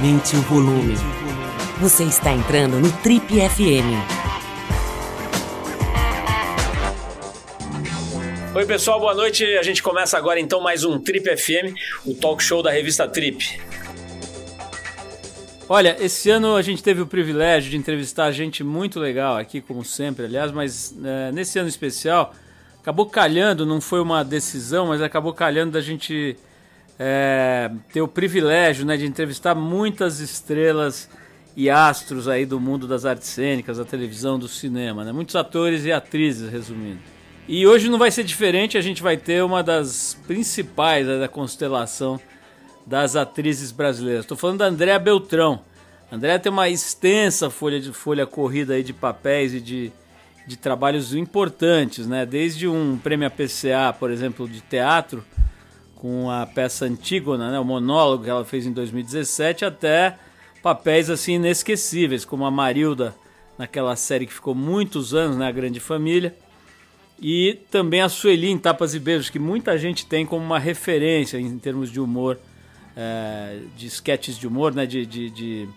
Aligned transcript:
Aumente 0.00 0.34
o 0.34 0.40
volume. 0.40 0.94
Você 1.78 2.04
está 2.04 2.32
entrando 2.32 2.80
no 2.80 2.90
Trip 3.02 3.22
FM. 3.22 4.00
Oi, 8.54 8.64
pessoal, 8.64 8.98
boa 8.98 9.14
noite. 9.14 9.44
A 9.58 9.62
gente 9.62 9.82
começa 9.82 10.16
agora 10.16 10.40
então 10.40 10.58
mais 10.58 10.84
um 10.84 10.98
Trip 10.98 11.36
FM, 11.36 11.76
o 12.06 12.14
talk 12.14 12.42
show 12.42 12.62
da 12.62 12.70
revista 12.70 13.06
Trip. 13.06 13.60
Olha, 15.68 15.94
esse 16.00 16.30
ano 16.30 16.56
a 16.56 16.62
gente 16.62 16.82
teve 16.82 17.02
o 17.02 17.06
privilégio 17.06 17.70
de 17.70 17.76
entrevistar 17.76 18.32
gente 18.32 18.64
muito 18.64 18.98
legal 18.98 19.36
aqui, 19.36 19.60
como 19.60 19.84
sempre, 19.84 20.24
aliás, 20.24 20.50
mas 20.50 20.96
é, 21.04 21.30
nesse 21.30 21.58
ano 21.58 21.68
especial 21.68 22.34
acabou 22.80 23.04
calhando, 23.04 23.66
não 23.66 23.82
foi 23.82 24.00
uma 24.00 24.24
decisão, 24.24 24.86
mas 24.86 25.02
acabou 25.02 25.34
calhando 25.34 25.72
da 25.72 25.80
gente 25.82 26.38
é, 27.02 27.70
ter 27.90 28.02
o 28.02 28.08
privilégio 28.08 28.84
né, 28.84 28.94
de 28.94 29.06
entrevistar 29.06 29.54
muitas 29.54 30.20
estrelas 30.20 31.08
e 31.56 31.70
astros 31.70 32.28
aí 32.28 32.44
do 32.44 32.60
mundo 32.60 32.86
das 32.86 33.06
artes 33.06 33.28
cênicas, 33.28 33.78
da 33.78 33.86
televisão, 33.86 34.38
do 34.38 34.46
cinema, 34.46 35.02
né? 35.02 35.10
Muitos 35.10 35.34
atores 35.34 35.86
e 35.86 35.92
atrizes, 35.92 36.50
resumindo. 36.50 36.98
E 37.48 37.66
hoje 37.66 37.88
não 37.88 37.98
vai 37.98 38.10
ser 38.10 38.22
diferente, 38.22 38.76
a 38.76 38.82
gente 38.82 39.02
vai 39.02 39.16
ter 39.16 39.42
uma 39.42 39.62
das 39.62 40.16
principais 40.26 41.06
né, 41.06 41.18
da 41.18 41.26
constelação 41.26 42.20
das 42.86 43.16
atrizes 43.16 43.72
brasileiras. 43.72 44.24
Estou 44.24 44.36
falando 44.36 44.58
da 44.58 44.66
Andréa 44.66 44.98
Beltrão. 44.98 45.62
Andréa 46.12 46.38
tem 46.38 46.52
uma 46.52 46.68
extensa 46.68 47.48
folha 47.48 47.80
de 47.80 47.94
folha 47.94 48.26
corrida 48.26 48.74
aí 48.74 48.82
de 48.82 48.92
papéis 48.92 49.54
e 49.54 49.60
de, 49.60 49.90
de 50.46 50.56
trabalhos 50.56 51.14
importantes, 51.14 52.06
né? 52.06 52.26
Desde 52.26 52.68
um 52.68 52.98
prêmio 52.98 53.26
APCA, 53.26 53.96
por 53.98 54.10
exemplo, 54.10 54.46
de 54.46 54.60
teatro, 54.60 55.24
com 56.00 56.30
a 56.30 56.46
peça 56.46 56.86
Antígona, 56.86 57.50
né, 57.50 57.60
o 57.60 57.64
monólogo 57.64 58.24
que 58.24 58.30
ela 58.30 58.42
fez 58.42 58.64
em 58.64 58.72
2017, 58.72 59.66
até 59.66 60.16
papéis 60.62 61.10
assim 61.10 61.34
inesquecíveis, 61.34 62.24
como 62.24 62.46
a 62.46 62.50
Marilda 62.50 63.14
naquela 63.58 63.94
série 63.96 64.26
que 64.26 64.32
ficou 64.32 64.54
muitos 64.54 65.12
anos, 65.12 65.36
né, 65.36 65.46
a 65.46 65.52
Grande 65.52 65.78
Família, 65.78 66.34
e 67.20 67.58
também 67.70 68.00
a 68.00 68.08
Sueli 68.08 68.48
em 68.48 68.56
Tapas 68.56 68.94
e 68.94 68.98
Beijos, 68.98 69.28
que 69.28 69.38
muita 69.38 69.76
gente 69.76 70.06
tem 70.06 70.24
como 70.24 70.42
uma 70.42 70.58
referência 70.58 71.38
em 71.38 71.58
termos 71.58 71.92
de 71.92 72.00
humor, 72.00 72.40
é, 72.96 73.58
de 73.76 73.86
sketches 73.86 74.38
de 74.38 74.46
humor, 74.46 74.74
né, 74.74 74.86
de, 74.86 75.04
de, 75.04 75.28
de, 75.28 75.68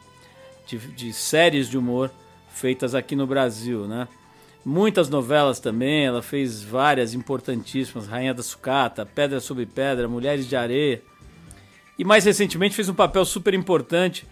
de, 0.96 1.12
séries 1.12 1.68
de 1.70 1.78
humor 1.78 2.10
feitas 2.48 2.96
aqui 2.96 3.14
no 3.14 3.28
Brasil, 3.28 3.86
né. 3.88 4.08
Muitas 4.66 5.10
novelas 5.10 5.60
também, 5.60 6.06
ela 6.06 6.22
fez 6.22 6.64
várias 6.64 7.14
importantíssimas, 7.14 8.08
Rainha 8.08 8.34
da 8.34 8.42
Sucata, 8.42 9.06
Pedra 9.06 9.42
sobre 9.42 9.66
Pedra, 9.66 10.08
Mulheres 10.08 10.48
de 10.48 10.56
Areia. 10.56 11.02
E 12.00 12.06
mais 12.06 12.24
recentemente 12.24 12.76
fez 12.76 12.88
um 12.88 12.94
papel 12.94 13.26
super 13.26 13.54
importante 13.54 14.26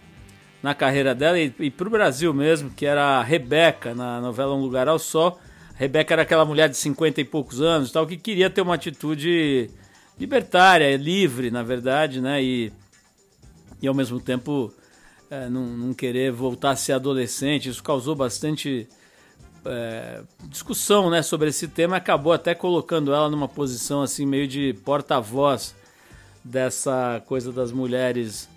na 0.62 0.74
carreira 0.74 1.14
dela 1.14 1.38
e, 1.38 1.52
e 1.58 1.70
para 1.70 1.86
o 1.86 1.90
Brasil 1.90 2.32
mesmo, 2.32 2.70
que 2.70 2.86
era 2.86 3.18
a 3.18 3.22
Rebeca, 3.22 3.94
na 3.94 4.20
novela 4.22 4.54
Um 4.54 4.60
Lugar 4.60 4.88
ao 4.88 4.98
Sol. 4.98 5.38
Rebeca 5.74 6.14
era 6.14 6.22
aquela 6.22 6.46
mulher 6.46 6.68
de 6.68 6.76
50 6.78 7.20
e 7.20 7.24
poucos 7.24 7.60
anos 7.60 7.92
tal, 7.92 8.06
que 8.06 8.16
queria 8.16 8.48
ter 8.48 8.62
uma 8.62 8.74
atitude 8.74 9.68
libertária, 10.18 10.96
livre, 10.96 11.50
na 11.50 11.62
verdade, 11.62 12.22
né? 12.22 12.42
E, 12.42 12.72
e 13.82 13.86
ao 13.88 13.94
mesmo 13.94 14.18
tempo 14.18 14.72
é, 15.30 15.48
não, 15.50 15.66
não 15.66 15.92
querer 15.92 16.32
voltar 16.32 16.70
a 16.70 16.76
ser 16.76 16.92
adolescente. 16.92 17.68
Isso 17.68 17.82
causou 17.82 18.14
bastante 18.14 18.88
é, 19.64 20.22
discussão 20.48 21.10
né, 21.10 21.22
sobre 21.22 21.48
esse 21.48 21.68
tema 21.68 21.96
acabou 21.96 22.32
até 22.32 22.54
colocando 22.54 23.12
ela 23.12 23.30
numa 23.30 23.48
posição 23.48 24.02
assim 24.02 24.26
meio 24.26 24.46
de 24.46 24.74
porta-voz 24.84 25.74
dessa 26.44 27.22
coisa 27.26 27.52
das 27.52 27.70
mulheres 27.70 28.48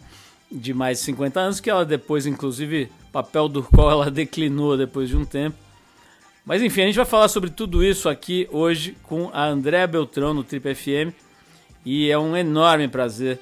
de 0.52 0.74
mais 0.74 1.00
de 1.00 1.06
50 1.06 1.40
anos, 1.40 1.60
que 1.60 1.70
ela 1.70 1.86
depois, 1.86 2.26
inclusive, 2.26 2.90
papel 3.12 3.48
do 3.48 3.64
qual 3.64 3.92
ela 3.92 4.10
declinou 4.12 4.78
depois 4.78 5.10
de 5.10 5.18
um 5.18 5.26
tempo. 5.26 5.58
Mas 6.46 6.62
enfim, 6.62 6.82
a 6.82 6.86
gente 6.86 6.96
vai 6.96 7.06
falar 7.06 7.28
sobre 7.28 7.50
tudo 7.50 7.84
isso 7.84 8.08
aqui 8.08 8.48
hoje 8.52 8.96
com 9.04 9.30
a 9.34 9.46
Andréa 9.46 9.88
Beltrão 9.88 10.34
no 10.34 10.44
Trip 10.44 10.76
FM 10.76 11.12
e 11.84 12.10
é 12.10 12.18
um 12.18 12.38
enorme 12.38 12.88
prazer 12.88 13.40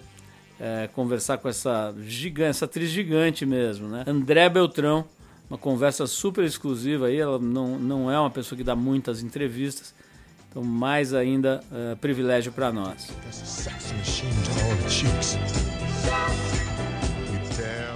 é, 0.60 0.88
conversar 0.94 1.38
com 1.38 1.50
essa 1.50 1.94
gigante, 2.06 2.52
essa 2.52 2.66
atriz 2.66 2.90
gigante 2.90 3.46
mesmo, 3.46 3.90
né? 3.90 4.06
André 4.08 4.48
Beltrão, 4.48 5.04
uma 5.50 5.58
conversa 5.58 6.08
super 6.08 6.44
exclusiva 6.44 7.08
aí. 7.08 7.18
Ela 7.18 7.40
não, 7.40 7.78
não 7.80 8.12
é 8.12 8.20
uma 8.20 8.30
pessoa 8.30 8.58
que 8.58 8.64
dá 8.64 8.76
muitas 8.76 9.22
entrevistas, 9.22 9.94
então 10.50 10.64
mais 10.64 11.14
ainda 11.14 11.64
uh, 11.72 11.98
privilégio 11.98 12.52
para 12.52 12.72
nós. 12.72 13.10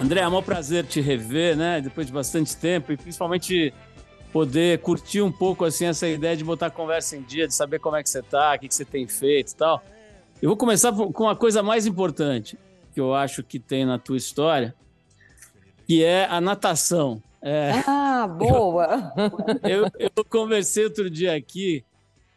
André, 0.01 0.21
é 0.21 0.27
um 0.27 0.43
prazer 0.43 0.85
te 0.85 1.01
rever, 1.01 1.57
né? 1.57 1.81
Depois 1.81 2.05
de 2.05 2.13
bastante 2.13 2.55
tempo 2.55 2.91
e 2.91 2.97
principalmente 2.97 3.73
poder 4.31 4.79
curtir 4.79 5.21
um 5.21 5.31
pouco 5.31 5.65
assim 5.65 5.85
essa 5.85 6.07
ideia 6.07 6.37
de 6.37 6.43
botar 6.43 6.67
a 6.67 6.71
conversa 6.71 7.17
em 7.17 7.23
dia, 7.23 7.47
de 7.47 7.55
saber 7.55 7.79
como 7.79 7.95
é 7.95 8.03
que 8.03 8.09
você 8.09 8.21
tá, 8.21 8.53
o 8.53 8.59
que, 8.59 8.67
que 8.67 8.75
você 8.75 8.85
tem 8.85 9.07
feito 9.07 9.51
e 9.51 9.55
tal. 9.55 9.83
Eu 10.39 10.49
vou 10.49 10.57
começar 10.57 10.91
com 10.91 11.27
a 11.27 11.35
coisa 11.35 11.63
mais 11.63 11.87
importante 11.87 12.57
que 12.93 12.99
eu 12.99 13.13
acho 13.13 13.43
que 13.43 13.59
tem 13.59 13.85
na 13.85 13.97
tua 13.97 14.17
história, 14.17 14.75
que 15.87 16.03
é 16.03 16.25
a 16.25 16.39
natação. 16.39 17.21
É. 17.41 17.71
Ah, 17.87 18.27
boa! 18.37 19.13
Eu, 19.63 19.85
eu, 19.99 20.11
eu, 20.15 20.25
conversei 20.25 20.85
outro 20.85 21.09
dia 21.09 21.35
aqui 21.35 21.83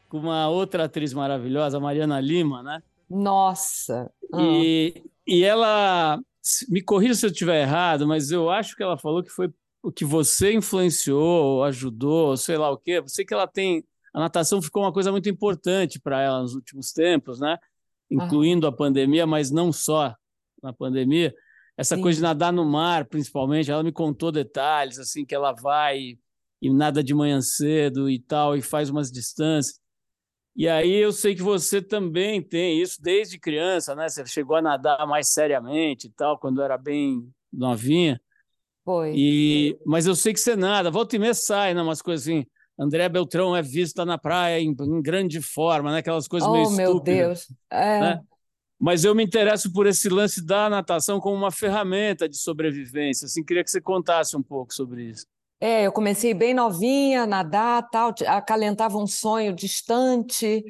com 0.09 0.19
uma 0.19 0.49
outra 0.49 0.85
atriz 0.85 1.13
maravilhosa, 1.13 1.81
Mariana 1.81 2.21
Lima, 2.21 2.63
né? 2.63 2.83
Nossa! 3.09 4.11
E, 4.39 5.03
e 5.27 5.43
ela, 5.45 6.21
me 6.69 6.83
corrija 6.83 7.15
se 7.15 7.27
eu 7.27 7.31
estiver 7.31 7.63
errado, 7.63 8.07
mas 8.07 8.31
eu 8.31 8.51
acho 8.51 8.77
que 8.77 8.83
ela 8.83 8.99
falou 8.99 9.23
que 9.23 9.31
foi 9.31 9.53
o 9.83 9.91
que 9.91 10.05
você 10.05 10.53
influenciou, 10.53 11.65
ajudou, 11.65 12.37
sei 12.37 12.57
lá 12.57 12.71
o 12.71 12.77
quê. 12.77 12.93
Eu 12.93 13.09
sei 13.09 13.25
que 13.25 13.35
ela 13.35 13.47
tem. 13.47 13.85
A 14.13 14.21
natação 14.21 14.61
ficou 14.61 14.83
uma 14.83 14.93
coisa 14.93 15.11
muito 15.11 15.29
importante 15.29 16.01
para 16.01 16.21
ela 16.21 16.43
nos 16.43 16.55
últimos 16.55 16.93
tempos, 16.93 17.41
né? 17.41 17.59
Incluindo 18.11 18.67
ah. 18.67 18.71
a 18.71 18.73
pandemia, 18.73 19.27
mas 19.27 19.51
não 19.51 19.73
só 19.73 20.15
na 20.63 20.73
pandemia 20.73 21.35
essa 21.81 21.97
Sim. 21.97 22.03
coisa 22.03 22.19
de 22.19 22.23
nadar 22.23 22.53
no 22.53 22.63
mar, 22.63 23.07
principalmente. 23.07 23.71
Ela 23.71 23.83
me 23.83 23.91
contou 23.91 24.31
detalhes, 24.31 24.99
assim, 24.99 25.25
que 25.25 25.35
ela 25.35 25.53
vai 25.53 26.19
e 26.61 26.71
nada 26.71 27.03
de 27.03 27.15
manhã 27.15 27.41
cedo 27.41 28.11
e 28.11 28.19
tal, 28.19 28.55
e 28.55 28.61
faz 28.61 28.91
umas 28.91 29.11
distâncias. 29.11 29.81
E 30.55 30.69
aí 30.69 30.93
eu 30.93 31.11
sei 31.11 31.35
que 31.35 31.43
você 31.43 31.81
também 31.81 32.43
tem 32.43 32.83
isso 32.83 33.01
desde 33.01 33.39
criança, 33.39 33.95
né? 33.95 34.11
Você 34.11 34.27
chegou 34.27 34.57
a 34.57 34.63
nadar 34.63 35.07
mais 35.07 35.33
seriamente 35.33 36.09
e 36.09 36.11
tal, 36.11 36.39
quando 36.39 36.61
era 36.61 36.77
bem 36.77 37.27
novinha. 37.51 38.21
Foi. 38.85 39.15
E, 39.17 39.79
mas 39.87 40.07
eu 40.07 40.15
sei 40.15 40.35
que 40.35 40.41
você 40.41 40.55
nada, 40.55 40.91
volta 40.91 41.17
e 41.17 41.19
meia 41.19 41.33
sai, 41.33 41.73
né? 41.73 41.81
Umas 41.81 42.03
coisas 42.03 42.29
assim. 42.29 42.45
André 42.79 43.09
Beltrão 43.09 43.57
é 43.57 43.63
vista 43.63 44.05
na 44.05 44.19
praia 44.19 44.61
em, 44.61 44.77
em 44.79 45.03
grande 45.03 45.41
forma, 45.41 45.93
né? 45.93 46.01
Aquelas 46.01 46.29
coisas 46.29 46.47
oh, 46.47 46.53
meio 46.53 46.65
estúpidas. 46.65 46.91
Oh, 46.91 46.95
meu 46.95 47.01
Deus. 47.01 47.53
É. 47.71 48.01
Né? 48.01 48.21
Mas 48.81 49.05
eu 49.05 49.15
me 49.15 49.23
interesso 49.23 49.71
por 49.71 49.87
esse 49.87 50.09
lance 50.09 50.45
da 50.45 50.71
natação 50.71 51.21
como 51.21 51.37
uma 51.37 51.51
ferramenta 51.51 52.27
de 52.27 52.39
sobrevivência. 52.39 53.27
Assim, 53.27 53.45
queria 53.45 53.63
que 53.63 53.71
você 53.71 53.81
contasse 53.81 54.35
um 54.35 54.43
pouco 54.43 54.73
sobre 54.73 55.03
isso. 55.05 55.27
É, 55.61 55.87
eu 55.87 55.93
comecei 55.93 56.33
bem 56.33 56.55
novinha, 56.55 57.27
nadar, 57.27 57.87
tal, 57.91 58.15
acalentava 58.27 58.97
um 58.97 59.07
sonho 59.07 59.55
distante 59.55 60.65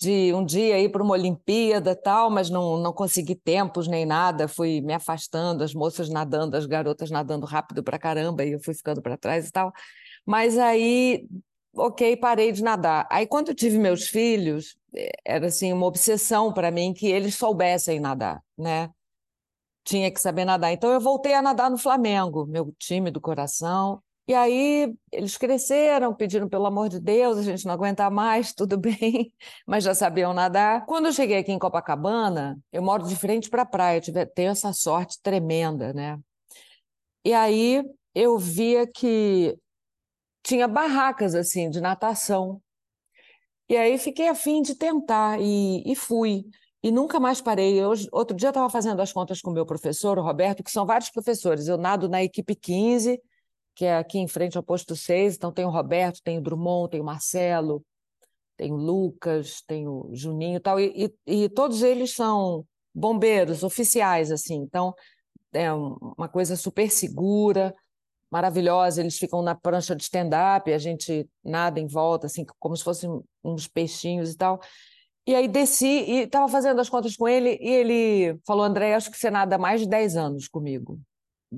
de 0.00 0.32
um 0.32 0.42
dia 0.42 0.80
ir 0.80 0.88
para 0.88 1.02
uma 1.02 1.12
Olimpíada, 1.12 1.94
tal, 1.94 2.30
mas 2.30 2.48
não, 2.48 2.78
não 2.78 2.90
consegui 2.90 3.34
tempos 3.34 3.86
nem 3.86 4.06
nada, 4.06 4.48
fui 4.48 4.80
me 4.80 4.94
afastando, 4.94 5.62
as 5.62 5.74
moças 5.74 6.08
nadando, 6.08 6.56
as 6.56 6.64
garotas 6.64 7.10
nadando 7.10 7.44
rápido 7.44 7.82
para 7.82 7.98
caramba, 7.98 8.42
e 8.42 8.52
eu 8.52 8.60
fui 8.60 8.72
ficando 8.72 9.02
para 9.02 9.18
trás 9.18 9.46
e 9.46 9.52
tal. 9.52 9.70
Mas 10.24 10.56
aí, 10.56 11.26
ok, 11.74 12.16
parei 12.16 12.50
de 12.50 12.62
nadar. 12.62 13.06
Aí 13.10 13.26
quando 13.26 13.48
eu 13.48 13.54
tive 13.54 13.76
meus 13.76 14.08
filhos, 14.08 14.79
era 15.24 15.46
assim 15.46 15.72
uma 15.72 15.86
obsessão 15.86 16.52
para 16.52 16.70
mim 16.70 16.92
que 16.92 17.06
eles 17.06 17.34
soubessem 17.34 18.00
nadar, 18.00 18.42
né? 18.56 18.90
Tinha 19.84 20.10
que 20.10 20.20
saber 20.20 20.44
nadar. 20.44 20.72
Então 20.72 20.90
eu 20.92 21.00
voltei 21.00 21.34
a 21.34 21.42
nadar 21.42 21.70
no 21.70 21.78
Flamengo, 21.78 22.46
meu 22.46 22.74
time 22.78 23.10
do 23.10 23.20
coração. 23.20 24.02
E 24.28 24.34
aí 24.34 24.94
eles 25.10 25.36
cresceram, 25.36 26.14
pediram 26.14 26.48
pelo 26.48 26.66
amor 26.66 26.88
de 26.88 27.00
Deus, 27.00 27.38
a 27.38 27.42
gente 27.42 27.66
não 27.66 27.72
aguenta 27.74 28.08
mais, 28.10 28.52
tudo 28.54 28.78
bem, 28.78 29.32
mas 29.66 29.82
já 29.84 29.94
sabiam 29.94 30.32
nadar. 30.32 30.86
Quando 30.86 31.06
eu 31.06 31.12
cheguei 31.12 31.38
aqui 31.38 31.50
em 31.50 31.58
Copacabana, 31.58 32.58
eu 32.72 32.82
moro 32.82 33.04
de 33.06 33.16
frente 33.16 33.50
para 33.50 33.62
a 33.62 33.66
praia, 33.66 33.98
eu 33.98 34.02
tive, 34.02 34.26
tenho 34.26 34.50
essa 34.50 34.72
sorte 34.72 35.18
tremenda, 35.22 35.92
né? 35.92 36.18
E 37.24 37.32
aí 37.32 37.82
eu 38.14 38.38
via 38.38 38.86
que 38.86 39.58
tinha 40.42 40.68
barracas 40.68 41.34
assim 41.34 41.68
de 41.68 41.80
natação 41.80 42.60
e 43.70 43.76
aí 43.76 43.96
fiquei 43.98 44.26
afim 44.26 44.62
de 44.62 44.74
tentar 44.74 45.40
e, 45.40 45.84
e 45.86 45.94
fui. 45.94 46.44
E 46.82 46.90
nunca 46.90 47.20
mais 47.20 47.40
parei. 47.40 47.84
Hoje, 47.84 48.08
outro 48.10 48.36
dia 48.36 48.48
eu 48.48 48.50
estava 48.50 48.68
fazendo 48.68 49.00
as 49.00 49.12
contas 49.12 49.40
com 49.40 49.50
o 49.50 49.54
meu 49.54 49.64
professor, 49.64 50.18
o 50.18 50.22
Roberto, 50.22 50.64
que 50.64 50.72
são 50.72 50.84
vários 50.84 51.08
professores. 51.08 51.68
Eu 51.68 51.78
nado 51.78 52.08
na 52.08 52.20
equipe 52.20 52.56
15, 52.56 53.22
que 53.76 53.84
é 53.84 53.96
aqui 53.96 54.18
em 54.18 54.26
frente 54.26 54.56
ao 54.56 54.64
posto 54.64 54.96
6. 54.96 55.36
Então 55.36 55.52
tem 55.52 55.64
o 55.64 55.70
Roberto, 55.70 56.20
tem 56.24 56.38
o 56.38 56.40
Drummond, 56.40 56.90
tem 56.90 57.00
o 57.00 57.04
Marcelo, 57.04 57.80
tem 58.56 58.72
o 58.72 58.76
Lucas, 58.76 59.62
tem 59.64 59.86
o 59.86 60.10
Juninho 60.12 60.56
e 60.56 60.60
tal. 60.60 60.80
E, 60.80 61.14
e, 61.28 61.44
e 61.44 61.48
todos 61.48 61.84
eles 61.84 62.12
são 62.12 62.66
bombeiros 62.92 63.62
oficiais, 63.62 64.32
assim. 64.32 64.56
Então 64.56 64.92
é 65.52 65.72
uma 65.72 66.28
coisa 66.28 66.56
super 66.56 66.90
segura, 66.90 67.72
maravilhosa. 68.30 69.00
Eles 69.00 69.18
ficam 69.18 69.42
na 69.42 69.54
prancha 69.54 69.94
de 69.96 70.02
stand-up, 70.02 70.72
a 70.72 70.78
gente 70.78 71.28
nada 71.44 71.80
em 71.80 71.86
volta, 71.86 72.26
assim, 72.26 72.44
como 72.58 72.76
se 72.76 72.84
fossem 72.84 73.10
uns 73.42 73.66
peixinhos 73.66 74.32
e 74.32 74.36
tal. 74.36 74.60
E 75.26 75.34
aí 75.34 75.46
desci 75.48 75.86
e 75.86 76.22
estava 76.22 76.48
fazendo 76.48 76.80
as 76.80 76.88
contas 76.88 77.16
com 77.16 77.28
ele, 77.28 77.58
e 77.60 77.68
ele 77.68 78.38
falou: 78.46 78.64
André, 78.64 78.94
acho 78.94 79.10
que 79.10 79.18
você 79.18 79.30
nada 79.30 79.56
há 79.56 79.58
mais 79.58 79.80
de 79.80 79.88
10 79.88 80.16
anos 80.16 80.48
comigo. 80.48 80.98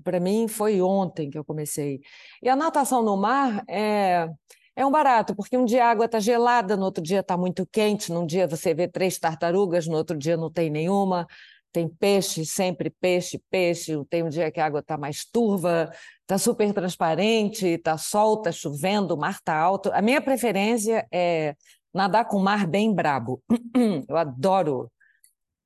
Para 0.03 0.19
mim 0.19 0.49
foi 0.49 0.81
ontem 0.81 1.31
que 1.31 1.39
eu 1.39 1.45
comecei. 1.45 2.01
E 2.43 2.49
a 2.49 2.57
natação 2.57 3.03
no 3.03 3.17
mar 3.17 3.63
é, 3.69 4.29
é 4.75 4.87
um 4.87 4.91
barato, 4.91 5.35
porque 5.35 5.57
um 5.57 5.65
dia 5.65 5.85
a 5.85 5.91
água 5.91 6.07
está 6.07 6.19
gelada, 6.19 6.77
no 6.77 6.85
outro 6.85 7.03
dia 7.03 7.21
está 7.21 7.37
muito 7.37 7.67
quente, 7.67 8.11
num 8.11 8.27
dia 8.27 8.49
você 8.49 8.75
vê 8.75 8.89
três 8.89 9.19
tartarugas, 9.19 9.87
no 9.87 9.97
outro 9.97 10.17
dia 10.17 10.37
não 10.37 10.51
tem 10.51 10.71
nenhuma. 10.71 11.27
Tem 11.73 11.89
peixe, 11.89 12.45
sempre 12.45 12.91
peixe, 12.91 13.43
peixe. 13.51 13.93
Tem 14.11 14.23
um 14.23 14.29
dia 14.29 14.51
que 14.51 14.61
a 14.61 14.67
água 14.67 14.81
está 14.81 14.99
mais 14.99 15.25
turva, 15.25 15.91
está 16.21 16.37
super 16.37 16.73
transparente, 16.73 17.67
está 17.67 17.97
sol, 17.97 18.39
está 18.39 18.53
chovendo, 18.53 19.15
o 19.15 19.19
mar 19.19 19.33
está 19.33 19.57
alto. 19.57 19.91
A 19.93 20.03
minha 20.03 20.21
preferência 20.21 21.07
é 21.11 21.57
nadar 21.93 22.27
com 22.27 22.39
mar 22.39 22.67
bem 22.67 22.95
brabo. 22.95 23.43
Eu 24.09 24.17
adoro 24.17 24.91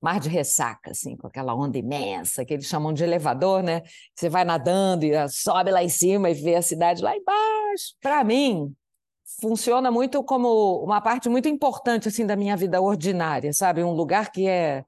mar 0.01 0.21
de 0.21 0.29
ressaca, 0.29 0.93
assim, 0.93 1.17
com 1.17 1.27
aquela 1.27 1.55
onda 1.55 1.77
imensa, 1.77 2.45
que 2.45 2.55
eles 2.55 2.67
chamam 2.67 2.93
de 2.93 3.03
elevador, 3.03 3.63
né? 3.63 3.83
Você 4.15 4.29
vai 4.29 4.45
nadando 4.45 5.05
e 5.05 5.29
sobe 5.29 5.71
lá 5.73 5.83
em 5.83 5.89
cima 5.89 6.31
e 6.31 6.35
vê 6.35 6.55
a 6.55 6.63
cidade 6.63 7.03
lá 7.03 7.17
embaixo. 7.17 7.95
Para 8.01 8.23
mim, 8.23 8.73
funciona 9.41 9.91
muito 9.91 10.23
como 10.23 10.83
uma 10.85 11.01
parte 11.01 11.29
muito 11.29 11.49
importante 11.49 12.09
assim 12.09 12.25
da 12.25 12.37
minha 12.37 12.57
vida 12.57 12.81
ordinária, 12.81 13.53
sabe? 13.53 13.83
Um 13.83 13.93
lugar 13.93 14.31
que 14.31 14.47
é 14.47 14.85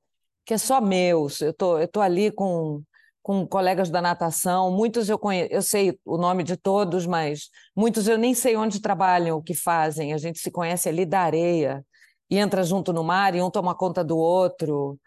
que 0.48 0.54
é 0.54 0.58
só 0.58 0.80
meu. 0.80 1.28
Eu 1.42 1.52
tô, 1.52 1.78
eu 1.78 1.86
tô 1.86 2.00
ali 2.00 2.30
com 2.32 2.82
com 3.22 3.46
colegas 3.46 3.90
da 3.90 4.00
natação, 4.00 4.70
muitos 4.70 5.10
eu 5.10 5.18
conheço, 5.18 5.52
eu 5.52 5.60
sei 5.60 6.00
o 6.02 6.16
nome 6.16 6.42
de 6.42 6.56
todos, 6.56 7.04
mas 7.04 7.50
muitos 7.76 8.08
eu 8.08 8.16
nem 8.16 8.32
sei 8.32 8.56
onde 8.56 8.80
trabalham, 8.80 9.36
o 9.36 9.42
que 9.42 9.52
fazem. 9.54 10.14
A 10.14 10.16
gente 10.16 10.38
se 10.38 10.50
conhece 10.50 10.88
ali 10.88 11.04
da 11.04 11.20
areia 11.20 11.84
e 12.30 12.38
entra 12.38 12.62
junto 12.62 12.90
no 12.90 13.04
mar 13.04 13.34
e 13.34 13.42
um 13.42 13.50
toma 13.50 13.74
conta 13.74 14.02
do 14.02 14.16
outro. 14.16 14.98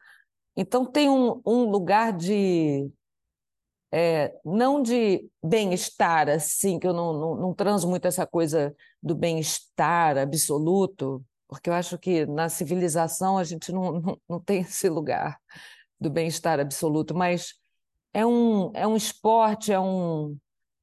Então 0.56 0.86
tem 0.86 1.10
um, 1.10 1.42
um 1.44 1.64
lugar 1.72 2.14
de 2.14 2.92
é, 3.92 4.36
não 4.46 4.84
de 4.84 5.28
bem-estar, 5.44 6.30
assim, 6.30 6.78
que 6.78 6.88
eu 6.88 6.94
não, 6.94 7.14
não, 7.14 7.36
não 7.36 7.54
transo 7.56 7.90
muito 7.90 8.08
essa 8.08 8.28
coisa 8.28 8.76
do 9.02 9.16
bem-estar 9.16 10.20
absoluto, 10.20 11.26
porque 11.52 11.70
eu 11.70 11.74
acho 11.74 11.98
que 11.98 12.26
na 12.26 12.48
civilização 12.48 13.38
a 13.38 13.44
gente 13.44 13.74
não, 13.74 14.00
não, 14.00 14.18
não 14.28 14.40
tem 14.40 14.62
esse 14.64 14.88
lugar 14.88 15.38
do 16.00 16.10
bem-estar 16.10 16.62
absoluto, 16.62 17.14
mas 17.14 17.56
é 18.14 18.26
um, 18.26 18.72
é 18.74 18.88
um 18.88 18.96
esporte, 18.96 19.72
é 19.74 19.80
um. 19.80 20.38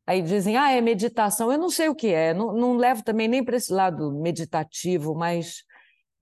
Aí 0.07 0.23
dizem, 0.23 0.57
ah, 0.59 0.71
é 0.71 0.81
meditação. 0.81 1.51
Eu 1.51 1.59
não 1.59 1.71
sei 1.71 1.89
o 1.89 1.95
que 1.95 2.09
é, 2.09 2.35
não, 2.35 2.53
não 2.53 2.77
levo 2.77 3.03
também 3.03 3.29
nem 3.29 3.43
para 3.43 3.57
esse 3.57 3.73
lado 3.73 4.13
meditativo, 4.13 5.15
mas 5.15 5.65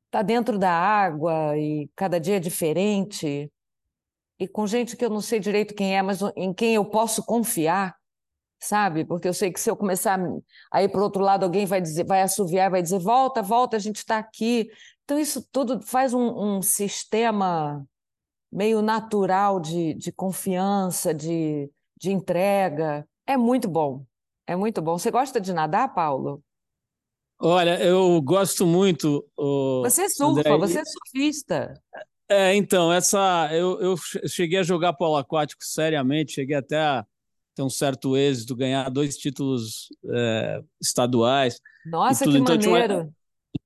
está 0.07 0.23
dentro 0.23 0.59
da 0.59 0.71
água 0.71 1.59
e 1.59 1.91
cada 1.97 2.21
dia 2.21 2.37
é 2.37 2.41
diferente 2.41 3.51
e 4.39 4.47
com 4.47 4.67
gente 4.67 4.97
que 4.97 5.05
eu 5.05 5.11
não 5.11 5.21
sei 5.21 5.41
direito 5.41 5.75
quem 5.75 5.97
é, 5.97 6.03
mas 6.03 6.21
em 6.37 6.53
quem 6.53 6.75
eu 6.75 6.85
posso 6.85 7.25
confiar, 7.25 7.97
sabe? 8.59 9.05
Porque 9.05 9.29
eu 9.29 9.35
sei 9.35 9.53
que 9.53 9.61
se 9.61 9.71
eu 9.71 9.77
começar 9.77 10.19
a 10.71 10.83
ir 10.83 10.89
para 10.89 11.01
o 11.01 11.05
outro 11.05 11.23
lado, 11.23 11.45
alguém 11.45 11.67
vai 11.67 11.81
dizer, 11.81 12.05
vai 12.05 12.23
assoviar, 12.23 12.71
vai 12.71 12.83
dizer, 12.83 12.99
volta, 12.99 13.43
volta, 13.43 13.77
a 13.77 13.81
gente 13.81 13.97
está 13.97 14.19
aqui. 14.19 14.71
Então, 15.05 15.19
isso 15.19 15.47
tudo 15.53 15.81
faz 15.83 16.13
um, 16.13 16.57
um 16.57 16.63
sistema 16.63 17.87
meio 18.51 18.83
natural 18.83 19.61
de, 19.61 19.95
de 19.95 20.11
confiança, 20.11 21.13
de, 21.15 21.71
de 21.97 22.11
entrega. 22.11 23.07
É 23.27 23.37
muito 23.37 23.69
bom. 23.69 24.05
É 24.47 24.57
muito 24.57 24.81
bom. 24.81 24.99
Você 24.99 25.11
gosta 25.11 25.41
de 25.41 25.53
nadar, 25.53 25.93
Paulo? 25.93 26.43
Olha, 27.39 27.83
eu 27.83 28.21
gosto 28.23 28.67
muito. 28.67 29.29
Você 29.83 30.09
surfa, 30.09 30.41
André. 30.41 30.59
você 30.59 30.79
é 30.79 30.85
surfista. 30.85 31.75
É, 32.29 32.55
então, 32.55 32.93
essa 32.93 33.49
eu, 33.53 33.81
eu 33.81 33.97
cheguei 34.27 34.59
a 34.59 34.63
jogar 34.63 34.95
polo 34.95 35.17
aquático 35.17 35.63
seriamente, 35.65 36.33
cheguei 36.33 36.57
até 36.57 36.79
a 36.79 37.07
ter 37.57 37.63
um 37.63 37.71
certo 37.71 38.15
êxito, 38.15 38.55
ganhar 38.55 38.91
dois 38.91 39.17
títulos 39.17 39.89
é, 40.11 40.63
estaduais. 40.81 41.59
Nossa, 41.87 42.25
que 42.25 42.37
então, 42.37 42.55
maneiro! 42.55 42.87
Tinha 42.87 42.99
uma, 42.99 43.05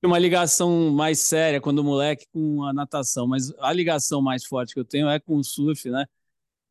tinha 0.00 0.08
uma 0.08 0.19
ligação 0.19 0.90
mais 0.92 1.19
séria 1.19 1.60
quando 1.60 1.82
moleque 1.82 2.25
com 2.32 2.62
a 2.62 2.72
natação, 2.72 3.26
mas 3.26 3.52
a 3.58 3.72
ligação 3.72 4.22
mais 4.22 4.44
forte 4.44 4.72
que 4.72 4.81
eu 4.81 4.84
tenho 4.84 5.08
é 5.08 5.19
com 5.19 5.37
o 5.37 5.44
surf, 5.44 5.90
né? 5.90 6.06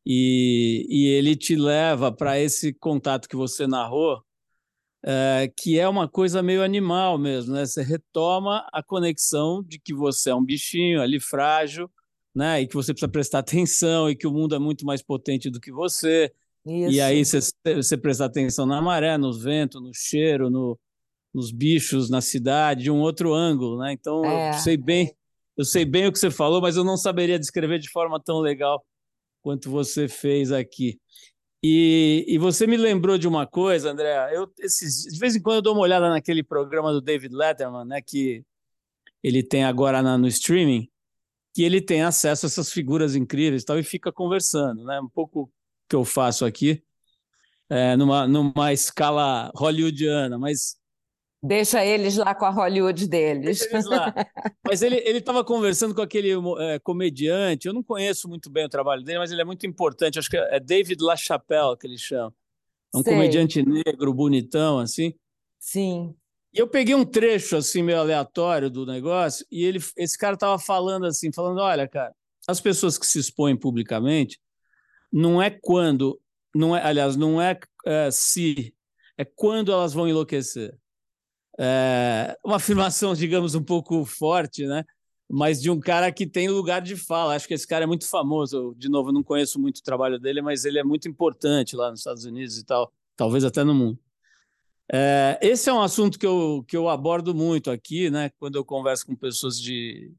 E, 0.04 0.86
e 0.88 1.08
ele 1.08 1.36
te 1.36 1.54
leva 1.54 2.10
para 2.10 2.40
esse 2.40 2.72
contato 2.72 3.28
que 3.28 3.36
você 3.36 3.66
narrou, 3.66 4.24
é, 5.04 5.52
que 5.54 5.78
é 5.78 5.86
uma 5.86 6.08
coisa 6.08 6.42
meio 6.42 6.62
animal 6.62 7.18
mesmo, 7.18 7.52
né? 7.52 7.66
Você 7.66 7.82
retoma 7.82 8.66
a 8.72 8.82
conexão 8.82 9.62
de 9.62 9.78
que 9.78 9.92
você 9.92 10.30
é 10.30 10.34
um 10.34 10.44
bichinho 10.44 11.02
ali 11.02 11.20
frágil, 11.20 11.90
né? 12.34 12.62
E 12.62 12.66
que 12.66 12.74
você 12.74 12.94
precisa 12.94 13.12
prestar 13.12 13.40
atenção 13.44 14.08
e 14.08 14.16
que 14.16 14.26
o 14.26 14.32
mundo 14.32 14.54
é 14.54 14.58
muito 14.58 14.86
mais 14.86 15.02
potente 15.02 15.50
do 15.50 15.60
que 15.60 15.70
você. 15.70 16.32
Isso. 16.66 16.92
E 16.92 17.00
aí 17.00 17.24
você, 17.24 17.96
presta 17.96 18.24
atenção 18.26 18.66
na 18.66 18.82
maré, 18.82 19.16
no 19.16 19.32
vento, 19.32 19.80
no 19.80 19.92
cheiro, 19.94 20.50
no, 20.50 20.78
nos 21.32 21.50
bichos, 21.50 22.10
na 22.10 22.20
cidade, 22.20 22.84
de 22.84 22.90
um 22.90 23.00
outro 23.00 23.32
ângulo, 23.32 23.78
né? 23.78 23.92
Então 23.92 24.24
é. 24.24 24.50
eu 24.50 24.54
sei 24.54 24.76
bem, 24.76 25.14
eu 25.56 25.64
sei 25.64 25.84
bem 25.84 26.06
o 26.06 26.12
que 26.12 26.18
você 26.18 26.30
falou, 26.30 26.60
mas 26.60 26.76
eu 26.76 26.84
não 26.84 26.96
saberia 26.96 27.38
descrever 27.38 27.78
de 27.78 27.90
forma 27.90 28.20
tão 28.22 28.40
legal 28.40 28.84
quanto 29.42 29.70
você 29.70 30.08
fez 30.08 30.52
aqui. 30.52 31.00
E, 31.62 32.24
e, 32.26 32.38
você 32.38 32.66
me 32.66 32.76
lembrou 32.76 33.18
de 33.18 33.28
uma 33.28 33.46
coisa, 33.46 33.90
André. 33.90 34.34
Eu, 34.34 34.50
esses, 34.60 35.12
de 35.12 35.18
vez 35.18 35.36
em 35.36 35.42
quando 35.42 35.56
eu 35.56 35.62
dou 35.62 35.74
uma 35.74 35.82
olhada 35.82 36.08
naquele 36.08 36.42
programa 36.42 36.90
do 36.90 37.02
David 37.02 37.34
Letterman, 37.34 37.84
né, 37.84 38.00
que 38.00 38.42
ele 39.22 39.42
tem 39.42 39.64
agora 39.64 40.02
na, 40.02 40.16
no 40.16 40.26
streaming, 40.26 40.88
que 41.54 41.62
ele 41.62 41.82
tem 41.82 42.02
acesso 42.02 42.46
a 42.46 42.48
essas 42.48 42.72
figuras 42.72 43.14
incríveis 43.14 43.62
e 43.62 43.66
tal, 43.66 43.78
e 43.78 43.82
fica 43.82 44.10
conversando, 44.10 44.84
né? 44.84 45.00
Um 45.00 45.08
pouco 45.08 45.52
que 45.90 45.96
eu 45.96 46.04
faço 46.04 46.44
aqui, 46.44 46.82
é, 47.68 47.96
numa, 47.96 48.26
numa 48.26 48.72
escala 48.72 49.50
hollywoodiana, 49.54 50.38
mas 50.38 50.80
Deixa 51.42 51.82
eles 51.82 52.18
lá 52.18 52.34
com 52.34 52.44
a 52.44 52.50
Hollywood 52.50 53.08
deles. 53.08 53.66
Mas 54.62 54.82
ele 54.82 54.96
estava 54.96 55.42
conversando 55.42 55.94
com 55.94 56.02
aquele 56.02 56.32
é, 56.58 56.78
comediante, 56.78 57.66
eu 57.66 57.72
não 57.72 57.82
conheço 57.82 58.28
muito 58.28 58.50
bem 58.50 58.66
o 58.66 58.68
trabalho 58.68 59.02
dele, 59.02 59.18
mas 59.18 59.32
ele 59.32 59.40
é 59.40 59.44
muito 59.44 59.66
importante, 59.66 60.18
acho 60.18 60.28
que 60.28 60.36
é 60.36 60.60
David 60.60 61.02
LaChapelle 61.02 61.78
que 61.78 61.86
ele 61.86 61.96
chama. 61.96 62.32
É 62.94 62.98
um 62.98 63.02
Sei. 63.02 63.14
comediante 63.14 63.62
negro, 63.62 64.12
bonitão, 64.12 64.78
assim. 64.78 65.14
Sim. 65.58 66.14
E 66.52 66.58
eu 66.58 66.68
peguei 66.68 66.94
um 66.94 67.04
trecho, 67.04 67.56
assim, 67.56 67.82
meio 67.82 68.00
aleatório 68.00 68.68
do 68.68 68.84
negócio, 68.84 69.46
e 69.50 69.64
ele, 69.64 69.78
esse 69.96 70.18
cara 70.18 70.34
estava 70.34 70.58
falando 70.58 71.06
assim, 71.06 71.32
falando, 71.32 71.60
olha, 71.60 71.88
cara, 71.88 72.14
as 72.46 72.60
pessoas 72.60 72.98
que 72.98 73.06
se 73.06 73.18
expõem 73.18 73.56
publicamente, 73.56 74.38
não 75.12 75.42
é 75.42 75.50
quando, 75.50 76.20
não 76.54 76.76
é, 76.76 76.82
aliás, 76.82 77.16
não 77.16 77.40
é, 77.40 77.58
é 77.84 78.10
se, 78.10 78.74
é 79.16 79.24
quando 79.24 79.72
elas 79.72 79.92
vão 79.92 80.08
enlouquecer 80.08 80.78
é, 81.58 82.34
uma 82.42 82.56
afirmação, 82.56 83.12
digamos, 83.14 83.54
um 83.54 83.62
pouco 83.62 84.04
forte, 84.06 84.66
né? 84.66 84.84
Mas 85.28 85.60
de 85.62 85.70
um 85.70 85.78
cara 85.78 86.10
que 86.10 86.26
tem 86.26 86.48
lugar 86.48 86.80
de 86.80 86.96
fala. 86.96 87.36
Acho 87.36 87.46
que 87.46 87.54
esse 87.54 87.66
cara 87.66 87.84
é 87.84 87.86
muito 87.86 88.08
famoso. 88.08 88.56
Eu, 88.56 88.74
de 88.74 88.88
novo, 88.88 89.12
não 89.12 89.22
conheço 89.22 89.60
muito 89.60 89.78
o 89.78 89.82
trabalho 89.82 90.18
dele, 90.18 90.42
mas 90.42 90.64
ele 90.64 90.78
é 90.78 90.82
muito 90.82 91.08
importante 91.08 91.76
lá 91.76 91.90
nos 91.90 92.00
Estados 92.00 92.24
Unidos 92.24 92.58
e 92.58 92.64
tal, 92.64 92.92
talvez 93.14 93.44
até 93.44 93.62
no 93.62 93.74
mundo. 93.74 93.98
É, 94.92 95.38
esse 95.40 95.70
é 95.70 95.72
um 95.72 95.82
assunto 95.82 96.18
que 96.18 96.26
eu, 96.26 96.64
que 96.66 96.76
eu 96.76 96.88
abordo 96.88 97.32
muito 97.32 97.70
aqui, 97.70 98.10
né? 98.10 98.30
Quando 98.40 98.56
eu 98.56 98.64
converso 98.64 99.06
com 99.06 99.14
pessoas 99.14 99.60
de 99.60 100.12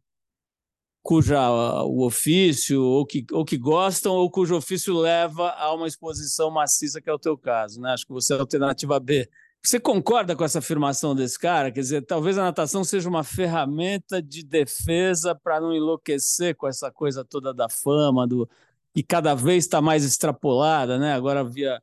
cuja 1.01 1.49
o 1.83 2.05
ofício 2.05 2.83
ou 2.83 3.05
que, 3.05 3.25
ou 3.31 3.43
que 3.43 3.57
gostam 3.57 4.13
ou 4.13 4.29
cujo 4.29 4.55
ofício 4.55 4.95
leva 4.97 5.49
a 5.51 5.73
uma 5.73 5.87
exposição 5.87 6.51
maciça, 6.51 7.01
que 7.01 7.09
é 7.09 7.13
o 7.13 7.19
teu 7.19 7.37
caso, 7.37 7.81
né? 7.81 7.91
Acho 7.91 8.05
que 8.05 8.13
você 8.13 8.33
é 8.33 8.37
a 8.37 8.39
alternativa 8.39 8.99
B 8.99 9.27
você 9.63 9.79
concorda 9.79 10.35
com 10.35 10.43
essa 10.43 10.59
afirmação 10.59 11.13
desse 11.13 11.37
cara? 11.37 11.71
Quer 11.71 11.81
dizer, 11.81 12.01
talvez 12.01 12.37
a 12.37 12.43
natação 12.43 12.83
seja 12.83 13.07
uma 13.07 13.23
ferramenta 13.23 14.19
de 14.21 14.43
defesa 14.43 15.35
para 15.35 15.61
não 15.61 15.71
enlouquecer 15.71 16.55
com 16.55 16.67
essa 16.67 16.91
coisa 16.91 17.23
toda 17.23 17.53
da 17.53 17.69
fama, 17.69 18.27
do 18.27 18.49
e 18.93 19.03
cada 19.03 19.35
vez 19.35 19.63
está 19.63 19.79
mais 19.79 20.03
extrapolada, 20.03 20.97
né? 20.97 21.13
Agora 21.13 21.43
via 21.43 21.81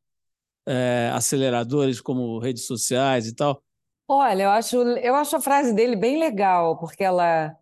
é, 0.67 1.11
aceleradores 1.15 2.01
como 2.01 2.39
redes 2.39 2.67
sociais 2.67 3.27
e 3.29 3.35
tal. 3.35 3.63
Olha, 4.09 4.43
eu 4.43 4.51
acho, 4.51 4.77
eu 4.77 5.15
acho 5.15 5.37
a 5.37 5.41
frase 5.41 5.73
dele 5.73 5.95
bem 5.95 6.19
legal, 6.19 6.77
porque 6.79 7.05
ela, 7.05 7.57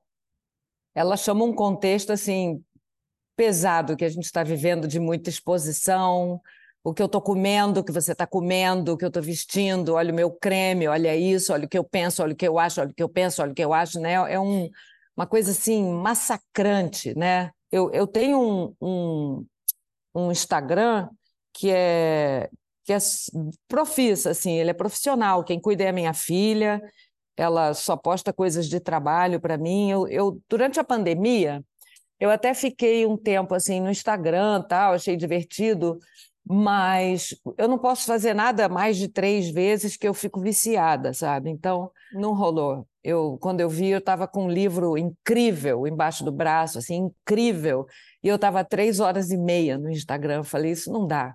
ela 0.96 1.14
chama 1.14 1.44
um 1.44 1.52
contexto 1.52 2.10
assim 2.10 2.64
pesado 3.36 3.96
que 3.96 4.04
a 4.04 4.08
gente 4.08 4.24
está 4.24 4.42
vivendo 4.42 4.88
de 4.88 4.98
muita 4.98 5.28
exposição, 5.28 6.40
o 6.82 6.94
que 6.94 7.02
eu 7.02 7.06
estou 7.06 7.20
comendo, 7.20 7.80
o 7.80 7.84
que 7.84 7.92
você 7.92 8.12
está 8.12 8.26
comendo, 8.26 8.94
o 8.94 8.96
que 8.96 9.04
eu 9.04 9.08
estou 9.08 9.22
vestindo, 9.22 9.94
olha 9.94 10.10
o 10.10 10.16
meu 10.16 10.30
creme, 10.30 10.88
olha 10.88 11.14
isso, 11.14 11.52
olha 11.52 11.66
o 11.66 11.68
que 11.68 11.76
eu 11.76 11.84
penso, 11.84 12.22
olha 12.22 12.32
o 12.32 12.36
que 12.36 12.48
eu 12.48 12.58
acho, 12.58 12.80
olha 12.80 12.90
o 12.90 12.94
que 12.94 13.02
eu 13.02 13.08
penso, 13.10 13.42
olha 13.42 13.52
o 13.52 13.54
que 13.54 13.62
eu 13.62 13.74
acho, 13.74 14.00
né? 14.00 14.14
É 14.14 14.40
um, 14.40 14.70
uma 15.14 15.26
coisa 15.26 15.50
assim 15.50 15.84
massacrante, 15.84 17.14
né? 17.14 17.50
Eu, 17.70 17.90
eu 17.92 18.06
tenho 18.06 18.40
um, 18.40 18.74
um, 18.80 19.46
um 20.14 20.32
Instagram 20.32 21.10
que 21.52 21.70
é 21.70 22.48
que 22.84 22.92
é 22.92 22.98
profissa, 23.66 24.30
assim, 24.30 24.52
ele 24.52 24.70
é 24.70 24.72
profissional. 24.72 25.42
Quem 25.42 25.60
cuida 25.60 25.82
é 25.82 25.88
a 25.88 25.92
minha 25.92 26.14
filha. 26.14 26.80
Ela 27.36 27.74
só 27.74 27.96
posta 27.96 28.32
coisas 28.32 28.68
de 28.68 28.80
trabalho 28.80 29.40
para 29.40 29.58
mim. 29.58 29.90
Eu, 29.90 30.08
eu 30.08 30.40
durante 30.48 30.80
a 30.80 30.84
pandemia 30.84 31.62
eu 32.18 32.30
até 32.30 32.54
fiquei 32.54 33.04
um 33.06 33.16
tempo 33.16 33.54
assim 33.54 33.80
no 33.80 33.90
Instagram, 33.90 34.62
tal, 34.62 34.94
achei 34.94 35.16
divertido, 35.16 35.98
mas 36.44 37.34
eu 37.58 37.68
não 37.68 37.78
posso 37.78 38.06
fazer 38.06 38.34
nada 38.34 38.68
mais 38.68 38.96
de 38.96 39.08
três 39.08 39.50
vezes 39.50 39.96
que 39.96 40.08
eu 40.08 40.14
fico 40.14 40.40
viciada, 40.40 41.12
sabe? 41.12 41.50
Então 41.50 41.90
não 42.12 42.34
rolou. 42.34 42.86
Eu, 43.04 43.36
quando 43.40 43.60
eu 43.60 43.68
vi, 43.68 43.90
eu 43.90 43.98
estava 43.98 44.26
com 44.26 44.46
um 44.46 44.50
livro 44.50 44.96
incrível 44.96 45.86
embaixo 45.86 46.24
do 46.24 46.32
braço, 46.32 46.78
assim, 46.78 46.96
incrível, 46.96 47.86
e 48.22 48.28
eu 48.28 48.36
estava 48.36 48.64
três 48.64 48.98
horas 48.98 49.30
e 49.30 49.36
meia 49.36 49.78
no 49.78 49.90
Instagram. 49.90 50.36
Eu 50.36 50.44
falei, 50.44 50.72
isso 50.72 50.92
não 50.92 51.06
dá. 51.06 51.34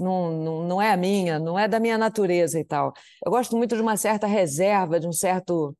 Não, 0.00 0.30
não, 0.30 0.64
não 0.68 0.82
é 0.82 0.92
a 0.92 0.96
minha, 0.96 1.38
não 1.38 1.58
é 1.58 1.68
da 1.68 1.78
minha 1.80 1.96
natureza 1.98 2.58
e 2.58 2.64
tal. 2.64 2.92
Eu 3.24 3.30
gosto 3.30 3.56
muito 3.56 3.76
de 3.76 3.82
uma 3.82 3.96
certa 3.96 4.26
reserva, 4.26 4.98
de 5.00 5.06
um 5.06 5.12
certo 5.12 5.76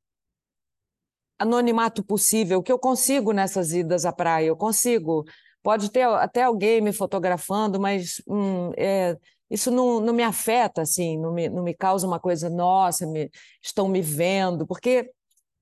anonimato 1.38 2.02
possível, 2.04 2.62
que 2.62 2.72
eu 2.72 2.78
consigo 2.78 3.32
nessas 3.32 3.72
idas 3.72 4.04
à 4.04 4.12
praia, 4.12 4.46
eu 4.46 4.56
consigo. 4.56 5.24
Pode 5.62 5.90
ter 5.90 6.02
até 6.02 6.42
alguém 6.44 6.80
me 6.80 6.92
fotografando, 6.92 7.80
mas 7.80 8.22
hum, 8.26 8.70
é, 8.76 9.16
isso 9.50 9.70
não, 9.70 10.00
não 10.00 10.14
me 10.14 10.22
afeta, 10.22 10.82
assim, 10.82 11.18
não 11.18 11.32
me, 11.32 11.48
não 11.48 11.62
me 11.62 11.74
causa 11.74 12.06
uma 12.06 12.20
coisa, 12.20 12.48
nossa, 12.48 13.06
me, 13.06 13.30
estão 13.62 13.88
me 13.88 14.00
vendo, 14.00 14.66
porque 14.66 15.10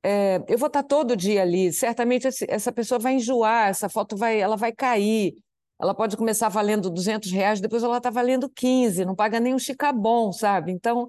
é, 0.03 0.43
eu 0.49 0.59
vou 0.59 0.67
estar 0.69 0.83
todo 0.83 1.17
dia 1.17 1.43
ali, 1.43 1.73
certamente 1.73 2.29
essa 2.49 2.73
pessoa 2.73 2.99
vai 2.99 3.15
enjoar, 3.15 3.69
essa 3.69 3.89
foto 3.89 4.17
vai, 4.17 4.39
ela 4.39 4.57
vai 4.57 4.73
cair, 4.73 5.35
ela 5.81 5.95
pode 5.95 6.17
começar 6.17 6.49
valendo 6.49 6.91
200 6.91 7.31
reais, 7.33 7.61
depois 7.61 7.83
ela 7.83 7.99
está 7.99 8.11
valendo 8.11 8.49
15, 8.49 9.05
não 9.05 9.15
paga 9.15 9.41
nem 9.41 9.55
um 9.55 9.59
chicabom, 9.59 10.33
sabe? 10.33 10.73
Então, 10.73 11.09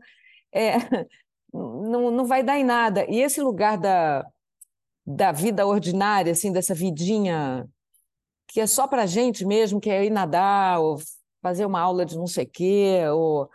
é, 0.53 0.73
não, 1.53 2.11
não 2.11 2.25
vai 2.25 2.43
dar 2.43 2.57
em 2.57 2.63
nada. 2.63 3.05
E 3.09 3.21
esse 3.21 3.41
lugar 3.41 3.77
da, 3.77 4.25
da 5.05 5.31
vida 5.31 5.65
ordinária, 5.65 6.31
assim, 6.31 6.51
dessa 6.51 6.73
vidinha 6.73 7.67
que 8.47 8.59
é 8.61 8.67
só 8.67 8.87
para 8.87 9.05
gente 9.05 9.45
mesmo, 9.45 9.81
que 9.81 9.89
é 9.89 10.05
ir 10.05 10.09
nadar, 10.09 10.79
ou 10.79 10.97
fazer 11.41 11.65
uma 11.65 11.79
aula 11.79 12.05
de 12.05 12.17
não 12.17 12.27
sei 12.27 12.45
o 12.45 12.49
quê, 12.49 13.01
ou, 13.11 13.49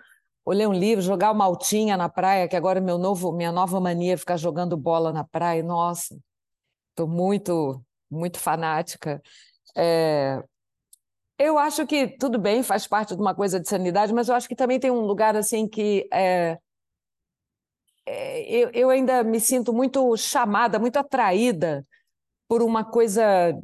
ou 0.45 0.53
ler 0.53 0.69
um 0.69 0.73
livro, 0.73 1.03
jogar 1.03 1.33
uma 1.33 1.45
altinha 1.45 1.97
na 1.97 2.09
praia, 2.09 2.49
que 2.49 2.57
agora 2.57 2.81
meu 2.81 2.99
novo, 2.99 3.33
minha 3.33 3.53
nova 3.53 3.81
mania 3.81 4.15
é 4.15 4.17
ficar 4.17 4.37
jogando 4.37 4.77
bola 4.77 5.13
na 5.13 5.25
praia. 5.25 5.63
Nossa, 5.63 6.19
estou 6.91 7.09
muito, 7.09 7.83
muito 8.11 8.39
fanática. 8.39 9.23
É... 9.77 10.43
Eu 11.43 11.57
acho 11.57 11.87
que 11.87 12.07
tudo 12.07 12.39
bem, 12.39 12.63
faz 12.63 12.87
parte 12.87 13.17
de 13.17 13.21
uma 13.23 13.35
coisa 13.35 13.59
de 13.59 13.67
sanidade, 13.67 14.13
mas 14.13 14.29
eu 14.29 14.35
acho 14.35 14.47
que 14.47 14.55
também 14.55 14.79
tem 14.79 14.91
um 14.91 15.07
lugar 15.07 15.35
assim 15.35 15.67
que 15.67 16.07
é, 16.13 16.59
é, 18.05 18.43
eu, 18.43 18.71
eu 18.75 18.91
ainda 18.91 19.25
me 19.25 19.41
sinto 19.41 19.73
muito 19.73 20.15
chamada, 20.19 20.79
muito 20.79 20.99
atraída 20.99 21.83
por 22.47 22.63
uma 22.63 22.85
coisa 22.85 23.59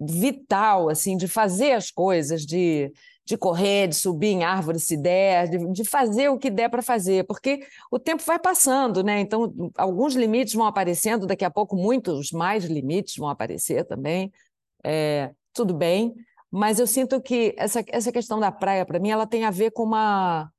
vital, 0.00 0.88
assim, 0.88 1.16
de 1.16 1.26
fazer 1.26 1.72
as 1.72 1.90
coisas, 1.90 2.46
de, 2.46 2.92
de 3.24 3.36
correr, 3.36 3.88
de 3.88 3.96
subir 3.96 4.28
em 4.28 4.44
árvore 4.44 4.78
se 4.78 4.96
der, 4.96 5.48
de, 5.48 5.72
de 5.72 5.84
fazer 5.84 6.28
o 6.28 6.38
que 6.38 6.48
der 6.48 6.68
para 6.70 6.82
fazer, 6.82 7.26
porque 7.26 7.66
o 7.90 7.98
tempo 7.98 8.22
vai 8.24 8.38
passando, 8.38 9.02
né? 9.02 9.18
Então, 9.18 9.52
alguns 9.76 10.14
limites 10.14 10.54
vão 10.54 10.66
aparecendo, 10.66 11.26
daqui 11.26 11.44
a 11.44 11.50
pouco 11.50 11.74
muitos 11.74 12.30
mais 12.30 12.64
limites 12.64 13.16
vão 13.16 13.28
aparecer 13.28 13.84
também. 13.86 14.32
É, 14.84 15.32
tudo 15.52 15.74
bem, 15.74 16.14
mas 16.50 16.78
eu 16.78 16.86
sinto 16.86 17.20
que 17.20 17.54
essa, 17.58 17.84
essa 17.88 18.12
questão 18.12 18.40
da 18.40 18.50
praia, 18.52 18.86
para 18.86 18.98
mim, 18.98 19.10
ela 19.10 19.26
tem 19.26 19.44
a 19.44 19.50
ver 19.50 19.70
com 19.72 19.84
uma 19.84 20.50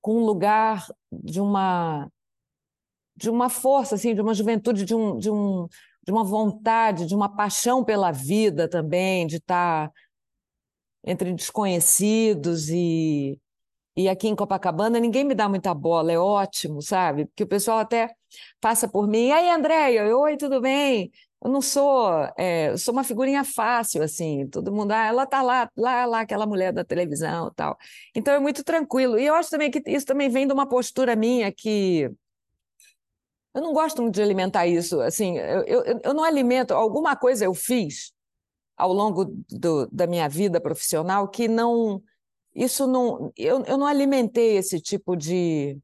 com 0.00 0.16
um 0.16 0.24
lugar 0.24 0.86
de 1.10 1.40
uma 1.40 2.08
de 3.16 3.28
uma 3.30 3.48
força, 3.48 3.96
assim, 3.96 4.14
de 4.14 4.20
uma 4.20 4.32
juventude, 4.32 4.84
de, 4.84 4.94
um, 4.94 5.18
de, 5.18 5.28
um, 5.30 5.66
de 6.04 6.12
uma 6.12 6.22
vontade, 6.22 7.04
de 7.04 7.14
uma 7.16 7.28
paixão 7.28 7.84
pela 7.84 8.12
vida 8.12 8.68
também, 8.68 9.26
de 9.26 9.36
estar 9.36 9.90
entre 11.04 11.32
desconhecidos 11.34 12.68
e, 12.68 13.40
e 13.96 14.08
aqui 14.08 14.28
em 14.28 14.36
Copacabana 14.36 15.00
ninguém 15.00 15.24
me 15.24 15.34
dá 15.34 15.48
muita 15.48 15.74
bola, 15.74 16.12
é 16.12 16.18
ótimo, 16.18 16.80
sabe? 16.82 17.26
Porque 17.26 17.42
o 17.44 17.48
pessoal 17.48 17.78
até 17.78 18.14
passa 18.60 18.88
por 18.88 19.08
mim, 19.08 19.28
e 19.28 19.32
aí, 19.32 19.50
Andréia, 19.50 20.16
oi, 20.16 20.36
tudo 20.36 20.60
bem? 20.60 21.10
Eu 21.42 21.50
não 21.50 21.60
sou, 21.60 22.10
é, 22.36 22.76
sou 22.76 22.92
uma 22.92 23.04
figurinha 23.04 23.44
fácil, 23.44 24.02
assim, 24.02 24.48
todo 24.48 24.72
mundo, 24.72 24.90
ah, 24.90 25.06
ela 25.06 25.24
tá 25.24 25.40
lá, 25.40 25.70
lá, 25.76 26.04
lá, 26.04 26.20
aquela 26.20 26.46
mulher 26.46 26.72
da 26.72 26.84
televisão 26.84 27.52
tal. 27.54 27.78
Então 28.14 28.34
é 28.34 28.40
muito 28.40 28.64
tranquilo. 28.64 29.18
E 29.18 29.24
eu 29.26 29.34
acho 29.34 29.50
também 29.50 29.70
que 29.70 29.82
isso 29.86 30.06
também 30.06 30.28
vem 30.28 30.46
de 30.46 30.52
uma 30.52 30.68
postura 30.68 31.14
minha 31.14 31.52
que 31.52 32.10
eu 33.54 33.62
não 33.62 33.72
gosto 33.72 34.02
muito 34.02 34.14
de 34.14 34.22
alimentar 34.22 34.66
isso. 34.66 35.00
Assim, 35.00 35.36
eu, 35.38 35.62
eu, 35.64 36.00
eu 36.04 36.14
não 36.14 36.22
alimento. 36.22 36.72
Alguma 36.72 37.16
coisa 37.16 37.44
eu 37.44 37.54
fiz 37.54 38.12
ao 38.76 38.92
longo 38.92 39.24
do, 39.50 39.88
da 39.90 40.06
minha 40.06 40.28
vida 40.28 40.60
profissional 40.60 41.28
que 41.28 41.48
não. 41.48 42.00
Isso 42.54 42.86
não. 42.86 43.32
Eu, 43.36 43.64
eu 43.64 43.76
não 43.76 43.86
alimentei 43.86 44.56
esse 44.56 44.80
tipo 44.80 45.16
de 45.16 45.76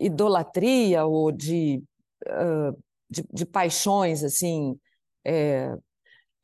idolatria 0.00 1.04
ou 1.04 1.30
de, 1.30 1.82
uh, 2.26 2.76
de, 3.08 3.24
de, 3.32 3.46
paixões, 3.46 4.24
assim. 4.24 4.76
É, 5.24 5.76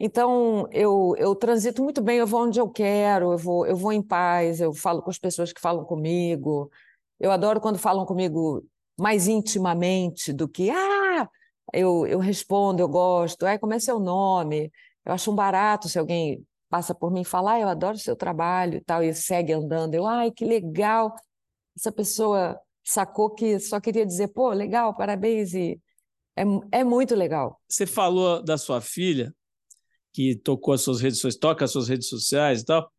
então, 0.01 0.69
eu, 0.73 1.15
eu 1.19 1.35
transito 1.35 1.83
muito 1.83 2.01
bem, 2.01 2.19
eu 2.19 2.27
vou 2.27 2.43
onde 2.45 2.61
eu 2.61 2.69
quero, 2.71 3.33
eu 3.33 3.39
vou, 3.39 3.67
eu 3.67 3.77
vou 3.77 3.93
em 3.93 4.03
paz, 4.03 4.61
eu 4.61 4.73
falo 4.73 5.03
com 5.03 5.11
as 5.11 5.19
pessoas 5.19 5.53
que 5.53 5.61
falam 5.61 5.85
comigo. 5.85 6.71
Eu 7.19 7.33
adoro 7.33 7.61
quando 7.61 7.79
falam 7.79 8.07
comigo 8.07 8.65
mais 8.99 9.27
intimamente 9.29 10.33
do 10.33 10.49
que 10.49 10.71
ah, 10.71 11.29
eu, 11.73 12.07
eu 12.07 12.19
respondo, 12.21 12.81
eu 12.83 12.89
gosto, 12.89 13.45
ah, 13.47 13.59
como 13.59 13.75
é 13.75 13.79
seu 13.81 13.99
nome? 13.99 14.73
Eu 15.05 15.13
acho 15.13 15.31
um 15.33 15.35
barato 15.35 15.89
se 15.89 15.99
alguém 15.99 16.47
passa 16.69 16.95
por 16.95 17.11
mim 17.11 17.23
e 17.23 17.25
fala, 17.25 17.55
ah, 17.55 17.61
eu 17.61 17.69
adoro 17.69 17.99
seu 17.99 18.15
trabalho 18.17 18.77
e 18.77 18.81
tal, 18.81 19.03
e 19.03 19.13
segue 19.15 19.53
andando. 19.53 19.95
Eu, 19.95 20.07
ai, 20.07 20.31
que 20.31 20.45
legal. 20.45 21.15
Essa 21.77 21.93
pessoa 21.93 22.59
sacou 22.85 23.31
que 23.35 23.59
só 23.61 23.81
queria 23.81 24.07
dizer, 24.07 24.29
pô, 24.29 24.51
legal, 24.51 24.95
parabéns, 24.95 25.55
e 25.55 25.81
é, 26.43 26.81
é 26.81 26.85
muito 26.85 27.15
legal. 27.15 27.61
Você 27.69 27.87
falou 27.87 28.43
da 28.43 28.57
sua 28.57 28.81
filha, 28.81 29.35
que 30.13 30.37
tocou 30.37 30.75
as 30.75 30.81
suas 30.81 31.01
redes 31.01 31.21
sociais, 31.21 31.37
toca 31.37 31.65
as 31.65 31.73
suas 31.73 31.89
redes 31.89 32.09
sociais 32.09 32.63
e 32.63 32.65
tal. 32.65 32.91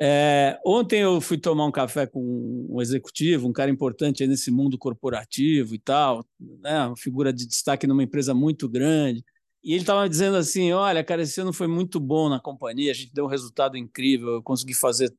É, 0.00 0.58
ontem 0.64 1.00
eu 1.00 1.20
fui 1.20 1.36
tomar 1.36 1.66
um 1.66 1.70
café 1.70 2.06
com 2.06 2.66
um 2.68 2.80
executivo, 2.80 3.46
um 3.46 3.52
cara 3.52 3.70
importante 3.70 4.26
nesse 4.26 4.50
mundo 4.50 4.78
corporativo 4.78 5.74
e 5.74 5.78
tal, 5.78 6.24
né, 6.40 6.86
uma 6.86 6.96
figura 6.96 7.32
de 7.32 7.46
destaque 7.46 7.86
numa 7.86 8.02
empresa 8.02 8.32
muito 8.32 8.68
grande. 8.68 9.22
E 9.62 9.72
ele 9.72 9.82
estava 9.82 10.08
dizendo 10.08 10.36
assim: 10.36 10.72
Olha, 10.72 11.04
cara, 11.04 11.22
esse 11.22 11.40
ano 11.40 11.52
foi 11.52 11.68
muito 11.68 12.00
bom 12.00 12.28
na 12.28 12.40
companhia, 12.40 12.90
a 12.90 12.94
gente 12.94 13.12
deu 13.12 13.26
um 13.26 13.28
resultado 13.28 13.76
incrível, 13.76 14.30
eu 14.34 14.42
consegui 14.42 14.74
fazer 14.74 15.14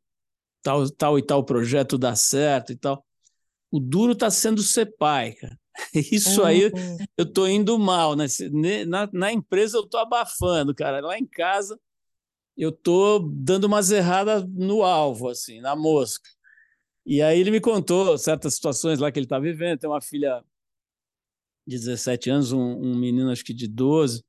tal, 0.61 0.89
tal 0.89 1.19
e 1.19 1.21
tal 1.21 1.43
projeto 1.45 1.97
dar 1.97 2.15
certo 2.15 2.71
e 2.71 2.75
tal. 2.75 3.05
O 3.71 3.79
duro 3.79 4.13
está 4.13 4.29
sendo 4.29 4.61
ser 4.61 4.95
pai, 4.97 5.33
cara. 5.33 5.57
Isso 5.93 6.41
uhum. 6.41 6.47
aí 6.47 6.71
eu 7.17 7.25
tô 7.25 7.47
indo 7.47 7.77
mal. 7.79 8.15
Né? 8.15 8.25
Na, 8.85 9.09
na 9.11 9.31
empresa 9.31 9.77
eu 9.77 9.85
tô 9.85 9.97
abafando, 9.97 10.73
cara. 10.73 10.99
Lá 10.99 11.17
em 11.17 11.25
casa 11.25 11.79
eu 12.55 12.71
tô 12.71 13.19
dando 13.19 13.65
umas 13.65 13.91
erradas 13.91 14.45
no 14.47 14.83
alvo, 14.83 15.29
assim, 15.29 15.59
na 15.59 15.75
mosca. 15.75 16.29
E 17.05 17.21
aí 17.21 17.39
ele 17.39 17.51
me 17.51 17.59
contou 17.59 18.17
certas 18.17 18.55
situações 18.55 18.99
lá 18.99 19.11
que 19.11 19.19
ele 19.19 19.25
está 19.25 19.39
vivendo. 19.39 19.79
Tem 19.79 19.89
uma 19.89 20.01
filha 20.01 20.43
de 21.65 21.77
17 21.77 22.29
anos, 22.29 22.51
um, 22.51 22.59
um, 22.59 22.95
menino 22.95 23.31
acho 23.31 23.43
que 23.43 23.53
de 23.53 23.67
12. 23.67 24.23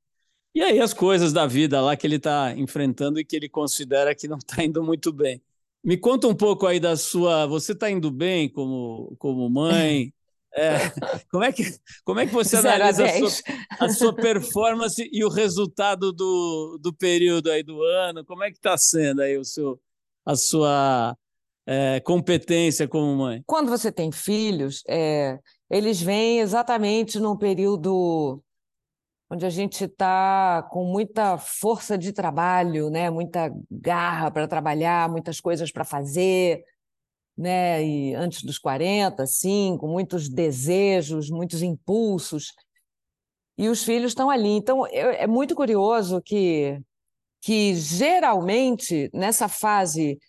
E 0.53 0.61
aí 0.61 0.79
as 0.79 0.93
coisas 0.93 1.31
da 1.31 1.45
vida 1.45 1.81
lá 1.81 1.95
que 1.95 2.07
ele 2.07 2.15
está 2.15 2.53
enfrentando 2.57 3.19
e 3.19 3.25
que 3.25 3.35
ele 3.35 3.49
considera 3.49 4.15
que 4.15 4.27
não 4.27 4.37
está 4.37 4.61
indo 4.63 4.83
muito 4.83 5.11
bem. 5.13 5.41
Me 5.83 5.97
conta 5.97 6.27
um 6.27 6.35
pouco 6.35 6.65
aí 6.65 6.79
da 6.79 6.97
sua. 6.97 7.45
Você 7.45 7.73
está 7.73 7.89
indo 7.91 8.09
bem 8.09 8.49
como, 8.49 9.15
como 9.19 9.47
mãe? 9.49 10.11
É, 10.55 10.77
como, 11.29 11.43
é 11.43 11.51
que, 11.51 11.63
como 12.05 12.19
é 12.21 12.25
que 12.25 12.33
você 12.33 12.55
analisa 12.55 13.03
a, 13.03 13.07
a, 13.07 13.13
sua, 13.19 13.55
a 13.79 13.89
sua, 13.89 14.15
performance 14.15 15.09
e 15.11 15.23
o 15.25 15.29
resultado 15.29 16.13
do, 16.13 16.79
do 16.81 16.93
período 16.93 17.51
aí 17.51 17.61
do 17.61 17.83
ano? 17.83 18.23
Como 18.23 18.41
é 18.43 18.49
que 18.49 18.57
está 18.57 18.77
sendo 18.77 19.21
aí 19.21 19.37
o 19.37 19.43
seu, 19.43 19.77
a 20.25 20.33
sua 20.35 21.17
é, 21.65 21.99
competência 21.99 22.87
como 22.87 23.15
mãe? 23.17 23.43
Quando 23.45 23.69
você 23.69 23.91
tem 23.91 24.13
filhos, 24.13 24.81
é, 24.87 25.37
eles 25.69 26.01
vêm 26.01 26.39
exatamente 26.39 27.19
num 27.19 27.35
período 27.35 28.41
onde 29.29 29.45
a 29.45 29.49
gente 29.49 29.83
está 29.83 30.63
com 30.71 30.85
muita 30.85 31.37
força 31.37 31.97
de 31.97 32.13
trabalho, 32.13 32.89
né? 32.89 33.09
muita 33.09 33.51
garra 33.69 34.31
para 34.31 34.47
trabalhar, 34.47 35.09
muitas 35.09 35.41
coisas 35.41 35.71
para 35.71 35.83
fazer 35.83 36.63
né? 37.37 37.83
E 37.85 38.15
antes 38.15 38.43
dos 38.43 38.57
40, 38.57 39.25
sim, 39.25 39.77
com 39.79 39.87
muitos 39.87 40.29
desejos, 40.29 41.29
muitos 41.29 41.61
impulsos. 41.61 42.53
E 43.57 43.69
os 43.69 43.83
filhos 43.83 44.11
estão 44.11 44.29
ali. 44.29 44.49
Então, 44.49 44.85
é 44.87 45.27
muito 45.27 45.55
curioso 45.55 46.21
que, 46.21 46.79
que 47.41 47.75
geralmente, 47.75 49.09
nessa 49.13 49.47
fase 49.47 50.19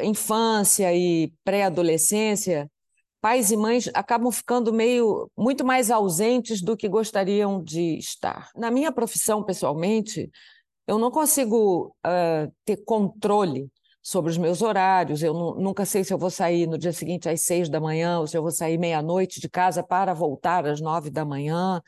infância 0.00 0.92
e 0.94 1.32
pré-adolescência, 1.44 2.68
pais 3.20 3.52
e 3.52 3.56
mães 3.56 3.88
acabam 3.94 4.32
ficando 4.32 4.72
meio 4.72 5.30
muito 5.36 5.64
mais 5.64 5.90
ausentes 5.90 6.60
do 6.60 6.76
que 6.76 6.88
gostariam 6.88 7.62
de 7.62 7.96
estar. 7.98 8.50
Na 8.56 8.70
minha 8.70 8.90
profissão, 8.90 9.44
pessoalmente, 9.44 10.28
eu 10.86 10.98
não 10.98 11.10
consigo 11.10 11.94
uh, 12.04 12.52
ter 12.64 12.78
controle 12.84 13.70
sobre 14.02 14.30
os 14.30 14.36
meus 14.36 14.60
horários. 14.60 15.22
Eu 15.22 15.32
nunca 15.32 15.84
sei 15.86 16.02
se 16.02 16.12
eu 16.12 16.18
vou 16.18 16.30
sair 16.30 16.66
no 16.66 16.76
dia 16.76 16.92
seguinte 16.92 17.28
às 17.28 17.42
seis 17.42 17.68
da 17.68 17.80
manhã 17.80 18.18
ou 18.18 18.26
se 18.26 18.36
eu 18.36 18.42
vou 18.42 18.50
sair 18.50 18.76
meia-noite 18.76 19.40
de 19.40 19.48
casa 19.48 19.82
para 19.82 20.12
voltar 20.12 20.66
às 20.66 20.80
nove 20.80 21.10
da 21.10 21.24
manhã. 21.24 21.80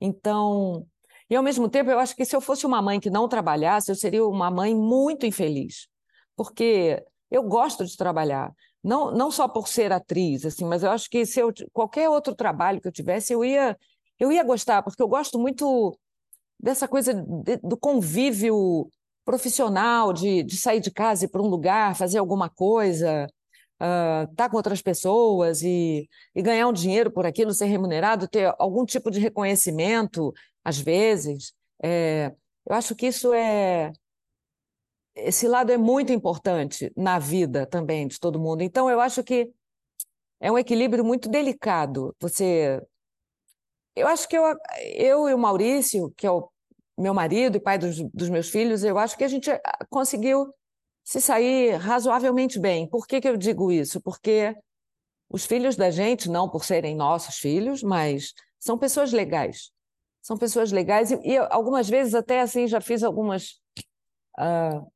Então, 0.00 0.86
e 1.28 1.34
ao 1.34 1.42
mesmo 1.42 1.68
tempo, 1.68 1.90
eu 1.90 1.98
acho 1.98 2.14
que 2.14 2.24
se 2.24 2.36
eu 2.36 2.40
fosse 2.40 2.64
uma 2.64 2.80
mãe 2.80 3.00
que 3.00 3.10
não 3.10 3.28
trabalhasse, 3.28 3.90
eu 3.90 3.96
seria 3.96 4.24
uma 4.24 4.50
mãe 4.50 4.74
muito 4.74 5.26
infeliz, 5.26 5.88
porque 6.36 7.02
eu 7.30 7.42
gosto 7.42 7.84
de 7.84 7.96
trabalhar. 7.96 8.52
Não, 8.82 9.10
não 9.10 9.32
só 9.32 9.48
por 9.48 9.66
ser 9.66 9.90
atriz, 9.90 10.46
assim, 10.46 10.64
mas 10.64 10.84
eu 10.84 10.90
acho 10.90 11.10
que 11.10 11.26
se 11.26 11.40
eu, 11.40 11.52
qualquer 11.72 12.08
outro 12.08 12.34
trabalho 12.36 12.80
que 12.80 12.86
eu 12.86 12.92
tivesse, 12.92 13.32
eu 13.32 13.44
ia, 13.44 13.76
eu 14.20 14.30
ia 14.30 14.44
gostar, 14.44 14.82
porque 14.82 15.02
eu 15.02 15.08
gosto 15.08 15.36
muito 15.38 15.98
dessa 16.60 16.86
coisa 16.86 17.12
de, 17.12 17.56
do 17.56 17.76
convívio 17.76 18.88
profissional, 19.26 20.12
de, 20.12 20.44
de 20.44 20.56
sair 20.56 20.80
de 20.80 20.90
casa 20.90 21.24
e 21.24 21.26
ir 21.26 21.30
para 21.30 21.42
um 21.42 21.48
lugar, 21.48 21.96
fazer 21.96 22.18
alguma 22.18 22.48
coisa, 22.48 23.26
estar 23.74 24.30
uh, 24.30 24.34
tá 24.36 24.48
com 24.48 24.56
outras 24.56 24.80
pessoas 24.80 25.62
e, 25.62 26.08
e 26.34 26.40
ganhar 26.40 26.68
um 26.68 26.72
dinheiro 26.72 27.10
por 27.10 27.26
aquilo, 27.26 27.52
ser 27.52 27.66
remunerado, 27.66 28.28
ter 28.28 28.54
algum 28.58 28.86
tipo 28.86 29.10
de 29.10 29.18
reconhecimento, 29.20 30.32
às 30.64 30.78
vezes. 30.78 31.52
É, 31.82 32.32
eu 32.64 32.74
acho 32.74 32.94
que 32.94 33.08
isso 33.08 33.34
é. 33.34 33.92
Esse 35.14 35.48
lado 35.48 35.72
é 35.72 35.76
muito 35.78 36.12
importante 36.12 36.92
na 36.96 37.18
vida 37.18 37.66
também 37.66 38.06
de 38.06 38.20
todo 38.20 38.38
mundo. 38.38 38.62
Então, 38.62 38.88
eu 38.88 39.00
acho 39.00 39.24
que 39.24 39.50
é 40.40 40.52
um 40.52 40.58
equilíbrio 40.58 41.04
muito 41.04 41.28
delicado. 41.28 42.14
Você. 42.20 42.80
Eu 43.96 44.06
acho 44.06 44.28
que 44.28 44.36
eu, 44.36 44.44
eu 44.94 45.28
e 45.28 45.34
o 45.34 45.38
Maurício, 45.38 46.12
que 46.16 46.26
é 46.26 46.30
o 46.30 46.48
meu 46.98 47.12
marido 47.14 47.56
e 47.56 47.60
pai 47.60 47.78
dos, 47.78 48.00
dos 48.12 48.28
meus 48.28 48.48
filhos, 48.48 48.82
eu 48.84 48.98
acho 48.98 49.16
que 49.16 49.24
a 49.24 49.28
gente 49.28 49.50
ah, 49.50 49.86
conseguiu 49.90 50.52
se 51.04 51.20
sair 51.20 51.76
razoavelmente 51.76 52.58
bem. 52.58 52.88
Por 52.88 53.06
que, 53.06 53.20
que 53.20 53.28
eu 53.28 53.36
digo 53.36 53.70
isso? 53.70 54.00
Porque 54.00 54.56
os 55.28 55.44
filhos 55.44 55.76
da 55.76 55.90
gente, 55.90 56.28
não 56.30 56.48
por 56.48 56.64
serem 56.64 56.96
nossos 56.96 57.36
filhos, 57.36 57.82
mas 57.82 58.32
são 58.58 58.78
pessoas 58.78 59.12
legais. 59.12 59.70
São 60.22 60.36
pessoas 60.36 60.72
legais 60.72 61.10
e, 61.10 61.20
e 61.24 61.36
algumas 61.36 61.88
vezes 61.88 62.14
até 62.14 62.40
assim 62.40 62.66
já 62.66 62.80
fiz 62.80 63.02
algumas 63.04 63.60
uh, 64.38 64.90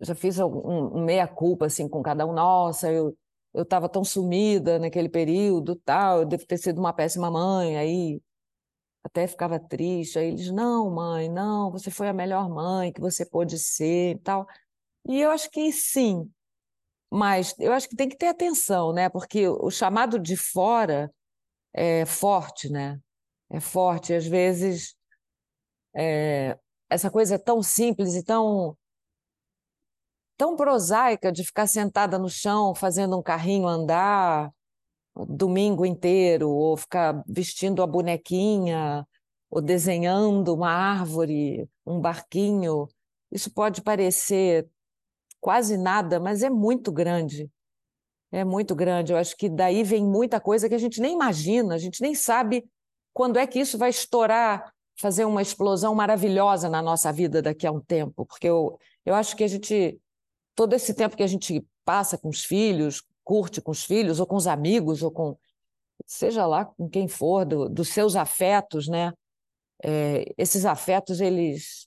já 0.00 0.14
fiz 0.14 0.38
um, 0.38 0.46
um 0.46 1.04
meia-culpa 1.04 1.66
assim 1.66 1.88
com 1.88 2.02
cada 2.02 2.26
um. 2.26 2.32
Nossa, 2.32 2.90
eu 2.92 3.16
eu 3.52 3.62
estava 3.62 3.88
tão 3.88 4.04
sumida 4.04 4.78
naquele 4.78 5.08
período, 5.08 5.74
tal, 5.76 6.20
eu 6.20 6.26
devo 6.26 6.46
ter 6.46 6.58
sido 6.58 6.78
uma 6.78 6.92
péssima 6.92 7.30
mãe, 7.30 7.76
aí 7.76 8.20
até 9.04 9.26
ficava 9.26 9.58
triste. 9.58 10.18
Aí 10.18 10.28
eles, 10.28 10.50
não, 10.50 10.90
mãe, 10.90 11.28
não, 11.28 11.70
você 11.70 11.90
foi 11.90 12.08
a 12.08 12.12
melhor 12.12 12.48
mãe 12.48 12.92
que 12.92 13.00
você 13.00 13.24
pôde 13.24 13.58
ser 13.58 14.16
e 14.16 14.18
tal. 14.18 14.46
E 15.08 15.20
eu 15.20 15.30
acho 15.30 15.50
que 15.50 15.72
sim, 15.72 16.30
mas 17.10 17.54
eu 17.58 17.72
acho 17.72 17.88
que 17.88 17.96
tem 17.96 18.08
que 18.08 18.16
ter 18.16 18.28
atenção, 18.28 18.92
né? 18.92 19.08
Porque 19.08 19.48
o 19.48 19.70
chamado 19.70 20.18
de 20.18 20.36
fora 20.36 21.12
é 21.74 22.04
forte, 22.06 22.70
né? 22.70 23.00
É 23.50 23.60
forte. 23.60 24.14
Às 24.14 24.26
vezes, 24.26 24.94
é... 25.94 26.58
essa 26.90 27.10
coisa 27.10 27.36
é 27.36 27.38
tão 27.38 27.62
simples 27.62 28.14
e 28.14 28.24
tão 28.24 28.76
tão 30.36 30.56
prosaica 30.56 31.30
de 31.30 31.44
ficar 31.44 31.66
sentada 31.66 32.18
no 32.18 32.28
chão 32.30 32.74
fazendo 32.74 33.18
um 33.18 33.22
carrinho 33.22 33.68
andar 33.68 34.50
domingo 35.16 35.84
inteiro, 35.84 36.50
ou 36.50 36.76
ficar 36.76 37.22
vestindo 37.26 37.82
a 37.82 37.86
bonequinha, 37.86 39.06
ou 39.50 39.60
desenhando 39.60 40.54
uma 40.54 40.70
árvore, 40.70 41.68
um 41.84 42.00
barquinho. 42.00 42.88
Isso 43.30 43.50
pode 43.50 43.82
parecer 43.82 44.68
quase 45.40 45.76
nada, 45.76 46.20
mas 46.20 46.42
é 46.42 46.50
muito 46.50 46.92
grande. 46.92 47.50
É 48.32 48.44
muito 48.44 48.74
grande. 48.74 49.12
Eu 49.12 49.18
acho 49.18 49.36
que 49.36 49.48
daí 49.48 49.82
vem 49.82 50.04
muita 50.04 50.40
coisa 50.40 50.68
que 50.68 50.74
a 50.74 50.78
gente 50.78 51.00
nem 51.00 51.14
imagina, 51.14 51.74
a 51.74 51.78
gente 51.78 52.00
nem 52.00 52.14
sabe 52.14 52.64
quando 53.12 53.38
é 53.38 53.46
que 53.46 53.58
isso 53.58 53.76
vai 53.76 53.90
estourar, 53.90 54.72
fazer 55.00 55.24
uma 55.24 55.42
explosão 55.42 55.94
maravilhosa 55.94 56.68
na 56.68 56.80
nossa 56.80 57.12
vida 57.12 57.42
daqui 57.42 57.66
a 57.66 57.72
um 57.72 57.80
tempo. 57.80 58.24
Porque 58.26 58.46
eu, 58.46 58.78
eu 59.04 59.14
acho 59.14 59.34
que 59.34 59.42
a 59.42 59.48
gente, 59.48 59.98
todo 60.54 60.74
esse 60.74 60.94
tempo 60.94 61.16
que 61.16 61.22
a 61.22 61.26
gente 61.26 61.66
passa 61.84 62.16
com 62.16 62.28
os 62.28 62.44
filhos, 62.44 63.02
curte 63.30 63.60
com 63.60 63.70
os 63.70 63.84
filhos, 63.84 64.18
ou 64.18 64.26
com 64.26 64.34
os 64.34 64.48
amigos, 64.48 65.04
ou 65.04 65.10
com 65.12 65.38
seja 66.04 66.44
lá 66.46 66.64
com 66.64 66.88
quem 66.88 67.06
for, 67.06 67.44
do, 67.44 67.68
dos 67.68 67.90
seus 67.90 68.16
afetos, 68.16 68.88
né? 68.88 69.12
É, 69.84 70.24
esses 70.36 70.64
afetos 70.64 71.20
eles 71.20 71.86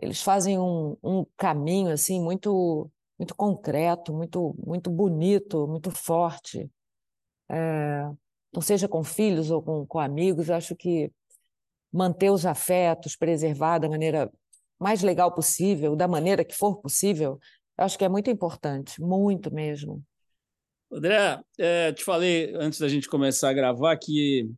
eles 0.00 0.22
fazem 0.22 0.56
um, 0.56 0.96
um 1.02 1.26
caminho 1.36 1.90
assim 1.90 2.20
muito 2.22 2.88
muito 3.18 3.34
concreto, 3.34 4.14
muito 4.14 4.54
muito 4.64 4.90
bonito, 4.90 5.66
muito 5.66 5.90
forte. 5.90 6.70
É, 7.50 8.04
não 8.52 8.62
seja 8.62 8.86
com 8.88 9.02
filhos 9.02 9.50
ou 9.50 9.60
com, 9.60 9.84
com 9.84 9.98
amigos, 9.98 10.50
acho 10.50 10.76
que 10.76 11.10
manter 11.92 12.30
os 12.30 12.46
afetos, 12.46 13.16
preservar 13.16 13.78
da 13.80 13.88
maneira 13.88 14.32
mais 14.78 15.02
legal 15.02 15.32
possível, 15.34 15.96
da 15.96 16.06
maneira 16.06 16.44
que 16.44 16.54
for 16.54 16.76
possível, 16.80 17.40
acho 17.76 17.98
que 17.98 18.04
é 18.04 18.08
muito 18.08 18.30
importante, 18.30 19.00
muito 19.02 19.52
mesmo. 19.52 20.00
André, 20.94 21.40
é, 21.58 21.92
te 21.92 22.04
falei 22.04 22.54
antes 22.54 22.78
da 22.78 22.88
gente 22.88 23.08
começar 23.08 23.50
a 23.50 23.52
gravar 23.52 23.96
que 23.96 24.48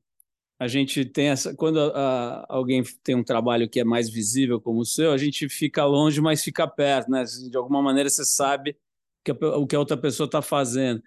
a 0.59 0.69
gente 0.69 1.05
tem 1.07 1.29
essa. 1.29 1.55
Quando 1.55 1.81
a, 1.81 1.87
a, 1.97 2.47
alguém 2.51 2.83
tem 3.03 3.15
um 3.15 3.25
trabalho 3.25 3.69
que 3.69 3.81
é 3.81 3.85
mais 3.85 4.11
visível 4.11 4.61
como 4.61 4.81
o 4.81 4.85
seu, 4.85 5.13
a 5.13 5.17
gente 5.17 5.49
fica 5.49 5.87
longe, 5.87 6.21
mas 6.21 6.45
fica 6.45 6.69
perto, 6.69 7.11
né? 7.11 7.25
De 7.51 7.57
alguma 7.57 7.81
maneira 7.83 8.11
você 8.11 8.25
sabe 8.25 8.77
que 9.25 9.33
o 9.33 9.67
que 9.67 9.75
a 9.77 9.79
outra 9.79 9.97
pessoa 9.97 10.27
está 10.27 10.43
fazendo. 10.43 11.03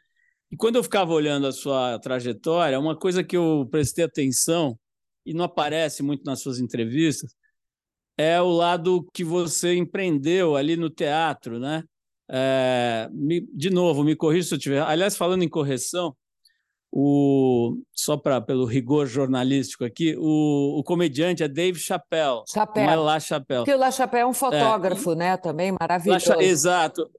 E 0.51 0.57
quando 0.57 0.77
eu 0.77 0.83
ficava 0.83 1.13
olhando 1.13 1.45
a 1.45 1.51
sua 1.51 1.99
trajetória, 1.99 2.79
uma 2.79 2.97
coisa 2.97 3.23
que 3.23 3.37
eu 3.37 3.67
prestei 3.69 4.05
atenção 4.05 4.79
e 5.25 5.33
não 5.33 5.45
aparece 5.45 6.01
muito 6.01 6.23
nas 6.25 6.41
suas 6.41 6.59
entrevistas 6.59 7.35
é 8.17 8.41
o 8.41 8.49
lado 8.49 9.07
que 9.13 9.23
você 9.23 9.75
empreendeu 9.75 10.55
ali 10.55 10.75
no 10.75 10.89
teatro, 10.89 11.59
né? 11.59 11.83
É, 12.31 13.09
me, 13.11 13.41
de 13.53 13.69
novo, 13.69 14.03
me 14.03 14.15
corrija 14.15 14.49
se 14.49 14.53
eu 14.55 14.59
tiver. 14.59 14.81
Aliás, 14.81 15.17
falando 15.17 15.43
em 15.43 15.49
correção, 15.49 16.15
o, 16.91 17.77
só 17.93 18.17
para 18.17 18.39
pelo 18.39 18.65
rigor 18.65 19.07
jornalístico 19.07 19.83
aqui, 19.83 20.15
o, 20.17 20.79
o 20.79 20.83
comediante 20.83 21.43
é 21.43 21.47
Dave 21.47 21.79
Chappelle, 21.79 22.43
Chappelle. 22.47 22.85
não 22.85 22.93
é 22.93 22.95
La 22.95 23.19
Chappelle. 23.19 23.61
Porque 23.61 23.73
o 23.73 23.79
La 23.79 23.91
Chappelle 23.91 24.23
é 24.23 24.27
um 24.27 24.33
fotógrafo, 24.33 25.11
é, 25.11 25.15
né? 25.15 25.37
Também 25.37 25.71
maravilhoso. 25.79 26.29
La, 26.29 26.43
exato. 26.43 27.09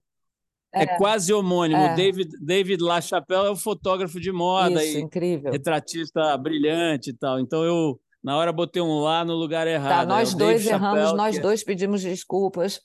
É, 0.73 0.85
é, 0.85 0.87
quase 0.97 1.33
homônimo. 1.33 1.81
É. 1.81 1.95
David, 1.97 2.31
David 2.41 2.83
La 2.83 3.01
Chappelle 3.01 3.47
é 3.47 3.51
um 3.51 3.57
fotógrafo 3.57 4.21
de 4.21 4.31
moda 4.31 4.85
Isso, 4.85 4.99
e 4.99 5.01
incrível. 5.01 5.51
retratista 5.51 6.37
brilhante 6.39 7.11
e 7.11 7.13
tal. 7.13 7.41
Então 7.41 7.65
eu 7.65 8.01
na 8.23 8.37
hora 8.37 8.53
botei 8.53 8.81
um 8.81 9.01
lá 9.01 9.25
no 9.25 9.35
lugar 9.35 9.67
tá, 9.67 9.73
errado. 9.73 10.07
Tá, 10.09 10.15
nós 10.15 10.35
dois 10.35 10.65
Dave 10.65 10.69
erramos, 10.69 10.99
Chappelle, 11.01 11.17
nós 11.17 11.39
dois 11.41 11.65
pedimos 11.65 12.03
desculpas. 12.03 12.81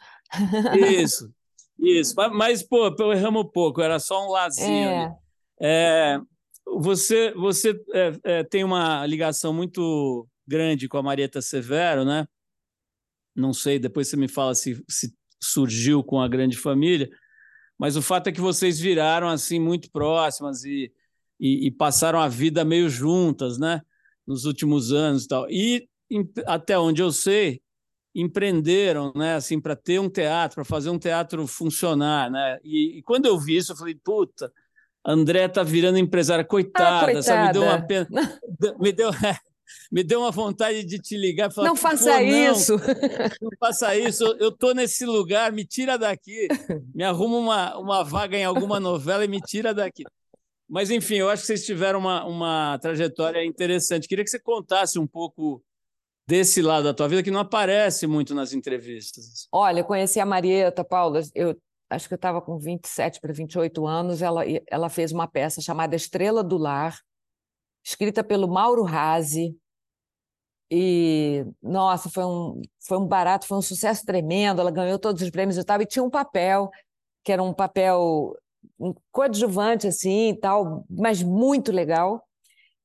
Isso. 0.75 1.31
Isso, 1.79 2.15
mas, 2.33 2.63
pô, 2.63 2.93
eu 2.97 3.11
erramos 3.11 3.45
pouco, 3.53 3.81
era 3.81 3.99
só 3.99 4.25
um 4.25 4.31
lazinho. 4.31 4.89
É. 4.89 5.15
É, 5.59 6.21
você 6.65 7.33
você 7.33 7.79
é, 7.93 8.19
é, 8.23 8.43
tem 8.43 8.63
uma 8.63 9.05
ligação 9.05 9.53
muito 9.53 10.27
grande 10.47 10.87
com 10.87 10.97
a 10.97 11.03
Marieta 11.03 11.41
Severo, 11.41 12.03
né? 12.03 12.27
Não 13.35 13.53
sei, 13.53 13.79
depois 13.79 14.07
você 14.07 14.17
me 14.17 14.27
fala 14.27 14.55
se, 14.55 14.83
se 14.89 15.13
surgiu 15.41 16.03
com 16.03 16.19
a 16.19 16.27
grande 16.27 16.57
família, 16.57 17.09
mas 17.77 17.95
o 17.95 18.01
fato 18.01 18.27
é 18.27 18.31
que 18.31 18.41
vocês 18.41 18.79
viraram 18.79 19.27
assim 19.27 19.59
muito 19.59 19.91
próximas 19.91 20.63
e, 20.63 20.91
e, 21.39 21.67
e 21.67 21.71
passaram 21.71 22.19
a 22.19 22.27
vida 22.27 22.63
meio 22.63 22.89
juntas, 22.89 23.57
né? 23.57 23.81
Nos 24.25 24.45
últimos 24.45 24.91
anos 24.91 25.25
e 25.25 25.27
tal. 25.27 25.49
E 25.49 25.87
até 26.45 26.77
onde 26.79 27.01
eu 27.01 27.11
sei, 27.11 27.61
empreenderam, 28.15 29.11
né, 29.13 29.35
assim, 29.35 29.59
para 29.59 29.75
ter 29.75 29.99
um 29.99 30.09
teatro, 30.09 30.55
para 30.55 30.63
fazer 30.63 30.89
um 30.89 30.97
teatro 30.97 31.45
funcionar, 31.45 32.31
né? 32.31 32.57
E, 32.63 32.99
e, 32.99 33.03
quando 33.03 33.25
eu 33.25 33.37
vi 33.37 33.57
isso, 33.57 33.73
eu 33.73 33.75
falei, 33.75 33.93
puta, 33.95 34.51
André 35.05 35.49
tá 35.49 35.61
virando 35.63 35.97
empresária, 35.97 36.45
coitada, 36.45 37.11
ah, 37.11 37.13
coitada. 37.13 37.21
sabe? 37.21 37.47
Me 37.47 37.53
deu 37.53 37.63
uma 37.63 37.81
pena, 37.81 38.07
me 38.79 38.91
deu, 38.93 39.11
me 39.91 40.03
deu 40.03 40.19
uma 40.21 40.31
vontade 40.31 40.85
de 40.85 40.97
te 40.97 41.17
ligar, 41.17 41.51
falar, 41.51 41.67
não 41.67 41.75
faça 41.75 42.23
isso, 42.23 42.77
não 43.41 43.51
faça 43.59 43.97
isso, 43.97 44.23
eu 44.39 44.49
tô 44.49 44.73
nesse 44.73 45.05
lugar, 45.05 45.51
me 45.51 45.65
tira 45.65 45.97
daqui, 45.97 46.47
me 46.93 47.03
arruma 47.03 47.37
uma, 47.37 47.77
uma 47.77 48.03
vaga 48.03 48.37
em 48.37 48.45
alguma 48.45 48.79
novela 48.79 49.25
e 49.25 49.27
me 49.27 49.41
tira 49.41 49.73
daqui. 49.73 50.03
Mas 50.67 50.89
enfim, 50.89 51.15
eu 51.15 51.29
acho 51.29 51.41
que 51.43 51.47
vocês 51.47 51.65
tiveram 51.65 51.99
uma, 51.99 52.25
uma 52.25 52.79
trajetória 52.79 53.45
interessante. 53.45 54.07
Queria 54.07 54.23
que 54.23 54.31
você 54.31 54.39
contasse 54.39 54.97
um 54.97 55.05
pouco 55.05 55.61
desse 56.27 56.61
lado 56.61 56.85
da 56.85 56.93
tua 56.93 57.07
vida 57.07 57.23
que 57.23 57.31
não 57.31 57.39
aparece 57.39 58.07
muito 58.07 58.33
nas 58.33 58.53
entrevistas? 58.53 59.47
Olha, 59.51 59.79
eu 59.79 59.85
conheci 59.85 60.19
a 60.19 60.25
Marieta, 60.25 60.83
Paula, 60.83 61.21
eu 61.33 61.55
acho 61.89 62.07
que 62.07 62.13
eu 62.13 62.17
estava 62.17 62.41
com 62.41 62.57
27 62.57 63.19
para 63.19 63.33
28 63.33 63.85
anos, 63.85 64.21
ela, 64.21 64.43
ela 64.67 64.89
fez 64.89 65.11
uma 65.11 65.27
peça 65.27 65.61
chamada 65.61 65.95
Estrela 65.95 66.43
do 66.43 66.57
Lar, 66.57 66.99
escrita 67.85 68.23
pelo 68.23 68.47
Mauro 68.47 68.83
Razzi. 68.83 69.55
E, 70.71 71.45
nossa, 71.61 72.09
foi 72.09 72.25
um, 72.25 72.61
foi 72.79 72.97
um 72.97 73.05
barato, 73.07 73.45
foi 73.45 73.57
um 73.57 73.61
sucesso 73.61 74.03
tremendo. 74.03 74.59
Ela 74.59 74.71
ganhou 74.71 74.97
todos 74.97 75.21
os 75.21 75.29
prêmios 75.29 75.57
e 75.57 75.63
tal. 75.63 75.79
E 75.79 75.85
tinha 75.85 76.03
um 76.03 76.09
papel, 76.09 76.71
que 77.23 77.31
era 77.31 77.43
um 77.43 77.53
papel 77.53 78.35
coadjuvante, 79.11 79.87
assim, 79.87 80.29
e 80.29 80.39
tal, 80.39 80.83
mas 80.89 81.21
muito 81.21 81.71
legal. 81.71 82.27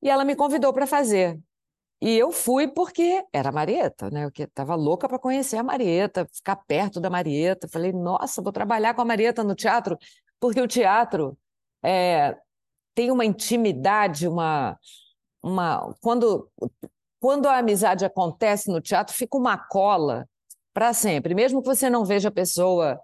E 0.01 0.09
ela 0.09 0.23
me 0.23 0.35
convidou 0.35 0.71
para 0.71 0.85
fazer. 0.85 1.39
E 2.01 2.17
eu 2.17 2.31
fui 2.31 2.67
porque 2.67 3.23
era 3.31 3.49
a 3.49 3.51
Marieta, 3.51 4.09
né? 4.09 4.25
Eu 4.25 4.31
estava 4.43 4.73
louca 4.73 5.07
para 5.07 5.19
conhecer 5.19 5.57
a 5.57 5.63
Marieta, 5.63 6.27
ficar 6.33 6.55
perto 6.55 6.99
da 6.99 7.11
Marieta. 7.11 7.67
Falei, 7.67 7.93
nossa, 7.93 8.41
vou 8.41 8.51
trabalhar 8.51 8.95
com 8.95 9.01
a 9.01 9.05
Marieta 9.05 9.43
no 9.43 9.53
teatro, 9.53 9.97
porque 10.39 10.59
o 10.59 10.67
teatro 10.67 11.37
é, 11.83 12.35
tem 12.95 13.11
uma 13.11 13.23
intimidade, 13.23 14.27
uma, 14.27 14.77
uma 15.43 15.93
quando 16.01 16.49
quando 17.19 17.47
a 17.47 17.59
amizade 17.59 18.03
acontece 18.03 18.71
no 18.71 18.81
teatro, 18.81 19.15
fica 19.15 19.37
uma 19.37 19.55
cola 19.55 20.27
para 20.73 20.91
sempre. 20.91 21.35
Mesmo 21.35 21.61
que 21.61 21.67
você 21.67 21.87
não 21.87 22.03
veja 22.03 22.29
a 22.29 22.31
pessoa 22.31 22.99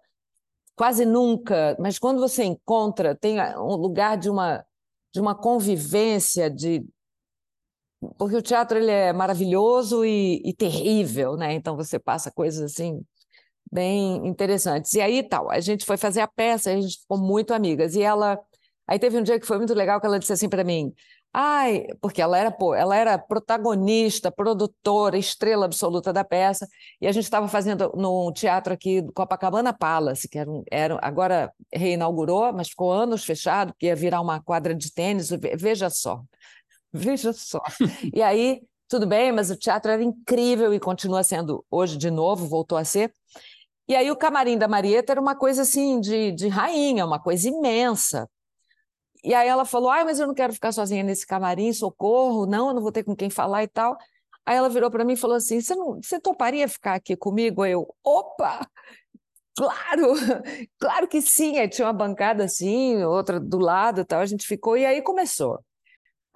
quase 0.76 1.06
nunca, 1.06 1.78
mas 1.80 2.00
quando 2.00 2.20
você 2.20 2.44
encontra, 2.44 3.16
tem 3.16 3.40
um 3.58 3.76
lugar 3.76 4.18
de 4.18 4.30
uma 4.30 4.66
de 5.14 5.22
uma 5.22 5.36
convivência, 5.36 6.50
de 6.50 6.86
porque 8.18 8.36
o 8.36 8.42
teatro 8.42 8.78
ele 8.78 8.92
é 8.92 9.12
maravilhoso 9.14 10.06
e, 10.06 10.42
e, 10.46 10.54
terrível, 10.54 11.36
né? 11.36 11.54
Então 11.54 11.76
você 11.76 11.98
passa 12.00 12.32
coisas 12.32 12.62
assim 12.72 13.02
bem 13.72 14.28
interessantes. 14.28 14.94
E 14.94 15.02
aí 15.02 15.24
tal, 15.24 15.50
a 15.50 15.60
gente 15.60 15.86
foi 15.86 15.98
fazer 15.98 16.22
a 16.22 16.28
peça, 16.28 16.72
a 16.72 16.76
gente 16.80 17.00
ficou 17.00 17.18
muito 17.18 17.54
amigas. 17.54 17.96
E 17.96 18.02
ela, 18.02 18.40
aí 18.88 19.00
teve 19.00 19.18
um 19.18 19.24
dia 19.24 19.40
que 19.40 19.48
foi 19.48 19.58
muito 19.58 19.74
legal 19.74 20.00
que 20.00 20.06
ela 20.08 20.20
disse 20.20 20.34
assim 20.34 20.50
para 20.50 20.64
mim: 20.64 20.94
"Ai, 21.34 21.88
porque 22.02 22.22
ela 22.22 22.38
era, 22.38 22.52
pô, 22.52 22.74
ela 22.76 22.96
era 22.96 23.18
protagonista, 23.18 24.32
produtora, 24.32 25.18
estrela 25.18 25.66
absoluta 25.66 26.14
da 26.14 26.24
peça, 26.24 26.68
e 27.02 27.08
a 27.08 27.12
gente 27.12 27.26
estava 27.26 27.48
fazendo 27.48 27.92
no 27.96 28.32
teatro 28.34 28.74
aqui 28.74 29.02
do 29.02 29.14
Copacabana 29.14 29.74
Palace, 29.74 30.28
que 30.30 30.38
era, 30.40 30.52
era 30.72 31.00
agora 31.02 31.52
reinaugurou, 31.74 32.54
mas 32.54 32.70
ficou 32.70 32.92
anos 32.92 33.24
fechado, 33.26 33.74
que 33.78 33.88
ia 33.88 33.96
virar 33.96 34.22
uma 34.22 34.42
quadra 34.42 34.74
de 34.76 34.92
tênis, 34.94 35.30
veja 35.58 35.90
só. 35.90 36.22
Veja 36.94 37.34
só. 37.34 37.62
E 38.14 38.22
aí, 38.22 38.62
tudo 38.88 39.06
bem, 39.08 39.32
mas 39.32 39.50
o 39.52 39.56
teatro 39.58 39.92
era 39.92 40.04
incrível 40.04 40.74
e 40.74 40.80
continua 40.80 41.24
sendo 41.24 41.66
hoje 41.70 41.98
de 41.98 42.10
novo, 42.10 42.48
voltou 42.48 42.78
a 42.78 42.84
ser. 42.86 43.14
E 43.88 43.96
aí 43.96 44.12
o 44.12 44.16
camarim 44.18 44.58
da 44.58 44.68
Marieta 44.68 45.14
era 45.14 45.22
uma 45.22 45.36
coisa 45.36 45.64
assim 45.64 46.00
de, 46.02 46.32
de 46.34 46.48
rainha, 46.48 47.06
uma 47.06 47.20
coisa 47.22 47.50
imensa. 47.50 48.30
E 49.24 49.34
aí 49.34 49.48
ela 49.48 49.66
falou: 49.66 49.90
"Ai, 49.90 50.04
mas 50.04 50.20
eu 50.20 50.28
não 50.28 50.34
quero 50.34 50.54
ficar 50.54 50.72
sozinha 50.72 51.04
nesse 51.04 51.26
camarim, 51.28 51.74
socorro, 51.74 52.46
não, 52.46 52.70
eu 52.70 52.74
não 52.76 52.82
vou 52.82 52.92
ter 52.92 53.04
com 53.04 53.16
quem 53.16 53.30
falar 53.30 53.64
e 53.64 53.68
tal". 53.68 53.98
Aí 54.46 54.56
ela 54.58 54.70
virou 54.70 54.92
para 54.92 55.06
mim 55.06 55.14
e 55.14 55.18
falou 55.18 55.38
assim: 55.38 55.62
"Você 55.62 55.76
não, 55.76 56.02
você 56.02 56.20
toparia 56.20 56.68
ficar 56.70 56.96
aqui 56.96 57.16
comigo?" 57.18 57.66
Eu: 57.66 57.88
"Opa! 58.04 58.68
Claro, 59.58 60.14
claro 60.80 61.08
que 61.08 61.22
sim. 61.22 61.58
Aí 61.58 61.68
tinha 61.70 61.88
uma 61.88 61.94
bancada 61.94 62.44
assim, 62.46 63.04
outra 63.04 63.40
do 63.40 63.58
lado, 63.60 64.06
tal. 64.06 64.22
A 64.22 64.26
gente 64.26 64.46
ficou 64.48 64.78
e 64.78 64.86
aí 64.86 65.02
começou. 65.02 65.60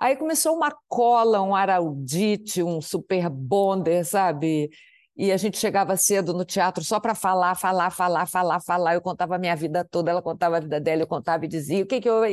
Aí 0.02 0.16
começou 0.16 0.56
uma 0.56 0.76
cola, 0.90 1.44
um 1.44 1.54
araldite, 1.54 2.64
um 2.64 2.82
super 2.82 3.30
bonder, 3.30 4.04
sabe? 4.04 4.72
E 5.16 5.32
a 5.32 5.38
gente 5.38 5.60
chegava 5.60 5.96
cedo 5.96 6.34
no 6.34 6.44
teatro 6.44 6.84
só 6.84 7.00
para 7.00 7.14
falar, 7.14 7.54
falar, 7.54 7.92
falar, 7.92 8.26
falar, 8.26 8.60
falar. 8.62 8.96
Eu 8.96 9.02
contava 9.02 9.36
a 9.36 9.38
minha 9.38 9.56
vida 9.56 9.86
toda, 9.86 10.10
ela 10.10 10.22
contava 10.24 10.58
a 10.58 10.60
vida 10.60 10.82
dela, 10.82 11.04
eu 11.04 11.08
contava 11.08 11.46
e 11.46 11.48
dizia 11.48 11.84
o 11.84 11.86
que, 11.86 12.02
que 12.02 12.10
eu. 12.10 12.24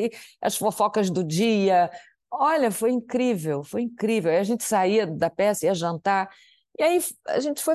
as 0.41 0.57
fofocas 0.57 1.11
do 1.11 1.23
dia. 1.23 1.91
Olha, 2.31 2.71
foi 2.71 2.91
incrível, 2.91 3.63
foi 3.63 3.83
incrível. 3.83 4.31
Aí 4.31 4.39
a 4.39 4.45
gente 4.45 4.65
saía 4.65 5.07
da 5.07 5.29
peça, 5.29 5.67
ia 5.67 5.75
jantar. 5.75 6.31
E 6.79 6.83
aí 6.83 7.05
a 7.27 7.39
gente 7.39 7.63
foi, 7.63 7.75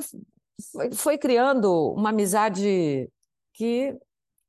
foi, 0.72 0.92
foi 0.92 1.18
criando 1.18 1.92
uma 1.92 2.08
amizade 2.10 3.08
que, 3.52 3.96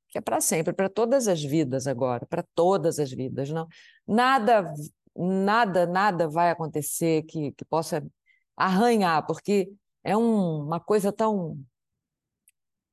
que 0.09 0.17
é 0.17 0.21
para 0.21 0.41
sempre, 0.41 0.73
para 0.73 0.89
todas 0.89 1.27
as 1.27 1.43
vidas 1.43 1.85
agora, 1.85 2.25
para 2.25 2.43
todas 2.55 2.97
as 2.97 3.11
vidas. 3.11 3.51
não 3.51 3.67
Nada 4.07 4.73
nada, 5.15 5.85
nada 5.85 6.27
vai 6.27 6.49
acontecer 6.51 7.23
que, 7.23 7.51
que 7.53 7.65
possa 7.65 8.05
arranhar, 8.55 9.25
porque 9.25 9.71
é 10.03 10.15
um, 10.15 10.63
uma 10.65 10.79
coisa 10.79 11.11
tão 11.11 11.57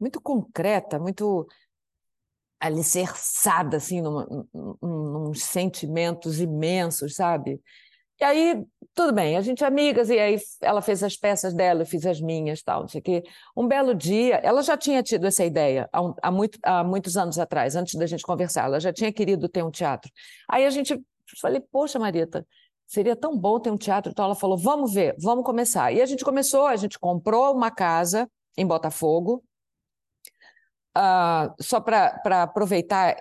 muito 0.01 0.21
concreta, 0.21 0.99
muito 0.99 1.47
alicerçada 2.61 3.77
assim 3.77 4.01
num, 4.01 4.47
num, 4.81 5.35
sentimentos 5.35 6.41
imensos, 6.41 7.17
sabe? 7.17 7.61
E 8.21 8.25
aí, 8.25 8.65
tudo 8.95 9.13
bem, 9.13 9.37
a 9.37 9.41
gente 9.41 9.65
é 9.65 9.67
amigas, 9.67 10.09
e 10.09 10.17
aí 10.19 10.37
ela 10.61 10.81
fez 10.81 11.03
as 11.03 11.17
peças 11.17 11.53
dela, 11.55 11.83
eu 11.83 11.87
fiz 11.87 12.07
as 12.07 12.21
minhas, 12.21 12.63
tal, 12.63 12.83
não 12.83 12.89
sei 12.89 13.01
o 13.01 13.03
quê. 13.03 13.25
Um 13.57 13.67
belo 13.67 13.95
dia, 13.95 14.37
ela 14.45 14.63
já 14.63 14.77
tinha 14.77 15.03
tido 15.03 15.27
essa 15.27 15.45
ideia 15.45 15.89
há, 15.93 16.01
há, 16.23 16.31
muito, 16.31 16.57
há 16.63 16.85
muitos 16.85 17.17
anos 17.17 17.39
atrás, 17.39 17.75
antes 17.75 17.97
da 17.97 18.07
gente 18.07 18.23
conversar, 18.23 18.67
ela 18.67 18.79
já 18.79 18.93
tinha 18.93 19.13
querido 19.13 19.49
ter 19.49 19.65
um 19.65 19.73
teatro. 19.73 20.11
Aí 20.49 20.65
a 20.65 20.71
gente 20.71 21.03
Falei, 21.41 21.61
poxa, 21.61 21.99
Marita, 21.99 22.47
seria 22.87 23.17
tão 23.17 23.37
bom 23.39 23.59
ter 23.59 23.71
um 23.71 23.77
teatro. 23.77 24.13
Então 24.13 24.25
ela 24.25 24.35
falou, 24.35 24.57
vamos 24.57 24.93
ver, 24.93 25.17
vamos 25.19 25.45
começar. 25.45 25.93
E 25.93 26.03
a 26.03 26.07
gente 26.07 26.25
começou, 26.25 26.67
a 26.67 26.77
gente 26.77 26.99
comprou 26.99 27.55
uma 27.55 27.71
casa 27.71 28.31
em 28.57 28.67
Botafogo, 28.67 29.43
uh, 30.97 31.55
só 31.59 31.81
para 31.81 32.43
aproveitar 32.43 33.17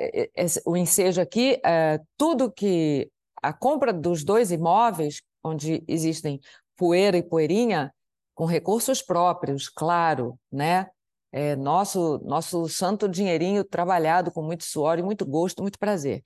o 0.65 0.75
ensejo 0.75 1.21
aqui, 1.21 1.59
uh, 1.65 2.05
tudo 2.17 2.51
que 2.51 3.09
a 3.41 3.53
compra 3.53 3.93
dos 3.93 4.23
dois 4.23 4.51
imóveis, 4.51 5.21
onde 5.43 5.83
existem 5.87 6.39
poeira 6.75 7.17
e 7.17 7.23
poeirinha, 7.23 7.93
com 8.35 8.45
recursos 8.45 9.01
próprios, 9.01 9.69
claro, 9.69 10.37
né? 10.51 10.87
É 11.33 11.55
nosso, 11.55 12.19
nosso 12.25 12.67
santo 12.67 13.07
dinheirinho 13.07 13.63
trabalhado 13.63 14.31
com 14.31 14.41
muito 14.41 14.65
suor 14.65 14.99
e 14.99 15.03
muito 15.03 15.25
gosto, 15.25 15.61
muito 15.61 15.79
prazer 15.79 16.21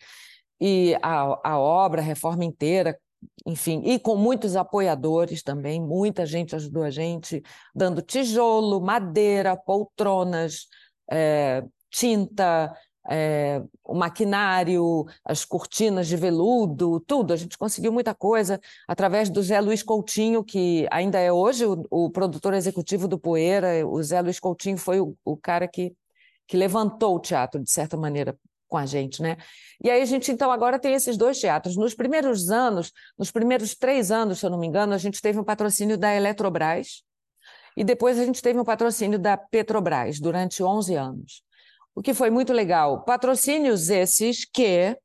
e 0.59 0.95
a, 1.01 1.39
a 1.43 1.59
obra, 1.59 2.01
a 2.01 2.03
reforma 2.03 2.45
inteira, 2.45 2.97
enfim, 3.45 3.81
e 3.85 3.99
com 3.99 4.15
muitos 4.15 4.55
apoiadores 4.55 5.43
também, 5.43 5.81
muita 5.81 6.25
gente 6.25 6.55
ajudou 6.55 6.83
a 6.83 6.89
gente, 6.89 7.41
dando 7.73 8.01
tijolo, 8.01 8.81
madeira, 8.81 9.57
poltronas, 9.57 10.67
é, 11.11 11.63
tinta, 11.89 12.73
é, 13.09 13.61
o 13.83 13.93
maquinário, 13.93 15.05
as 15.23 15.45
cortinas 15.45 16.07
de 16.07 16.15
veludo, 16.15 16.99
tudo. 17.01 17.33
A 17.33 17.35
gente 17.35 17.57
conseguiu 17.57 17.91
muita 17.91 18.13
coisa 18.13 18.59
através 18.87 19.29
do 19.29 19.41
Zé 19.43 19.59
Luiz 19.61 19.83
Coutinho, 19.83 20.43
que 20.43 20.87
ainda 20.91 21.19
é 21.19 21.31
hoje 21.31 21.65
o, 21.65 21.85
o 21.89 22.09
produtor 22.09 22.53
executivo 22.53 23.07
do 23.07 23.19
Poeira. 23.19 23.87
O 23.87 24.01
Zé 24.01 24.21
Luiz 24.21 24.39
Coutinho 24.39 24.77
foi 24.77 24.99
o, 24.99 25.15
o 25.23 25.37
cara 25.37 25.67
que, 25.67 25.95
que 26.47 26.57
levantou 26.57 27.15
o 27.15 27.19
teatro, 27.19 27.61
de 27.61 27.71
certa 27.71 27.95
maneira, 27.95 28.37
com 28.75 28.79
a 28.79 28.85
gente, 28.85 29.21
né? 29.21 29.37
E 29.81 29.89
aí 29.89 30.01
a 30.01 30.05
gente, 30.05 30.29
então, 30.33 30.51
agora 30.51 30.77
tem 30.77 30.93
esses 30.93 31.15
dois 31.15 31.39
teatros. 31.39 31.77
Nos 31.77 31.95
primeiros 31.95 32.49
anos, 32.49 32.91
nos 33.17 33.31
primeiros 33.31 33.73
três 33.73 34.11
anos, 34.11 34.39
se 34.39 34.45
eu 34.45 34.49
não 34.49 34.59
me 34.59 34.67
engano, 34.67 34.93
a 34.93 34.97
gente 34.97 35.21
teve 35.21 35.39
um 35.39 35.45
patrocínio 35.45 35.97
da 35.97 36.13
Eletrobras 36.13 37.03
e 37.77 37.85
depois 37.85 38.19
a 38.19 38.25
gente 38.25 38.41
teve 38.41 38.59
um 38.59 38.65
patrocínio 38.65 39.17
da 39.17 39.37
Petrobras 39.37 40.19
durante 40.19 40.61
11 40.61 40.93
anos. 40.95 41.41
O 41.95 42.01
que 42.01 42.13
foi 42.13 42.29
muito 42.29 42.51
legal. 42.51 43.05
Patrocínios 43.05 43.89
esses 43.89 44.43
que 44.43 44.97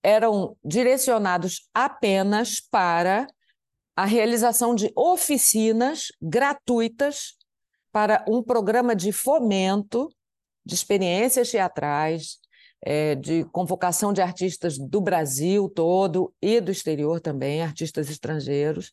eram 0.00 0.56
direcionados 0.64 1.68
apenas 1.74 2.60
para 2.60 3.26
a 3.96 4.04
realização 4.04 4.76
de 4.76 4.92
oficinas 4.94 6.06
gratuitas 6.22 7.34
para 7.90 8.24
um 8.28 8.40
programa 8.40 8.94
de 8.94 9.10
fomento 9.10 10.08
de 10.64 10.74
experiências 10.76 11.50
teatrais, 11.50 12.38
é, 12.82 13.14
de 13.14 13.44
convocação 13.44 14.12
de 14.12 14.20
artistas 14.20 14.76
do 14.76 15.00
Brasil 15.00 15.68
todo 15.68 16.34
e 16.42 16.60
do 16.60 16.72
exterior 16.72 17.20
também, 17.20 17.62
artistas 17.62 18.10
estrangeiros, 18.10 18.92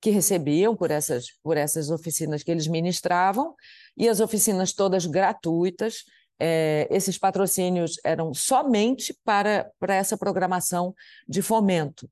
que 0.00 0.10
recebiam 0.10 0.74
por 0.74 0.90
essas, 0.90 1.26
por 1.42 1.56
essas 1.56 1.90
oficinas 1.90 2.42
que 2.42 2.50
eles 2.50 2.66
ministravam, 2.66 3.54
e 3.96 4.08
as 4.08 4.20
oficinas 4.20 4.72
todas 4.72 5.04
gratuitas. 5.04 6.04
É, 6.40 6.86
esses 6.88 7.18
patrocínios 7.18 7.98
eram 8.04 8.32
somente 8.32 9.12
para, 9.24 9.68
para 9.78 9.96
essa 9.96 10.16
programação 10.16 10.94
de 11.28 11.42
fomento. 11.42 12.08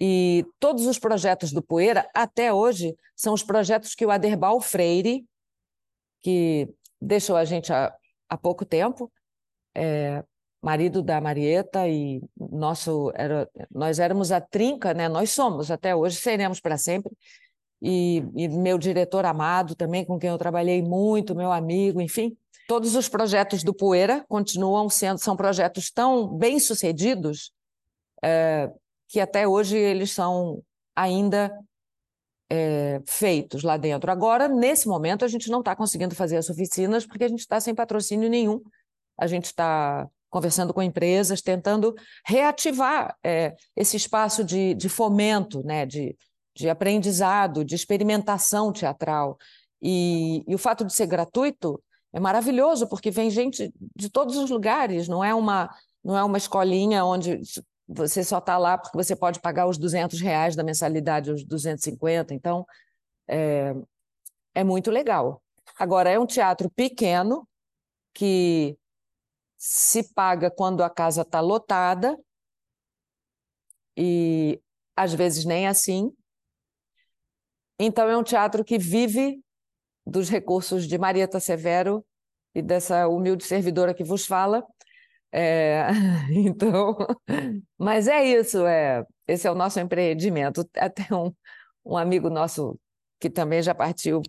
E 0.00 0.46
todos 0.60 0.86
os 0.86 0.98
projetos 0.98 1.52
do 1.52 1.60
Poeira, 1.60 2.08
até 2.14 2.52
hoje, 2.52 2.96
são 3.16 3.34
os 3.34 3.42
projetos 3.42 3.96
que 3.96 4.06
o 4.06 4.10
Aderbal 4.12 4.60
Freire, 4.60 5.26
que 6.20 6.68
deixou 7.00 7.36
a 7.36 7.44
gente 7.44 7.72
há, 7.72 7.92
há 8.28 8.36
pouco 8.36 8.64
tempo, 8.64 9.12
é, 9.74 10.22
marido 10.62 11.02
da 11.02 11.20
Marieta 11.20 11.88
e 11.88 12.22
nosso 12.38 13.10
era, 13.14 13.48
nós 13.70 13.98
éramos 13.98 14.30
a 14.30 14.40
trinca, 14.40 14.94
né? 14.94 15.08
Nós 15.08 15.30
somos 15.30 15.70
até 15.70 15.94
hoje, 15.94 16.16
seremos 16.16 16.60
para 16.60 16.78
sempre. 16.78 17.12
E, 17.80 18.24
e, 18.36 18.48
meu 18.48 18.78
diretor 18.78 19.24
amado 19.24 19.74
também, 19.74 20.04
com 20.04 20.18
quem 20.18 20.30
eu 20.30 20.38
trabalhei 20.38 20.80
muito, 20.80 21.34
meu 21.34 21.50
amigo, 21.50 22.00
enfim. 22.00 22.36
Todos 22.68 22.94
os 22.94 23.08
projetos 23.08 23.64
do 23.64 23.74
Poeira 23.74 24.24
continuam 24.28 24.88
sendo, 24.88 25.18
são 25.18 25.36
projetos 25.36 25.90
tão 25.90 26.28
bem 26.28 26.60
sucedidos 26.60 27.52
é, 28.22 28.70
que 29.08 29.18
até 29.18 29.48
hoje 29.48 29.76
eles 29.76 30.12
são 30.12 30.62
ainda 30.94 31.52
é, 32.48 33.02
feitos 33.04 33.64
lá 33.64 33.76
dentro. 33.76 34.12
Agora, 34.12 34.46
nesse 34.46 34.86
momento, 34.86 35.24
a 35.24 35.28
gente 35.28 35.50
não 35.50 35.58
está 35.58 35.74
conseguindo 35.74 36.14
fazer 36.14 36.36
as 36.36 36.48
oficinas 36.48 37.04
porque 37.04 37.24
a 37.24 37.28
gente 37.28 37.40
está 37.40 37.58
sem 37.58 37.74
patrocínio 37.74 38.30
nenhum. 38.30 38.62
A 39.22 39.26
gente 39.28 39.46
está 39.46 40.08
conversando 40.28 40.72
com 40.72 40.82
empresas, 40.82 41.42
tentando 41.42 41.94
reativar 42.26 43.16
é, 43.22 43.54
esse 43.76 43.96
espaço 43.96 44.42
de, 44.42 44.74
de 44.74 44.88
fomento, 44.88 45.62
né, 45.62 45.84
de, 45.84 46.16
de 46.56 46.68
aprendizado, 46.68 47.64
de 47.64 47.74
experimentação 47.74 48.72
teatral. 48.72 49.36
E, 49.80 50.42
e, 50.48 50.54
o 50.54 50.58
fato 50.58 50.84
de 50.84 50.92
ser 50.92 51.06
gratuito 51.06 51.82
é 52.12 52.18
maravilhoso, 52.18 52.88
porque 52.88 53.10
vem 53.10 53.30
gente 53.30 53.72
de 53.94 54.08
todos 54.08 54.36
os 54.36 54.48
lugares, 54.48 55.06
não 55.06 55.22
é 55.22 55.34
uma, 55.34 55.68
não 56.02 56.16
é 56.16 56.24
uma 56.24 56.38
escolinha 56.38 57.04
onde 57.04 57.38
você 57.86 58.24
só 58.24 58.38
está 58.38 58.56
lá 58.56 58.78
porque 58.78 58.96
você 58.96 59.14
pode 59.14 59.38
pagar 59.38 59.66
os 59.66 59.76
200 59.76 60.20
reais 60.20 60.56
da 60.56 60.64
mensalidade, 60.64 61.30
os 61.30 61.44
250, 61.44 62.32
então 62.32 62.66
é, 63.28 63.74
é 64.54 64.64
muito 64.64 64.90
legal. 64.90 65.42
Agora, 65.78 66.08
é 66.10 66.18
um 66.18 66.26
teatro 66.26 66.70
pequeno 66.70 67.46
que 68.14 68.78
se 69.64 70.12
paga 70.12 70.50
quando 70.50 70.82
a 70.82 70.90
casa 70.90 71.22
está 71.22 71.38
lotada 71.38 72.18
e 73.96 74.60
às 74.96 75.14
vezes 75.14 75.44
nem 75.44 75.68
assim. 75.68 76.12
Então, 77.78 78.08
é 78.08 78.16
um 78.16 78.24
teatro 78.24 78.64
que 78.64 78.76
vive 78.76 79.40
dos 80.04 80.28
recursos 80.28 80.88
de 80.88 80.98
Marieta 80.98 81.38
Severo 81.38 82.04
e 82.52 82.60
dessa 82.60 83.06
humilde 83.06 83.44
servidora 83.44 83.94
que 83.94 84.02
vos 84.02 84.26
fala, 84.26 84.66
é, 85.30 85.86
então, 86.34 86.96
mas 87.78 88.08
é 88.08 88.24
isso, 88.24 88.66
é, 88.66 89.06
esse 89.28 89.46
é 89.46 89.50
o 89.50 89.54
nosso 89.54 89.78
empreendimento. 89.78 90.68
Até 90.76 91.06
um, 91.14 91.32
um 91.84 91.96
amigo 91.96 92.28
nosso 92.28 92.76
que 93.20 93.30
também 93.30 93.62
já 93.62 93.76
partiu, 93.76 94.22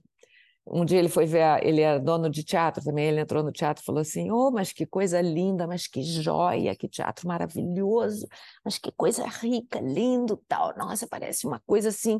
um 0.65 0.85
dia 0.85 0.99
ele 0.99 1.09
foi 1.09 1.25
ver, 1.25 1.41
a, 1.43 1.59
ele 1.61 1.81
é 1.81 1.99
dono 1.99 2.29
de 2.29 2.43
teatro 2.43 2.83
também, 2.83 3.07
ele 3.07 3.19
entrou 3.21 3.43
no 3.43 3.51
teatro 3.51 3.83
e 3.83 3.85
falou 3.85 4.01
assim, 4.01 4.31
oh, 4.31 4.49
mas 4.51 4.71
que 4.71 4.85
coisa 4.85 5.21
linda, 5.21 5.67
mas 5.67 5.87
que 5.87 6.01
joia, 6.03 6.75
que 6.75 6.87
teatro 6.87 7.27
maravilhoso, 7.27 8.27
mas 8.63 8.77
que 8.77 8.91
coisa 8.91 9.25
rica, 9.27 9.79
lindo, 9.81 10.37
tal, 10.47 10.75
nossa, 10.77 11.07
parece 11.07 11.45
uma 11.45 11.61
coisa 11.65 11.89
assim, 11.89 12.19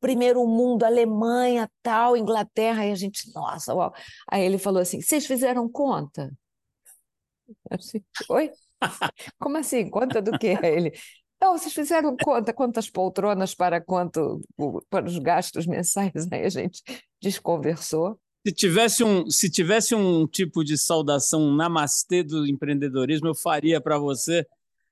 primeiro 0.00 0.46
mundo, 0.46 0.84
Alemanha, 0.84 1.70
tal, 1.82 2.16
Inglaterra, 2.16 2.84
e 2.86 2.92
a 2.92 2.94
gente, 2.94 3.32
nossa, 3.34 3.74
uau. 3.74 3.92
Aí 4.30 4.44
ele 4.44 4.58
falou 4.58 4.82
assim, 4.82 5.00
vocês 5.00 5.26
fizeram 5.26 5.68
conta? 5.68 6.30
Assim, 7.70 8.02
Oi? 8.28 8.50
Como 9.38 9.56
assim? 9.58 9.88
Conta 9.90 10.20
do 10.22 10.38
quê? 10.38 10.58
Ele. 10.62 10.92
Não, 11.44 11.58
vocês 11.58 11.74
fizeram 11.74 12.16
conta 12.16 12.54
quantas 12.54 12.88
poltronas 12.88 13.54
para 13.54 13.78
quanto 13.78 14.40
para 14.88 15.04
os 15.04 15.18
gastos 15.18 15.66
mensais, 15.66 16.10
aí 16.32 16.46
a 16.46 16.48
gente 16.48 16.82
desconversou. 17.22 18.18
Se 18.46 18.54
tivesse 18.54 19.04
um, 19.04 19.28
se 19.28 19.50
tivesse 19.50 19.94
um 19.94 20.26
tipo 20.26 20.64
de 20.64 20.78
saudação 20.78 21.42
um 21.42 21.54
namastê 21.54 22.22
do 22.22 22.46
empreendedorismo, 22.46 23.28
eu 23.28 23.34
faria 23.34 23.78
para 23.78 23.98
você 23.98 24.46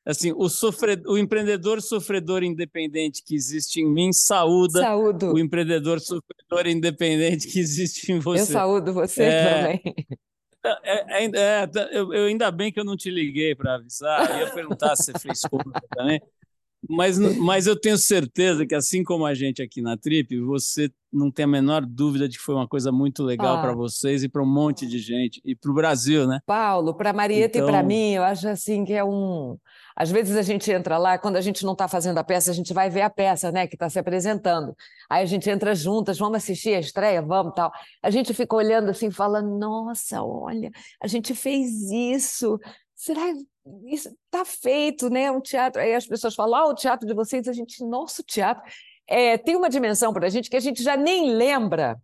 assim, 0.05 0.31
o, 0.37 0.47
sofre, 0.51 1.01
o 1.07 1.17
empreendedor 1.17 1.81
sofredor 1.81 2.43
independente 2.43 3.23
que 3.25 3.35
existe 3.35 3.81
em 3.81 3.91
mim 3.91 4.12
saúda 4.12 4.81
Saúdo. 4.81 5.33
o 5.33 5.38
empreendedor 5.38 6.01
sofredor 6.01 6.67
independente 6.67 7.49
que 7.49 7.59
existe 7.59 8.12
em 8.12 8.19
você. 8.19 8.43
Eu 8.43 8.47
saúdo 8.47 8.93
você 8.93 9.23
é, 9.23 9.55
também. 9.55 9.83
É, 10.85 11.25
é, 11.25 11.25
é, 11.25 11.71
eu, 11.93 12.12
eu, 12.12 12.27
ainda 12.27 12.51
bem 12.51 12.71
que 12.71 12.79
eu 12.79 12.85
não 12.85 12.97
te 12.97 13.11
liguei 13.11 13.55
para 13.55 13.77
avisar, 13.77 14.31
eu 14.31 14.47
ia 14.47 14.53
perguntar 14.53 14.95
se 14.97 15.05
você 15.05 15.19
fez 15.19 15.41
conta 15.43 15.81
também. 15.91 16.21
Mas, 16.88 17.18
mas 17.18 17.66
eu 17.66 17.79
tenho 17.79 17.97
certeza 17.97 18.66
que, 18.66 18.75
assim 18.75 19.05
como 19.05 19.25
a 19.25 19.35
gente 19.35 19.62
aqui 19.62 19.81
na 19.81 19.97
Trip, 19.97 20.40
você 20.40 20.90
não 21.12 21.31
tem 21.31 21.45
a 21.45 21.49
menor 21.49 21.85
dúvida 21.85 22.29
de 22.29 22.38
que 22.38 22.42
foi 22.42 22.55
uma 22.55 22.66
coisa 22.66 22.90
muito 22.90 23.23
legal 23.23 23.57
ah. 23.57 23.61
para 23.61 23.73
vocês 23.73 24.25
e 24.25 24.29
para 24.29 24.42
um 24.42 24.47
monte 24.47 24.87
de 24.87 24.99
gente, 24.99 25.40
e 25.45 25.55
para 25.55 25.71
o 25.71 25.75
Brasil, 25.75 26.27
né? 26.27 26.40
Paulo, 26.47 26.95
para 26.95 27.12
Marieta 27.12 27.59
então... 27.59 27.68
e 27.68 27.71
para 27.71 27.83
mim, 27.83 28.14
eu 28.14 28.25
acho 28.25 28.49
assim 28.49 28.85
que 28.85 28.95
é 28.95 29.05
um. 29.05 29.57
Às 29.95 30.11
vezes 30.11 30.37
a 30.37 30.42
gente 30.42 30.73
entra 30.73 30.97
lá, 30.97 31.18
quando 31.18 31.37
a 31.37 31.40
gente 31.42 31.64
não 31.64 31.75
está 31.75 31.87
fazendo 31.87 32.16
a 32.16 32.25
peça, 32.25 32.51
a 32.51 32.55
gente 32.55 32.73
vai 32.73 32.88
ver 32.88 33.03
a 33.03 33.11
peça, 33.11 33.53
né, 33.53 33.66
que 33.66 33.75
está 33.75 33.90
se 33.90 33.99
apresentando. 33.99 34.75
Aí 35.09 35.23
a 35.23 35.27
gente 35.27 35.51
entra 35.51 35.75
juntas, 35.75 36.18
vamos 36.18 36.38
assistir 36.38 36.75
a 36.75 36.81
estreia, 36.81 37.21
vamos 37.21 37.53
tal. 37.55 37.71
A 38.03 38.11
gente 38.11 38.33
fica 38.33 38.57
olhando 38.57 38.88
assim, 38.90 39.11
falando: 39.11 39.59
nossa, 39.59 40.23
olha, 40.23 40.71
a 41.01 41.07
gente 41.07 41.35
fez 41.35 41.68
isso. 41.90 42.59
Será 43.03 43.23
isso 43.87 44.17
está 44.27 44.45
feito, 44.45 45.11
né? 45.11 45.29
Um 45.29 45.41
teatro. 45.41 45.83
Aí 45.83 45.93
as 45.93 46.07
pessoas 46.07 46.37
falam: 46.37 46.55
ah, 46.55 46.67
o 46.69 46.75
teatro 46.75 47.05
de 47.05 47.12
vocês, 47.12 47.49
a 47.49 47.53
gente, 47.53 47.85
nosso 47.85 48.23
teatro. 48.23 48.62
É, 49.09 49.37
tem 49.37 49.57
uma 49.57 49.69
dimensão 49.69 50.12
para 50.12 50.29
a 50.29 50.31
gente 50.31 50.49
que 50.49 50.55
a 50.55 50.61
gente 50.61 50.85
já 50.85 50.97
nem 50.97 51.35
lembra 51.35 52.01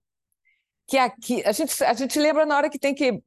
que 0.89 0.99
aqui 0.99 1.41
a 1.47 1.53
gente, 1.53 1.85
a 1.85 1.93
gente 1.93 2.19
lembra 2.19 2.45
na 2.45 2.57
hora 2.57 2.69
que 2.69 2.81
tem 2.81 2.97
que 2.97 3.23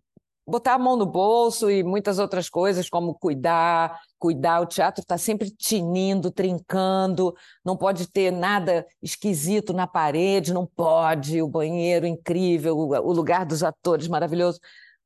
botar 0.46 0.74
a 0.74 0.78
mão 0.78 0.98
no 0.98 1.06
bolso 1.06 1.72
e 1.72 1.82
muitas 1.82 2.20
outras 2.20 2.50
coisas, 2.50 2.90
como 2.90 3.16
cuidar, 3.16 4.02
cuidar. 4.20 4.60
O 4.60 4.66
teatro 4.66 5.02
está 5.02 5.18
sempre 5.18 5.50
tinindo, 5.50 6.30
trincando, 6.30 7.34
não 7.64 7.78
pode 7.78 8.06
ter 8.12 8.32
nada 8.32 8.86
esquisito 9.02 9.72
na 9.72 9.88
parede, 9.88 10.54
não 10.54 10.66
pode, 10.66 11.42
o 11.42 11.48
banheiro 11.48 12.06
incrível, 12.06 12.78
o 12.78 13.14
lugar 13.14 13.46
dos 13.46 13.64
atores 13.64 14.10
maravilhoso. 14.10 14.60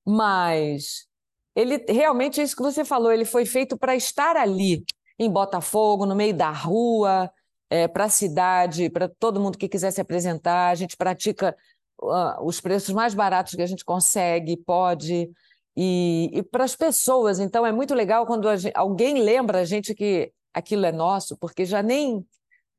Mas 0.03 1.05
ele 1.55 1.83
realmente 1.87 2.41
é 2.41 2.43
isso 2.43 2.55
que 2.55 2.61
você 2.61 2.83
falou, 2.83 3.11
ele 3.11 3.25
foi 3.25 3.45
feito 3.45 3.77
para 3.77 3.95
estar 3.95 4.35
ali, 4.35 4.83
em 5.17 5.29
Botafogo, 5.29 6.05
no 6.05 6.15
meio 6.15 6.35
da 6.35 6.51
rua, 6.51 7.31
é, 7.69 7.87
para 7.87 8.05
a 8.05 8.09
cidade, 8.09 8.89
para 8.89 9.07
todo 9.07 9.39
mundo 9.39 9.57
que 9.57 9.69
quiser 9.69 9.91
se 9.91 10.01
apresentar. 10.01 10.69
A 10.69 10.75
gente 10.75 10.97
pratica 10.97 11.55
uh, 12.01 12.45
os 12.45 12.59
preços 12.59 12.93
mais 12.93 13.13
baratos 13.13 13.55
que 13.55 13.61
a 13.61 13.65
gente 13.65 13.85
consegue, 13.85 14.57
pode. 14.57 15.29
E, 15.75 16.29
e 16.33 16.43
para 16.43 16.63
as 16.63 16.75
pessoas, 16.75 17.39
então 17.39 17.65
é 17.65 17.71
muito 17.71 17.93
legal 17.93 18.25
quando 18.25 18.55
gente, 18.55 18.73
alguém 18.75 19.21
lembra 19.21 19.59
a 19.59 19.65
gente 19.65 19.93
que 19.93 20.31
aquilo 20.53 20.85
é 20.85 20.91
nosso, 20.91 21.37
porque 21.37 21.65
já 21.65 21.81
nem 21.83 22.25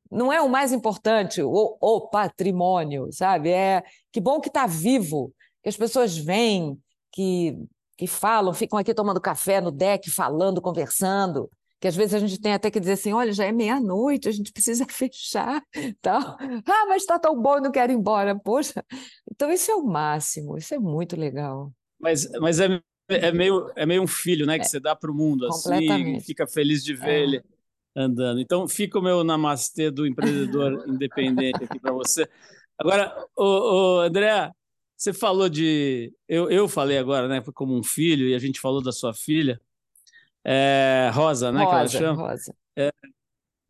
não 0.09 0.31
é 0.31 0.41
o 0.41 0.49
mais 0.49 0.71
importante, 0.71 1.41
o, 1.41 1.77
o 1.81 2.01
patrimônio, 2.09 3.11
sabe? 3.11 3.49
É 3.49 3.83
que 4.11 4.21
bom 4.21 4.39
que 4.39 4.47
está 4.47 4.65
vivo, 4.65 5.33
que 5.61 5.69
as 5.69 5.75
pessoas 5.77 6.17
vêm, 6.17 6.79
que, 7.11 7.57
que 7.97 8.07
falam, 8.07 8.53
ficam 8.53 8.77
aqui 8.77 8.93
tomando 8.93 9.19
café 9.19 9.59
no 9.59 9.71
deck, 9.71 10.09
falando, 10.11 10.61
conversando 10.61 11.49
que 11.79 11.87
às 11.87 11.95
vezes 11.95 12.15
a 12.15 12.19
gente 12.19 12.39
tem 12.39 12.53
até 12.53 12.71
que 12.71 12.79
dizer 12.79 12.93
assim, 12.93 13.13
olha, 13.13 13.31
já 13.31 13.45
é 13.45 13.51
meia-noite, 13.51 14.27
a 14.27 14.31
gente 14.31 14.51
precisa 14.51 14.85
fechar, 14.89 15.61
tal. 16.01 16.37
Ah, 16.65 16.85
mas 16.87 17.03
está 17.03 17.19
tão 17.19 17.39
bom, 17.39 17.59
não 17.59 17.71
quero 17.71 17.91
ir 17.91 17.95
embora, 17.95 18.35
poxa. 18.35 18.83
Então 19.31 19.51
isso 19.51 19.71
é 19.71 19.75
o 19.75 19.85
máximo, 19.85 20.57
isso 20.57 20.73
é 20.73 20.79
muito 20.79 21.15
legal. 21.15 21.71
Mas, 21.99 22.29
mas 22.39 22.59
é, 22.59 22.81
é, 23.09 23.31
meio, 23.31 23.71
é 23.75 23.85
meio 23.85 24.01
um 24.01 24.07
filho, 24.07 24.45
né, 24.45 24.57
que 24.57 24.65
é, 24.65 24.67
você 24.67 24.79
dá 24.79 24.95
para 24.95 25.11
o 25.11 25.15
mundo, 25.15 25.45
assim, 25.47 26.19
fica 26.21 26.47
feliz 26.47 26.83
de 26.83 26.93
ver 26.93 27.09
é. 27.09 27.23
ele 27.23 27.43
andando. 27.95 28.39
Então 28.39 28.67
fica 28.67 28.97
o 28.97 29.01
meu 29.01 29.23
namastê 29.23 29.91
do 29.91 30.05
empreendedor 30.05 30.83
independente 30.89 31.63
aqui 31.63 31.79
para 31.79 31.91
você. 31.91 32.27
Agora, 32.77 33.15
o, 33.35 33.43
o 33.43 33.99
André, 34.01 34.51
você 34.97 35.13
falou 35.13 35.47
de... 35.47 36.11
Eu, 36.27 36.49
eu 36.49 36.67
falei 36.67 36.97
agora, 36.97 37.27
né, 37.27 37.41
como 37.53 37.77
um 37.77 37.83
filho, 37.83 38.27
e 38.27 38.33
a 38.33 38.39
gente 38.39 38.59
falou 38.59 38.81
da 38.81 38.91
sua 38.91 39.13
filha, 39.13 39.61
é, 40.43 41.11
Rosa, 41.13 41.51
né? 41.51 41.63
Rosa, 41.63 41.71
que 41.71 41.75
ela 41.75 41.87
chama. 41.87 42.29
Rosa. 42.29 42.55
É, 42.75 42.89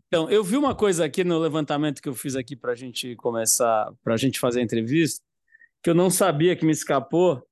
então, 0.08 0.30
eu 0.30 0.44
vi 0.44 0.56
uma 0.56 0.74
coisa 0.74 1.04
aqui 1.04 1.24
no 1.24 1.38
levantamento 1.38 2.02
que 2.02 2.08
eu 2.08 2.14
fiz 2.14 2.36
aqui 2.36 2.56
para 2.56 2.72
a 2.72 2.76
gente 2.76 3.16
começar, 3.18 3.92
para 4.04 4.14
a 4.14 4.18
gente 4.18 4.40
fazer 4.40 4.62
a 4.62 4.64
entrevista, 4.64 5.22
que 5.84 5.90
eu 5.90 5.96
não 5.96 6.10
sabia 6.10 6.56
que 6.56 6.66
me 6.66 6.72
escapou, 6.72 7.46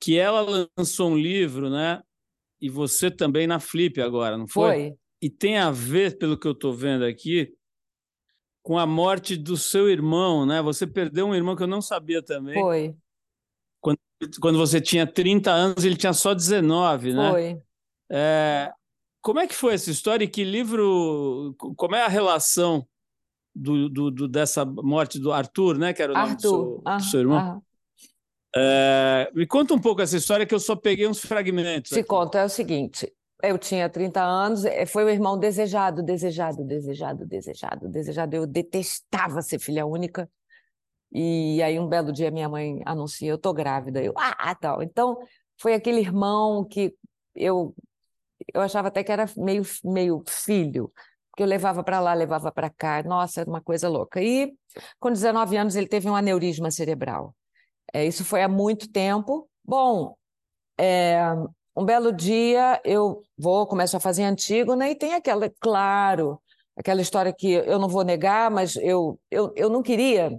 que 0.00 0.18
ela 0.18 0.68
lançou 0.76 1.10
um 1.10 1.16
livro, 1.16 1.70
né? 1.70 2.02
E 2.60 2.68
você 2.68 3.10
também 3.10 3.46
na 3.46 3.60
Flip 3.60 4.00
agora, 4.00 4.36
não 4.36 4.48
foi? 4.48 4.70
Foi. 4.72 4.94
E 5.20 5.30
tem 5.30 5.58
a 5.58 5.70
ver, 5.70 6.18
pelo 6.18 6.36
que 6.36 6.48
eu 6.48 6.52
estou 6.52 6.74
vendo 6.74 7.04
aqui, 7.04 7.54
com 8.62 8.78
a 8.78 8.86
morte 8.86 9.36
do 9.36 9.56
seu 9.56 9.90
irmão, 9.90 10.46
né? 10.46 10.62
Você 10.62 10.86
perdeu 10.86 11.26
um 11.26 11.34
irmão 11.34 11.56
que 11.56 11.62
eu 11.62 11.68
não 11.68 11.82
sabia 11.82 12.22
também. 12.22 12.54
Foi. 12.54 12.94
Quando, 13.80 13.98
quando 14.40 14.58
você 14.58 14.80
tinha 14.80 15.06
30 15.06 15.50
anos, 15.50 15.84
ele 15.84 15.96
tinha 15.96 16.12
só 16.12 16.32
19, 16.32 17.12
né? 17.12 17.30
Foi. 17.30 17.62
É, 18.10 18.72
como 19.20 19.40
é 19.40 19.46
que 19.46 19.54
foi 19.54 19.74
essa 19.74 19.90
história 19.90 20.24
e 20.24 20.28
que 20.28 20.44
livro, 20.44 21.54
como 21.76 21.96
é 21.96 22.02
a 22.02 22.08
relação 22.08 22.86
do, 23.54 23.88
do, 23.88 24.10
do 24.10 24.28
dessa 24.28 24.64
morte 24.64 25.18
do 25.18 25.32
Arthur, 25.32 25.76
né? 25.76 25.92
Que 25.92 26.02
era 26.02 26.12
o 26.12 26.16
Arthur. 26.16 26.26
nome 26.26 26.36
do 26.36 26.40
seu, 26.40 26.82
ah, 26.84 26.96
do 26.96 27.02
seu 27.02 27.20
irmão. 27.20 27.38
Ah. 27.38 27.60
É, 28.54 29.30
me 29.34 29.46
conta 29.46 29.74
um 29.74 29.78
pouco 29.78 30.02
essa 30.02 30.16
história 30.16 30.44
que 30.44 30.54
eu 30.54 30.60
só 30.60 30.76
peguei 30.76 31.08
uns 31.08 31.20
fragmentos. 31.20 31.92
Aqui. 31.92 32.04
conto, 32.04 32.36
é 32.36 32.44
o 32.44 32.48
seguinte. 32.48 33.12
Eu 33.42 33.58
tinha 33.58 33.88
30 33.88 34.22
anos, 34.22 34.64
é, 34.64 34.86
foi 34.86 35.04
o 35.04 35.08
irmão 35.10 35.36
desejado, 35.36 36.02
desejado, 36.02 36.64
desejado, 36.64 37.26
desejado, 37.26 37.88
desejado. 37.88 38.36
Eu 38.36 38.46
detestava 38.46 39.42
ser 39.42 39.58
filha 39.58 39.84
única. 39.84 40.30
E 41.12 41.62
aí 41.62 41.78
um 41.78 41.88
belo 41.88 42.12
dia 42.12 42.30
minha 42.30 42.48
mãe 42.48 42.80
anuncia, 42.86 43.28
eu 43.28 43.38
tô 43.38 43.52
grávida. 43.52 44.02
Eu, 44.02 44.14
ah, 44.16 44.54
tal. 44.54 44.82
Então, 44.82 45.18
foi 45.60 45.74
aquele 45.74 46.00
irmão 46.00 46.64
que 46.64 46.94
eu 47.34 47.74
eu 48.54 48.60
achava 48.60 48.88
até 48.88 49.04
que 49.04 49.12
era 49.12 49.26
meio 49.36 49.62
meio 49.84 50.22
filho, 50.28 50.92
porque 51.30 51.42
eu 51.42 51.46
levava 51.46 51.82
para 51.84 52.00
lá, 52.00 52.14
levava 52.14 52.52
para 52.52 52.70
cá. 52.70 53.02
Nossa, 53.02 53.40
era 53.40 53.50
uma 53.50 53.60
coisa 53.60 53.88
louca. 53.88 54.22
E 54.22 54.54
com 55.00 55.10
19 55.10 55.56
anos 55.56 55.76
ele 55.76 55.86
teve 55.88 56.08
um 56.08 56.16
aneurisma 56.16 56.70
cerebral. 56.70 57.34
É, 57.92 58.06
isso 58.06 58.24
foi 58.24 58.42
há 58.42 58.48
muito 58.48 58.90
tempo. 58.90 59.48
Bom, 59.64 60.16
é, 60.78 61.20
um 61.76 61.84
belo 61.84 62.12
dia 62.12 62.80
eu 62.84 63.22
vou, 63.36 63.66
começo 63.66 63.96
a 63.96 64.00
fazer 64.00 64.24
Antígona 64.24 64.88
e 64.88 64.94
tem 64.94 65.14
aquela, 65.14 65.50
claro, 65.60 66.40
aquela 66.76 67.00
história 67.00 67.32
que 67.32 67.52
eu 67.52 67.78
não 67.78 67.88
vou 67.88 68.04
negar, 68.04 68.50
mas 68.50 68.76
eu, 68.76 69.18
eu, 69.30 69.52
eu 69.56 69.70
não 69.70 69.82
queria 69.82 70.38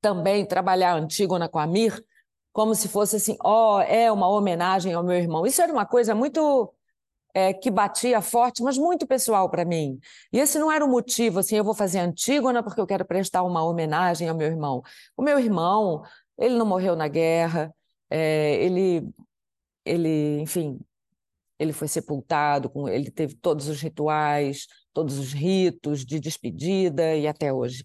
também 0.00 0.44
trabalhar 0.44 0.94
Antígona 0.94 1.48
com 1.48 1.58
a 1.58 1.66
Mir 1.66 2.04
como 2.52 2.74
se 2.74 2.88
fosse 2.88 3.16
assim, 3.16 3.36
ó, 3.42 3.78
oh, 3.78 3.80
é 3.80 4.10
uma 4.10 4.28
homenagem 4.28 4.92
ao 4.92 5.04
meu 5.04 5.16
irmão. 5.16 5.46
Isso 5.46 5.62
era 5.62 5.72
uma 5.72 5.86
coisa 5.86 6.14
muito 6.14 6.72
é, 7.34 7.52
que 7.52 7.70
batia 7.70 8.20
forte, 8.20 8.62
mas 8.62 8.76
muito 8.76 9.06
pessoal 9.06 9.48
para 9.48 9.64
mim. 9.64 9.98
E 10.32 10.38
esse 10.38 10.58
não 10.58 10.70
era 10.70 10.84
o 10.84 10.88
motivo, 10.88 11.38
assim, 11.38 11.56
eu 11.56 11.64
vou 11.64 11.74
fazer 11.74 12.00
Antígona 12.00 12.62
porque 12.62 12.80
eu 12.80 12.86
quero 12.86 13.04
prestar 13.04 13.42
uma 13.42 13.62
homenagem 13.64 14.28
ao 14.28 14.36
meu 14.36 14.48
irmão. 14.48 14.82
O 15.16 15.22
meu 15.22 15.38
irmão, 15.38 16.02
ele 16.38 16.56
não 16.56 16.66
morreu 16.66 16.96
na 16.96 17.08
guerra, 17.08 17.72
é, 18.10 18.56
ele, 18.56 19.08
ele, 19.84 20.40
enfim, 20.40 20.78
ele 21.58 21.72
foi 21.72 21.88
sepultado, 21.88 22.72
ele 22.88 23.10
teve 23.10 23.34
todos 23.34 23.68
os 23.68 23.80
rituais, 23.80 24.66
todos 24.92 25.18
os 25.18 25.32
ritos 25.32 26.04
de 26.04 26.18
despedida 26.18 27.14
e 27.14 27.26
até 27.26 27.52
hoje. 27.52 27.84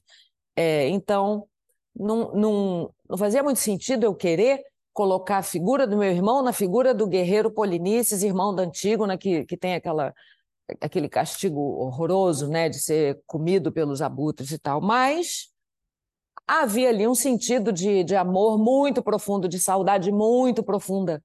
É, 0.55 0.88
então, 0.88 1.47
não, 1.95 2.34
não, 2.34 2.93
não 3.10 3.17
fazia 3.17 3.43
muito 3.43 3.60
sentido 3.60 4.05
eu 4.05 4.15
querer 4.15 4.63
colocar 4.93 5.39
a 5.39 5.43
figura 5.43 5.86
do 5.86 5.97
meu 5.97 6.10
irmão 6.10 6.41
na 6.41 6.53
figura 6.53 6.93
do 6.93 7.05
guerreiro 7.05 7.51
Polinices, 7.51 8.23
irmão 8.23 8.55
da 8.55 8.63
Antígona, 8.63 9.17
que, 9.17 9.43
que 9.45 9.58
tem 9.58 9.75
aquela, 9.75 10.13
aquele 10.79 11.10
castigo 11.10 11.60
horroroso 11.60 12.47
né, 12.47 12.69
de 12.69 12.79
ser 12.79 13.21
comido 13.27 13.73
pelos 13.73 14.01
abutres 14.01 14.51
e 14.51 14.58
tal. 14.58 14.79
Mas 14.79 15.49
havia 16.47 16.89
ali 16.89 17.05
um 17.05 17.15
sentido 17.15 17.73
de, 17.73 18.05
de 18.05 18.15
amor 18.15 18.58
muito 18.58 19.03
profundo, 19.03 19.49
de 19.49 19.60
saudade 19.60 20.12
muito 20.13 20.63
profunda. 20.63 21.21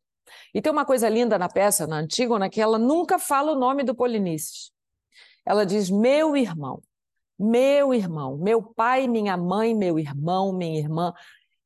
E 0.55 0.61
tem 0.61 0.73
uma 0.73 0.85
coisa 0.85 1.09
linda 1.09 1.39
na 1.39 1.49
peça, 1.49 1.87
na 1.87 1.97
Antígona, 1.99 2.49
que 2.49 2.61
ela 2.61 2.79
nunca 2.79 3.19
fala 3.19 3.53
o 3.53 3.59
nome 3.59 3.83
do 3.83 3.95
Polinices. 3.95 4.73
Ela 5.45 5.65
diz 5.65 5.91
meu 5.91 6.37
irmão. 6.37 6.83
Meu 7.39 7.95
irmão, 7.95 8.37
meu 8.37 8.63
pai, 8.63 9.09
minha 9.09 9.35
mãe, 9.35 9.75
meu 9.75 9.99
irmão, 9.99 10.53
minha 10.53 10.79
irmã. 10.79 11.15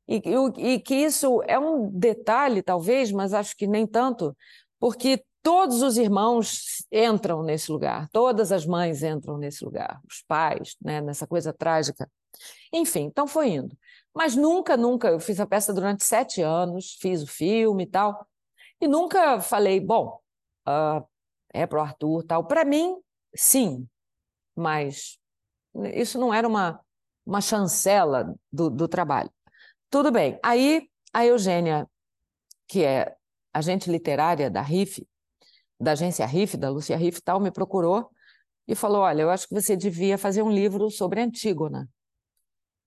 E, 0.06 0.22
e, 0.24 0.74
e 0.74 0.80
que 0.80 0.94
isso 0.94 1.42
é 1.48 1.58
um 1.58 1.90
detalhe, 1.90 2.62
talvez, 2.62 3.10
mas 3.10 3.34
acho 3.34 3.56
que 3.56 3.66
nem 3.66 3.84
tanto, 3.86 4.36
porque 4.78 5.24
todos 5.42 5.82
os 5.82 5.96
irmãos 5.96 6.86
entram 6.92 7.42
nesse 7.42 7.72
lugar, 7.72 8.08
todas 8.12 8.52
as 8.52 8.64
mães 8.64 9.02
entram 9.02 9.36
nesse 9.36 9.64
lugar, 9.64 10.00
os 10.08 10.22
pais, 10.26 10.76
né, 10.80 11.00
nessa 11.00 11.26
coisa 11.26 11.52
trágica. 11.52 12.08
Enfim, 12.72 13.02
então 13.02 13.26
foi 13.26 13.48
indo. 13.48 13.76
Mas 14.14 14.36
nunca, 14.36 14.76
nunca, 14.76 15.08
eu 15.08 15.20
fiz 15.20 15.40
a 15.40 15.46
peça 15.46 15.72
durante 15.72 16.04
sete 16.04 16.40
anos, 16.40 16.96
fiz 17.00 17.22
o 17.22 17.26
filme 17.26 17.84
e 17.84 17.86
tal, 17.86 18.26
e 18.84 18.88
nunca 18.88 19.40
falei, 19.40 19.80
bom, 19.80 20.20
uh, 20.68 21.02
é 21.54 21.66
para 21.66 21.78
o 21.78 21.82
Arthur 21.82 22.22
tal. 22.24 22.44
Para 22.44 22.66
mim, 22.66 23.00
sim, 23.34 23.88
mas 24.54 25.18
isso 25.94 26.18
não 26.18 26.34
era 26.34 26.46
uma, 26.46 26.78
uma 27.24 27.40
chancela 27.40 28.34
do, 28.52 28.68
do 28.68 28.86
trabalho. 28.86 29.30
Tudo 29.88 30.12
bem. 30.12 30.38
Aí 30.42 30.86
a 31.14 31.24
Eugênia, 31.24 31.88
que 32.68 32.84
é 32.84 33.16
agente 33.54 33.90
literária 33.90 34.50
da 34.50 34.60
RIF, 34.60 35.06
da 35.80 35.92
agência 35.92 36.26
RIF, 36.26 36.56
da 36.58 36.68
Lúcia 36.68 36.96
RIF 36.96 37.22
tal, 37.22 37.40
me 37.40 37.50
procurou 37.50 38.10
e 38.68 38.74
falou: 38.74 39.00
Olha, 39.00 39.22
eu 39.22 39.30
acho 39.30 39.48
que 39.48 39.54
você 39.54 39.74
devia 39.74 40.18
fazer 40.18 40.42
um 40.42 40.50
livro 40.50 40.90
sobre 40.90 41.22
Antígona, 41.22 41.88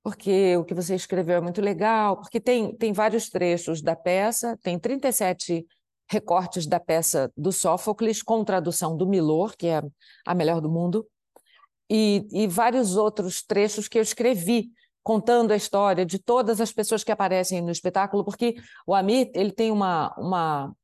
porque 0.04 0.56
o 0.58 0.64
que 0.64 0.76
você 0.76 0.94
escreveu 0.94 1.38
é 1.38 1.42
muito 1.42 1.60
legal, 1.60 2.18
porque 2.18 2.40
tem, 2.40 2.76
tem 2.76 2.94
vários 2.94 3.30
trechos 3.30 3.82
da 3.82 3.96
peça, 3.96 4.56
tem 4.62 4.78
37 4.78 5.66
recortes 6.10 6.66
da 6.66 6.80
peça 6.80 7.32
do 7.36 7.52
Sófocles, 7.52 8.24
com 8.24 8.44
tradução 8.44 8.96
do 8.96 9.08
Milor, 9.08 9.56
que 9.58 9.68
é 9.68 9.82
a 10.26 10.34
melhor 10.34 10.62
do 10.62 10.70
mundo, 10.70 11.06
e, 11.90 12.28
e 12.32 12.48
vários 12.48 12.96
outros 12.96 13.42
trechos 13.42 13.88
que 13.88 13.98
eu 13.98 14.02
escrevi 14.02 14.72
contando 15.04 15.52
a 15.52 15.56
história 15.56 16.06
de 16.06 16.20
todas 16.20 16.60
as 16.60 16.74
pessoas 16.74 17.02
que 17.04 17.12
aparecem 17.12 17.62
no 17.62 17.72
espetáculo, 17.72 18.26
porque 18.26 18.56
o 18.86 18.94
Amir 18.94 19.32
ele 19.34 19.54
tem 19.54 19.72
uma, 19.72 20.14
uma, 20.18 20.76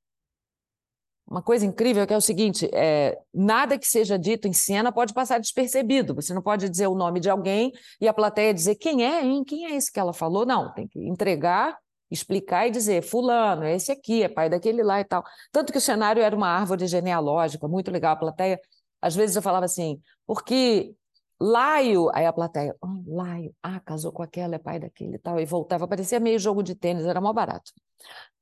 uma 1.27 1.41
coisa 1.41 1.65
incrível 1.65 2.07
que 2.07 2.13
é 2.13 2.17
o 2.17 2.21
seguinte: 2.21 2.69
é, 2.73 3.19
nada 3.33 3.77
que 3.77 3.85
seja 3.85 4.17
dito 4.17 4.47
em 4.47 4.53
cena 4.53 4.93
pode 4.93 5.13
passar 5.13 5.39
despercebido. 5.39 6.15
Você 6.15 6.33
não 6.33 6.41
pode 6.41 6.69
dizer 6.69 6.87
o 6.87 6.95
nome 6.95 7.19
de 7.19 7.29
alguém 7.29 7.73
e 7.99 8.07
a 8.07 8.13
plateia 8.13 8.53
dizer 8.53 8.75
quem 8.75 9.03
é, 9.05 9.25
hein? 9.25 9.43
Quem 9.43 9.65
é 9.65 9.75
esse 9.75 9.91
que 9.91 9.99
ela 9.99 10.13
falou? 10.13 10.45
Não, 10.45 10.73
tem 10.73 10.87
que 10.87 10.99
entregar, 10.99 11.77
explicar 12.11 12.67
e 12.67 12.71
dizer: 12.71 13.01
Fulano, 13.01 13.63
é 13.63 13.75
esse 13.75 13.91
aqui, 13.91 14.23
é 14.23 14.29
pai 14.29 14.49
daquele 14.49 14.83
lá 14.83 14.99
e 14.99 15.05
tal. 15.05 15.23
Tanto 15.51 15.71
que 15.71 15.77
o 15.77 15.81
cenário 15.81 16.21
era 16.21 16.35
uma 16.35 16.47
árvore 16.47 16.87
genealógica, 16.87 17.67
muito 17.67 17.91
legal. 17.91 18.13
A 18.13 18.17
plateia, 18.17 18.59
às 19.01 19.15
vezes 19.15 19.35
eu 19.35 19.41
falava 19.41 19.65
assim, 19.65 20.01
porque 20.25 20.95
Laio, 21.39 22.09
aí 22.13 22.25
a 22.25 22.33
plateia, 22.33 22.75
oh, 22.81 23.03
Laio, 23.05 23.53
ah, 23.61 23.79
casou 23.81 24.11
com 24.11 24.23
aquela, 24.23 24.55
é 24.55 24.59
pai 24.59 24.79
daquele 24.79 25.15
e 25.15 25.19
tal, 25.19 25.39
e 25.39 25.45
voltava, 25.45 25.87
parecia 25.87 26.19
meio 26.19 26.39
jogo 26.39 26.63
de 26.63 26.75
tênis, 26.75 27.05
era 27.05 27.19
mó 27.19 27.33
barato. 27.33 27.71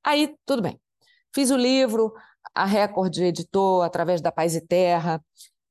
Aí, 0.03 0.35
tudo 0.45 0.61
bem. 0.61 0.79
Fiz 1.33 1.49
o 1.51 1.57
livro, 1.57 2.13
a 2.53 2.65
Record 2.65 3.17
editou 3.17 3.81
através 3.81 4.21
da 4.21 4.31
Paz 4.31 4.55
e 4.55 4.61
Terra, 4.61 5.23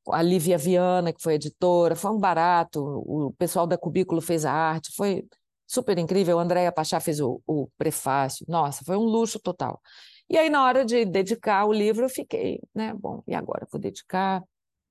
a 0.08 0.22
Lívia 0.22 0.58
Viana, 0.58 1.12
que 1.12 1.22
foi 1.22 1.34
editora, 1.34 1.94
foi 1.94 2.10
um 2.10 2.18
barato, 2.18 2.82
o 3.06 3.32
pessoal 3.38 3.66
da 3.66 3.78
Cubículo 3.78 4.20
fez 4.20 4.44
a 4.44 4.52
arte, 4.52 4.92
foi 4.96 5.24
super 5.70 5.96
incrível, 5.98 6.38
Andréia 6.38 6.72
Pachá 6.72 6.98
fez 6.98 7.20
o, 7.20 7.40
o 7.46 7.68
prefácio, 7.78 8.44
nossa, 8.48 8.84
foi 8.84 8.96
um 8.96 9.04
luxo 9.04 9.38
total. 9.38 9.80
E 10.28 10.36
aí, 10.36 10.50
na 10.50 10.64
hora 10.64 10.84
de 10.84 11.04
dedicar 11.04 11.64
o 11.64 11.72
livro, 11.72 12.04
eu 12.04 12.08
fiquei, 12.08 12.60
né, 12.74 12.92
bom, 12.94 13.22
e 13.26 13.34
agora? 13.34 13.68
Vou 13.70 13.80
dedicar 13.80 14.42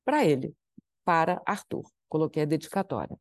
para 0.06 0.24
ele, 0.24 0.54
para 1.04 1.42
Arthur 1.46 1.84
coloquei 2.10 2.44
a 2.44 2.46
dedicatória. 2.46 3.18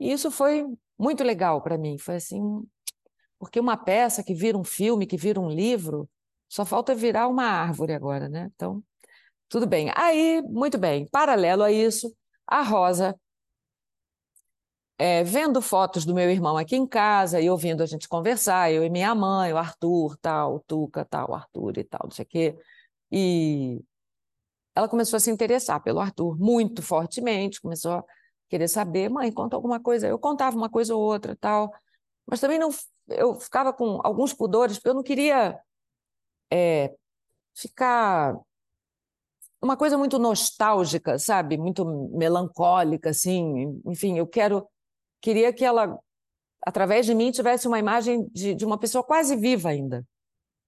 E 0.00 0.12
isso 0.12 0.30
foi 0.30 0.66
muito 0.98 1.22
legal 1.22 1.62
para 1.62 1.76
mim, 1.76 1.98
foi 1.98 2.16
assim, 2.16 2.40
porque 3.38 3.60
uma 3.60 3.76
peça 3.76 4.24
que 4.24 4.34
vira 4.34 4.56
um 4.56 4.64
filme, 4.64 5.06
que 5.06 5.16
vira 5.16 5.40
um 5.40 5.48
livro, 5.48 6.08
só 6.48 6.64
falta 6.64 6.94
virar 6.94 7.28
uma 7.28 7.44
árvore 7.44 7.92
agora, 7.92 8.28
né? 8.28 8.50
Então, 8.54 8.82
tudo 9.48 9.66
bem. 9.66 9.90
Aí, 9.94 10.42
muito 10.42 10.78
bem, 10.78 11.06
paralelo 11.08 11.62
a 11.62 11.72
isso, 11.72 12.14
a 12.46 12.62
Rosa, 12.62 13.18
é, 14.98 15.22
vendo 15.24 15.60
fotos 15.60 16.04
do 16.04 16.14
meu 16.14 16.30
irmão 16.30 16.56
aqui 16.56 16.76
em 16.76 16.86
casa 16.86 17.40
e 17.40 17.50
ouvindo 17.50 17.82
a 17.82 17.86
gente 17.86 18.08
conversar, 18.08 18.72
eu 18.72 18.84
e 18.84 18.90
minha 18.90 19.14
mãe, 19.14 19.52
o 19.52 19.56
Arthur, 19.56 20.16
tal, 20.18 20.56
o 20.56 20.60
Tuca, 20.60 21.04
tal, 21.04 21.30
o 21.30 21.34
Arthur 21.34 21.78
e 21.78 21.84
tal, 21.84 22.00
não 22.04 22.10
sei 22.10 22.24
o 22.24 22.28
quê, 22.28 22.58
e 23.10 23.80
ela 24.74 24.88
começou 24.88 25.16
a 25.16 25.20
se 25.20 25.30
interessar 25.30 25.82
pelo 25.82 26.00
Arthur 26.00 26.38
muito 26.38 26.82
fortemente, 26.82 27.60
começou 27.60 27.92
a 27.92 28.04
querer 28.48 28.68
saber, 28.68 29.08
mãe, 29.08 29.32
conta 29.32 29.56
alguma 29.56 29.80
coisa. 29.80 30.06
Eu 30.06 30.18
contava 30.18 30.56
uma 30.56 30.68
coisa 30.68 30.94
ou 30.94 31.02
outra, 31.02 31.34
tal, 31.36 31.72
mas 32.26 32.40
também 32.40 32.58
não, 32.58 32.70
eu 33.08 33.34
ficava 33.40 33.72
com 33.72 34.00
alguns 34.04 34.32
pudores, 34.32 34.76
porque 34.76 34.90
eu 34.90 34.94
não 34.94 35.02
queria 35.02 35.58
é, 36.52 36.94
ficar 37.54 38.38
uma 39.62 39.76
coisa 39.76 39.96
muito 39.96 40.18
nostálgica, 40.18 41.18
sabe, 41.18 41.56
muito 41.56 41.84
melancólica, 42.12 43.10
assim. 43.10 43.80
Enfim, 43.86 44.18
eu 44.18 44.26
quero, 44.26 44.68
queria 45.20 45.52
que 45.52 45.64
ela, 45.64 45.98
através 46.64 47.06
de 47.06 47.14
mim, 47.14 47.30
tivesse 47.30 47.66
uma 47.66 47.78
imagem 47.78 48.28
de, 48.32 48.54
de 48.54 48.64
uma 48.64 48.78
pessoa 48.78 49.04
quase 49.04 49.36
viva 49.36 49.70
ainda, 49.70 50.06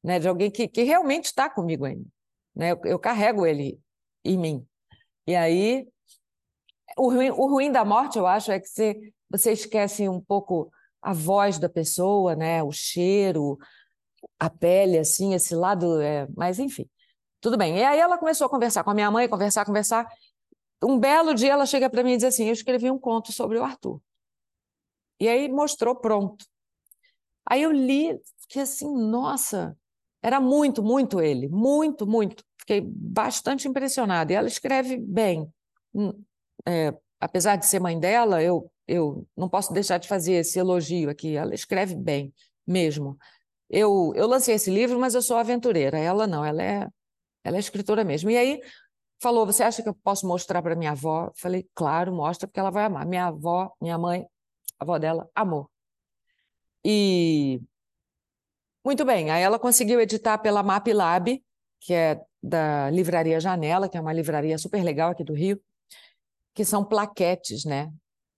né, 0.03 0.19
de 0.19 0.29
alguém 0.29 0.51
que, 0.51 0.69
que 0.69 0.83
realmente 0.83 1.27
está 1.27 1.49
comigo 1.49 1.85
ainda. 1.85 2.07
Né? 2.55 2.73
Eu, 2.73 2.81
eu 2.85 2.99
carrego 2.99 3.47
ele 3.47 3.81
em 4.25 4.37
mim. 4.37 4.67
E 5.27 5.35
aí, 5.35 5.87
o 6.97 7.11
ruim, 7.11 7.31
o 7.31 7.47
ruim 7.47 7.71
da 7.71 7.85
morte, 7.85 8.19
eu 8.19 8.27
acho, 8.27 8.51
é 8.51 8.59
que 8.59 8.69
você, 8.69 9.13
você 9.31 9.53
esquece 9.53 10.09
um 10.09 10.21
pouco 10.21 10.71
a 11.01 11.13
voz 11.13 11.59
da 11.59 11.69
pessoa, 11.69 12.35
né? 12.35 12.63
o 12.63 12.73
cheiro, 12.73 13.59
a 14.39 14.51
pele, 14.51 14.99
assim, 14.99 15.35
esse 15.35 15.55
lado. 15.55 16.01
É... 16.01 16.27
Mas, 16.37 16.59
enfim, 16.59 16.89
tudo 17.41 17.57
bem. 17.57 17.79
E 17.79 17.85
aí 17.85 17.99
ela 17.99 18.19
começou 18.19 18.47
a 18.47 18.51
conversar 18.51 18.83
com 18.85 18.91
a 18.91 18.95
minha 18.95 19.11
mãe, 19.11 19.29
conversar, 19.29 19.65
conversar. 19.65 20.07
Um 20.83 20.99
belo 20.99 21.35
dia 21.35 21.53
ela 21.53 21.67
chega 21.67 21.89
para 21.91 22.03
mim 22.03 22.13
e 22.13 22.17
diz 22.17 22.25
assim: 22.25 22.47
Eu 22.47 22.53
escrevi 22.53 22.91
um 22.91 22.99
conto 22.99 23.33
sobre 23.33 23.59
o 23.59 23.65
Arthur. 23.65 24.01
E 25.21 25.29
aí 25.29 25.49
mostrou 25.49 25.95
pronto. 25.97 26.45
Aí 27.47 27.63
eu 27.63 27.73
li, 27.73 28.19
fiquei 28.43 28.63
assim, 28.63 28.93
nossa, 28.95 29.77
era 30.23 30.41
muito, 30.41 30.83
muito 30.83 31.21
ele, 31.21 31.49
muito, 31.49 32.07
muito. 32.07 32.45
Fiquei 32.61 32.81
bastante 32.81 33.67
impressionada. 33.67 34.33
E 34.33 34.37
ela 34.37 34.49
escreve 34.49 34.99
bem. 34.99 35.51
Hum, 35.95 36.13
é, 36.67 36.95
apesar 37.19 37.57
de 37.57 37.67
ser 37.67 37.81
mãe 37.81 37.99
dela, 37.99 38.43
eu, 38.43 38.71
eu 38.87 39.27
não 39.37 39.49
posso 39.49 39.73
deixar 39.73 39.99
de 39.99 40.09
fazer 40.09 40.35
esse 40.35 40.59
elogio 40.59 41.09
aqui. 41.09 41.37
Ela 41.37 41.55
escreve 41.55 41.95
bem, 41.95 42.33
mesmo. 42.67 43.17
Eu, 43.71 44.13
eu 44.15 44.27
lancei 44.27 44.55
esse 44.55 44.71
livro, 44.71 44.99
mas 44.99 45.15
eu 45.15 45.23
sou 45.23 45.37
aventureira. 45.37 45.99
Ela 45.99 46.27
não, 46.27 46.45
ela 46.45 46.63
é, 46.63 46.87
ela 47.45 47.57
é 47.57 47.61
escritora 47.61 48.05
mesmo. 48.05 48.31
E 48.31 48.37
aí 48.37 48.61
falou: 49.21 49.47
Você 49.47 49.63
acha 49.63 49.83
que 49.83 49.89
eu 49.89 49.95
posso 49.95 50.27
mostrar 50.27 50.63
para 50.63 50.77
minha 50.77 50.93
avó? 50.93 51.31
Falei: 51.37 51.67
Claro, 51.75 52.13
mostra, 52.13 52.47
porque 52.47 52.61
ela 52.61 52.71
vai 52.71 52.85
amar. 52.85 53.07
Minha 53.07 53.27
avó, 53.27 53.73
minha 53.81 53.99
mãe, 53.99 54.27
a 54.79 54.85
avó 54.85 54.99
dela, 54.99 55.29
amou. 55.35 55.71
E. 56.85 57.61
Muito 58.85 59.05
bem, 59.05 59.31
aí 59.31 59.43
ela 59.43 59.59
conseguiu 59.59 60.01
editar 60.01 60.39
pela 60.39 60.63
MapLab, 60.63 61.45
que 61.81 61.93
é 61.93 62.21
da 62.43 62.89
Livraria 62.91 63.41
Janela, 63.41 63.89
que 63.89 63.99
é 63.99 64.01
uma 64.01 64.13
livraria 64.13 64.57
super 64.57 64.83
legal 64.83 65.11
aqui 65.11 65.25
do 65.25 65.35
Rio, 65.35 65.61
que 66.55 66.65
são 66.65 66.85
plaquetes, 66.85 67.65
né? 67.65 67.93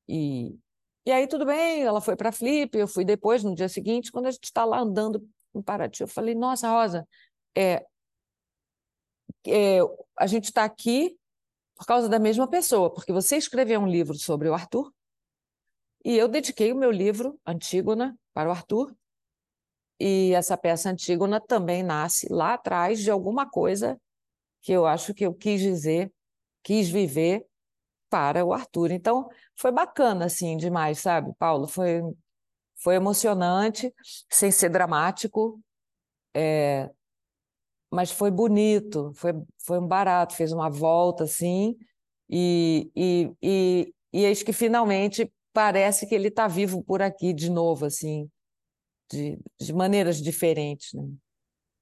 E, 0.09 0.59
e 1.07 1.13
aí 1.13 1.27
tudo 1.29 1.47
bem, 1.47 1.83
ela 1.83 2.01
foi 2.01 2.17
para 2.17 2.31
a 2.31 2.33
Flip, 2.33 2.77
eu 2.77 2.89
fui 2.89 3.05
depois, 3.05 3.45
no 3.45 3.55
dia 3.55 3.69
seguinte, 3.69 4.11
quando 4.11 4.27
a 4.27 4.31
gente 4.31 4.45
está 4.45 4.65
lá 4.65 4.81
andando 4.81 5.25
em 5.55 5.63
Paraty, 5.63 6.03
eu 6.03 6.09
falei, 6.09 6.35
nossa, 6.35 6.69
Rosa, 6.69 7.07
é, 7.57 7.85
é, 9.47 9.79
a 10.19 10.27
gente 10.27 10.45
está 10.45 10.65
aqui 10.65 11.17
por 11.77 11.87
causa 11.87 12.09
da 12.09 12.19
mesma 12.19 12.49
pessoa, 12.49 12.93
porque 12.93 13.13
você 13.13 13.37
escreveu 13.37 13.81
um 13.81 13.87
livro 13.87 14.15
sobre 14.15 14.49
o 14.49 14.55
Arthur, 14.55 14.93
e 16.05 16.17
eu 16.17 16.29
dediquei 16.29 16.73
o 16.73 16.77
meu 16.77 16.91
livro, 16.91 17.39
Antígona, 17.47 18.19
para 18.33 18.49
o 18.49 18.53
Arthur, 18.53 18.95
e 19.99 20.33
essa 20.35 20.57
peça 20.57 20.91
Antígona 20.91 21.41
também 21.41 21.83
nasce 21.83 22.27
lá 22.33 22.55
atrás 22.55 23.01
de 23.01 23.11
alguma 23.11 23.49
coisa 23.49 24.01
que 24.63 24.73
eu 24.73 24.87
acho 24.87 25.13
que 25.13 25.25
eu 25.27 25.35
quis 25.35 25.61
dizer, 25.61 26.13
quis 26.63 26.89
viver 26.89 27.47
para 28.09 28.45
o 28.45 28.53
Arthur. 28.53 28.91
Então, 28.91 29.29
foi 29.57 29.71
bacana, 29.71 30.27
assim, 30.27 30.57
demais, 30.57 31.01
sabe, 31.01 31.33
Paulo? 31.39 31.67
Foi, 31.67 32.03
foi 32.77 32.95
emocionante, 32.97 33.95
sem 34.31 34.51
ser 34.51 34.71
dramático, 34.71 35.61
é, 36.35 36.91
mas 37.91 38.11
foi 38.11 38.31
bonito, 38.31 39.13
foi, 39.15 39.33
foi 39.59 39.79
um 39.79 39.87
barato, 39.87 40.35
fez 40.35 40.53
uma 40.53 40.71
volta, 40.71 41.25
assim, 41.25 41.77
e, 42.29 42.91
e, 42.95 43.33
e, 43.43 43.95
e 44.13 44.25
eis 44.25 44.43
que 44.43 44.53
finalmente 44.53 45.33
parece 45.53 46.07
que 46.07 46.15
ele 46.15 46.29
está 46.29 46.47
vivo 46.49 46.83
por 46.83 47.03
aqui 47.03 47.33
de 47.33 47.51
novo, 47.51 47.87
assim, 47.87 48.29
de, 49.11 49.39
de 49.61 49.73
maneiras 49.73 50.21
diferentes. 50.21 50.93
Né? 50.93 51.09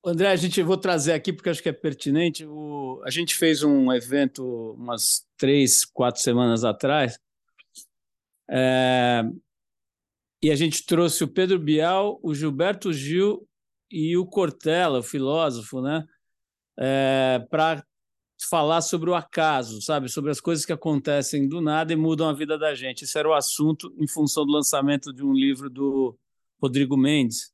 André, 0.05 0.29
a 0.29 0.37
gente 0.37 0.63
vou 0.63 0.77
trazer 0.77 1.13
aqui 1.13 1.33
porque 1.33 1.51
acho 1.51 1.63
que 1.63 1.69
é 1.69 1.73
pertinente. 1.73 2.47
O, 2.47 3.03
a 3.05 3.11
gente 3.11 3.35
fez 3.35 3.63
um 3.63 3.93
evento 3.93 4.73
umas 4.73 5.27
três, 5.37 5.85
quatro 5.85 6.21
semanas 6.21 6.65
atrás, 6.65 7.19
é, 8.51 9.23
e 10.43 10.51
a 10.51 10.57
gente 10.57 10.87
trouxe 10.87 11.23
o 11.25 11.29
Pedro 11.29 11.59
Bial, 11.59 12.19
o 12.23 12.35
Gilberto 12.35 12.93
Gil 12.93 13.47
e 13.91 14.17
o 14.17 14.25
Cortella, 14.25 15.01
o 15.01 15.03
filósofo, 15.03 15.83
né, 15.83 16.07
é, 16.79 17.45
para 17.51 17.85
falar 18.47 18.81
sobre 18.81 19.11
o 19.11 19.15
acaso, 19.15 19.83
sabe, 19.83 20.09
sobre 20.09 20.31
as 20.31 20.41
coisas 20.41 20.65
que 20.65 20.73
acontecem 20.73 21.49
do 21.49 21.61
nada 21.61 21.93
e 21.93 21.97
mudam 21.97 22.29
a 22.29 22.33
vida 22.33 22.57
da 22.57 22.75
gente. 22.75 23.05
Esse 23.05 23.19
era 23.19 23.29
o 23.29 23.35
assunto 23.35 23.93
em 23.99 24.07
função 24.07 24.47
do 24.47 24.53
lançamento 24.53 25.13
de 25.13 25.25
um 25.25 25.33
livro 25.33 25.69
do 25.69 26.17
Rodrigo 26.61 26.97
Mendes, 26.97 27.53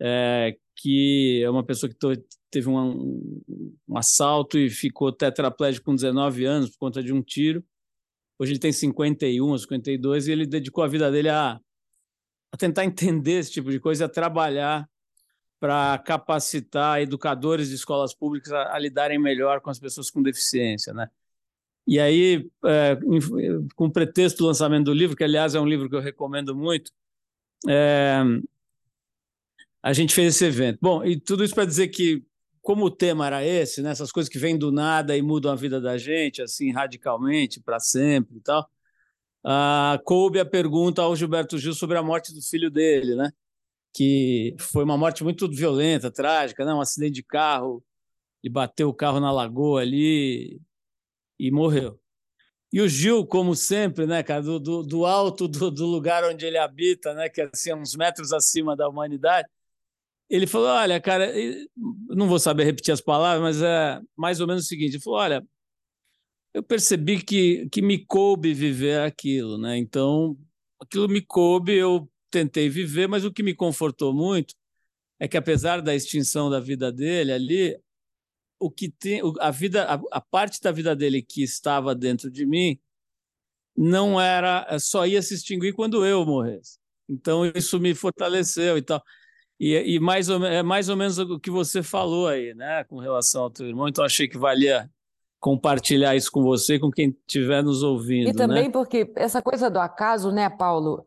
é, 0.00 0.56
que 0.76 1.42
é 1.44 1.48
uma 1.50 1.64
pessoa 1.64 1.88
que 1.88 1.96
teve 2.50 2.68
um, 2.68 3.42
um, 3.88 3.96
assalto 3.96 4.58
e 4.58 4.68
ficou 4.68 5.12
tetraplégico 5.12 5.86
com 5.86 5.94
19 5.94 6.44
anos 6.44 6.70
por 6.70 6.78
conta 6.78 7.02
de 7.02 7.12
um 7.12 7.22
tiro. 7.22 7.64
Hoje 8.38 8.52
ele 8.52 8.58
tem 8.58 8.72
51, 8.72 9.58
52 9.58 10.26
e 10.26 10.32
ele 10.32 10.46
dedicou 10.46 10.82
a 10.82 10.88
vida 10.88 11.10
dele 11.10 11.28
a, 11.28 11.60
a 12.52 12.56
tentar 12.56 12.84
entender 12.84 13.38
esse 13.38 13.52
tipo 13.52 13.70
de 13.70 13.78
coisa, 13.78 14.06
a 14.06 14.08
trabalhar 14.08 14.88
para 15.64 15.96
capacitar 15.96 17.00
educadores 17.00 17.70
de 17.70 17.76
escolas 17.76 18.12
públicas 18.12 18.52
a, 18.52 18.74
a, 18.74 18.78
lidarem 18.78 19.18
melhor 19.18 19.62
com 19.62 19.70
as 19.70 19.78
pessoas 19.78 20.10
com 20.10 20.22
deficiência, 20.22 20.92
né? 20.92 21.08
E 21.86 21.98
aí, 21.98 22.50
é, 22.66 22.98
com 23.74 23.88
pretexto 23.88 24.40
do 24.40 24.46
lançamento 24.46 24.84
do 24.84 24.92
livro, 24.92 25.16
que 25.16 25.24
aliás 25.24 25.54
é 25.54 25.60
um 25.60 25.66
livro 25.66 25.88
que 25.88 25.96
eu 25.96 26.02
recomendo 26.02 26.54
muito, 26.54 26.92
é, 27.66 28.18
a 29.82 29.94
gente 29.94 30.14
fez 30.14 30.34
esse 30.34 30.44
evento. 30.44 30.80
Bom, 30.82 31.02
e 31.02 31.18
tudo 31.18 31.42
isso 31.42 31.54
para 31.54 31.64
dizer 31.64 31.88
que, 31.88 32.22
como 32.60 32.84
o 32.84 32.90
tema 32.90 33.26
era 33.26 33.42
esse, 33.42 33.80
né, 33.80 33.90
essas 33.90 34.12
coisas 34.12 34.30
que 34.30 34.38
vêm 34.38 34.58
do 34.58 34.70
nada 34.70 35.16
e 35.16 35.22
mudam 35.22 35.50
a 35.50 35.56
vida 35.56 35.80
da 35.80 35.96
gente, 35.96 36.42
assim, 36.42 36.72
radicalmente, 36.72 37.58
para 37.58 37.80
sempre 37.80 38.36
e 38.36 38.40
tal, 38.40 38.68
uh, 39.46 39.98
coube 40.04 40.38
a 40.38 40.44
pergunta 40.44 41.00
ao 41.00 41.16
Gilberto 41.16 41.56
Gil 41.56 41.72
sobre 41.72 41.96
a 41.96 42.02
morte 42.02 42.34
do 42.34 42.42
filho 42.42 42.70
dele, 42.70 43.14
né? 43.14 43.32
Que 43.94 44.56
foi 44.58 44.84
uma 44.84 44.98
morte 44.98 45.22
muito 45.22 45.48
violenta, 45.48 46.10
trágica, 46.10 46.64
né? 46.64 46.74
Um 46.74 46.80
acidente 46.80 47.12
de 47.12 47.22
carro, 47.22 47.82
e 48.44 48.48
bateu 48.50 48.90
o 48.90 48.94
carro 48.94 49.18
na 49.20 49.32
lagoa 49.32 49.80
ali 49.80 50.60
e 51.38 51.50
morreu. 51.50 51.98
E 52.70 52.80
o 52.80 52.88
Gil, 52.88 53.26
como 53.26 53.54
sempre, 53.56 54.06
né, 54.06 54.22
cara, 54.22 54.42
do, 54.42 54.60
do, 54.60 54.82
do 54.82 55.06
alto 55.06 55.48
do, 55.48 55.70
do, 55.70 55.86
lugar 55.86 56.24
onde 56.24 56.44
ele 56.44 56.58
habita, 56.58 57.14
né, 57.14 57.28
que 57.28 57.40
é 57.40 57.48
assim, 57.50 57.72
uns 57.72 57.96
metros 57.96 58.32
acima 58.32 58.76
da 58.76 58.86
humanidade, 58.86 59.48
ele 60.28 60.46
falou: 60.46 60.68
Olha, 60.68 61.00
cara, 61.00 61.32
não 62.08 62.28
vou 62.28 62.38
saber 62.38 62.64
repetir 62.64 62.92
as 62.92 63.00
palavras, 63.00 63.40
mas 63.40 63.62
é 63.62 64.00
mais 64.16 64.40
ou 64.40 64.46
menos 64.46 64.64
o 64.64 64.66
seguinte: 64.66 64.96
ele 64.96 65.02
falou, 65.02 65.20
olha, 65.20 65.46
eu 66.52 66.62
percebi 66.62 67.22
que, 67.22 67.68
que 67.70 67.80
me 67.80 68.04
coube 68.04 68.52
viver 68.52 69.00
aquilo, 69.00 69.56
né? 69.56 69.78
Então, 69.78 70.36
aquilo 70.80 71.08
me 71.08 71.22
coube, 71.22 71.72
eu 71.74 72.08
tentei 72.34 72.68
viver, 72.68 73.06
mas 73.06 73.24
o 73.24 73.32
que 73.32 73.44
me 73.44 73.54
confortou 73.54 74.12
muito 74.12 74.54
é 75.20 75.28
que, 75.28 75.36
apesar 75.36 75.80
da 75.80 75.94
extinção 75.94 76.50
da 76.50 76.58
vida 76.58 76.90
dele 76.90 77.32
ali, 77.32 77.78
o 78.58 78.68
que 78.68 78.90
tem, 78.90 79.20
a 79.38 79.50
vida, 79.52 79.84
a, 79.84 80.00
a 80.10 80.20
parte 80.20 80.60
da 80.60 80.72
vida 80.72 80.96
dele 80.96 81.22
que 81.22 81.44
estava 81.44 81.94
dentro 81.94 82.28
de 82.28 82.44
mim 82.44 82.76
não 83.76 84.20
era, 84.20 84.66
só 84.80 85.06
ia 85.06 85.22
se 85.22 85.34
extinguir 85.34 85.74
quando 85.74 86.04
eu 86.04 86.26
morresse. 86.26 86.78
Então, 87.08 87.46
isso 87.54 87.78
me 87.78 87.94
fortaleceu 87.94 88.76
e 88.78 88.82
tal. 88.82 89.02
E, 89.60 89.94
e 89.94 90.00
mais, 90.00 90.28
ou, 90.28 90.44
é 90.44 90.62
mais 90.62 90.88
ou 90.88 90.96
menos 90.96 91.18
o 91.18 91.38
que 91.38 91.50
você 91.50 91.82
falou 91.82 92.26
aí, 92.26 92.52
né, 92.54 92.82
com 92.84 92.98
relação 92.98 93.44
ao 93.44 93.50
teu 93.50 93.66
irmão. 93.66 93.86
Então, 93.86 94.04
achei 94.04 94.26
que 94.26 94.38
valia 94.38 94.90
compartilhar 95.38 96.16
isso 96.16 96.32
com 96.32 96.42
você, 96.42 96.78
com 96.78 96.90
quem 96.90 97.16
estiver 97.26 97.62
nos 97.62 97.82
ouvindo. 97.82 98.30
E 98.30 98.34
também 98.34 98.64
né? 98.64 98.70
porque 98.70 99.12
essa 99.14 99.40
coisa 99.40 99.70
do 99.70 99.78
acaso, 99.78 100.32
né, 100.32 100.48
Paulo? 100.48 101.06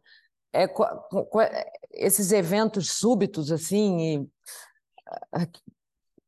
É, 0.64 1.72
esses 1.91 2.32
eventos 2.32 2.91
súbitos, 2.91 3.51
assim, 3.51 3.99
e, 4.01 5.47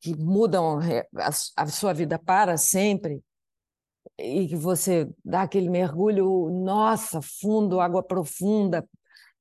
que 0.01 0.15
mudam 0.15 0.79
a, 0.79 1.63
a 1.63 1.67
sua 1.67 1.93
vida 1.93 2.17
para 2.17 2.57
sempre, 2.57 3.23
e 4.17 4.47
que 4.47 4.55
você 4.55 5.09
dá 5.23 5.43
aquele 5.43 5.69
mergulho, 5.69 6.49
nossa, 6.49 7.21
fundo, 7.21 7.79
água 7.79 8.03
profunda, 8.03 8.87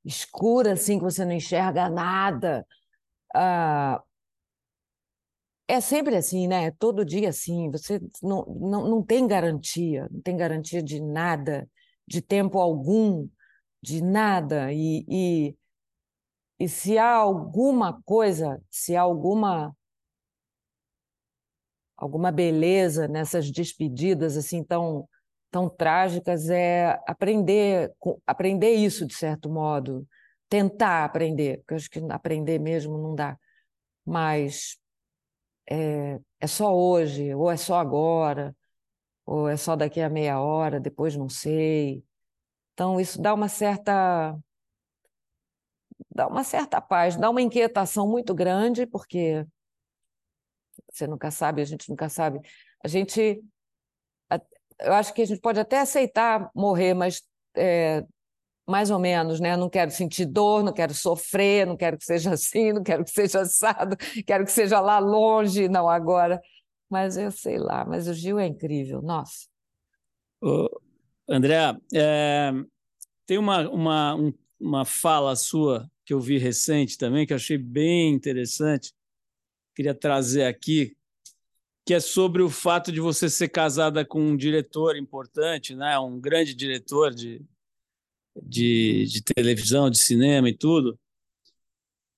escura, 0.05 0.73
assim, 0.73 0.99
que 0.99 1.05
você 1.05 1.25
não 1.25 1.33
enxerga 1.33 1.89
nada. 1.89 2.67
Ah, 3.35 4.03
é 5.67 5.81
sempre 5.81 6.17
assim, 6.17 6.47
né? 6.47 6.71
Todo 6.73 7.05
dia 7.05 7.29
assim. 7.29 7.71
Você 7.71 8.01
não, 8.23 8.45
não, 8.47 8.89
não 8.89 9.03
tem 9.03 9.27
garantia, 9.27 10.09
não 10.11 10.21
tem 10.23 10.37
garantia 10.37 10.83
de 10.83 11.01
nada, 11.01 11.69
de 12.07 12.23
tempo 12.23 12.59
algum, 12.59 13.29
de 13.83 14.03
nada. 14.03 14.73
E, 14.73 15.05
e, 15.09 15.57
e 16.59 16.69
se 16.69 16.99
há 16.99 17.15
alguma 17.15 18.03
coisa, 18.03 18.61
se 18.71 18.97
há 18.97 19.03
alguma 19.03 19.75
alguma 21.97 22.31
beleza 22.31 23.09
nessas 23.09 23.51
despedidas 23.51 24.37
assim 24.37 24.63
tão 24.63 25.09
tão 25.51 25.69
trágicas 25.69 26.49
é 26.49 26.99
aprender 27.07 27.93
aprender 28.27 28.75
isso 28.75 29.07
de 29.07 29.15
certo 29.15 29.51
modo 29.51 30.07
tentar 30.49 31.05
aprender 31.05 31.59
porque 31.59 31.75
eu 31.75 31.77
acho 31.77 31.91
que 31.91 31.99
aprender 32.11 32.59
mesmo 32.61 32.97
não 32.99 33.15
dá 33.15 33.37
mas 34.07 34.79
é, 35.71 36.19
é 36.41 36.47
só 36.47 36.75
hoje 36.75 37.35
ou 37.35 37.51
é 37.51 37.57
só 37.57 37.77
agora 37.79 38.57
ou 39.27 39.49
é 39.49 39.57
só 39.57 39.77
daqui 39.77 40.01
a 40.01 40.11
meia 40.11 40.41
hora 40.41 40.81
depois 40.81 41.17
não 41.17 41.29
sei 41.29 42.05
então 42.79 43.01
isso 43.01 43.21
dá 43.21 43.35
uma 43.35 43.49
certa 43.49 44.39
dá 46.15 46.29
uma 46.29 46.45
certa 46.45 46.81
paz 46.81 47.17
dá 47.17 47.29
uma 47.29 47.43
inquietação 47.43 48.07
muito 48.07 48.33
grande 48.33 48.87
porque 48.87 49.45
você 50.89 51.07
nunca 51.09 51.31
sabe 51.31 51.61
a 51.61 51.65
gente 51.65 51.89
nunca 51.91 52.09
sabe 52.09 52.41
a 52.85 52.87
gente 52.87 53.43
eu 54.81 54.93
acho 54.93 55.13
que 55.13 55.23
a 55.23 55.27
gente 55.27 55.41
pode 55.41 55.59
até 55.59 55.81
aceitar 55.81 56.51
morrer, 56.55 56.95
mas 56.95 57.23
é, 57.57 58.05
mais 58.67 58.91
ou 58.91 58.99
menos, 58.99 59.41
né? 59.41 59.57
Não 59.57 59.69
quero 59.69 59.91
sentir 59.91 60.27
dor, 60.27 60.63
não 60.63 60.73
quero 60.73 60.95
sofrer, 60.95 61.67
não 61.67 61.77
quero 61.77 61.99
que 61.99 62.05
seja 62.05 62.33
assim, 62.33 62.73
não 62.73 62.83
quero 62.83 63.05
que 63.05 63.11
seja 63.11 63.41
assado, 63.41 63.97
quero 64.27 64.45
que 64.45 64.53
seja 64.53 64.81
lá 64.81 64.99
longe, 64.99 65.69
não 65.69 65.89
agora. 65.89 66.41
Mas 66.89 67.17
eu 67.17 67.31
sei 67.31 67.59
lá, 67.59 67.85
mas 67.85 68.09
o 68.09 68.15
Gil 68.15 68.39
é 68.39 68.47
incrível, 68.47 69.03
nossa. 69.03 69.49
André, 71.29 71.77
é, 71.93 72.53
tem 73.27 73.37
uma, 73.37 73.69
uma, 73.69 74.15
um, 74.15 74.33
uma 74.59 74.85
fala 74.87 75.37
sua 75.37 75.91
que 76.05 76.15
eu 76.15 76.21
vi 76.21 76.39
recente 76.39 76.97
também, 76.97 77.27
que 77.27 77.35
eu 77.35 77.37
achei 77.37 77.59
bem 77.59 78.15
interessante, 78.15 78.95
queria 79.75 79.95
trazer 79.95 80.45
aqui, 80.45 80.97
que 81.85 81.93
é 81.93 82.01
sobre 82.01 82.43
o 82.43 82.49
fato 82.49 82.91
de 82.91 82.99
você 82.99 83.29
ser 83.29 83.49
casada 83.49 84.07
com 84.07 84.21
um 84.21 84.37
diretor 84.37 84.97
importante, 84.97 85.75
né? 85.75 85.99
um 85.99 86.19
grande 86.19 86.55
diretor 86.55 87.15
de, 87.15 87.43
de, 88.43 89.05
de 89.05 89.23
televisão, 89.23 89.91
de 89.91 89.99
cinema 89.99 90.49
e 90.49 90.57
tudo. 90.57 90.99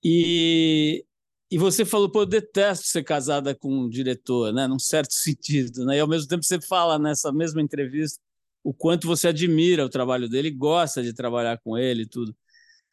E, 0.05 1.05
e 1.51 1.59
você 1.59 1.85
falou, 1.85 2.09
pô, 2.09 2.23
eu 2.23 2.27
detesto 2.27 2.87
ser 2.87 3.03
casada 3.03 3.57
com 3.57 3.73
um 3.73 3.89
diretor, 3.89 4.53
né? 4.53 4.69
num 4.69 4.79
certo 4.79 5.13
sentido. 5.15 5.85
Né? 5.85 5.97
E 5.97 6.01
ao 6.01 6.09
mesmo 6.09 6.29
tempo 6.29 6.45
você 6.45 6.61
fala 6.61 6.97
nessa 6.97 7.33
mesma 7.33 7.61
entrevista 7.61 8.21
o 8.63 8.75
quanto 8.75 9.07
você 9.07 9.29
admira 9.29 9.85
o 9.85 9.89
trabalho 9.89 10.29
dele 10.29 10.51
gosta 10.51 11.03
de 11.03 11.13
trabalhar 11.15 11.59
com 11.59 11.79
ele 11.79 12.03
e 12.03 12.09
tudo. 12.09 12.35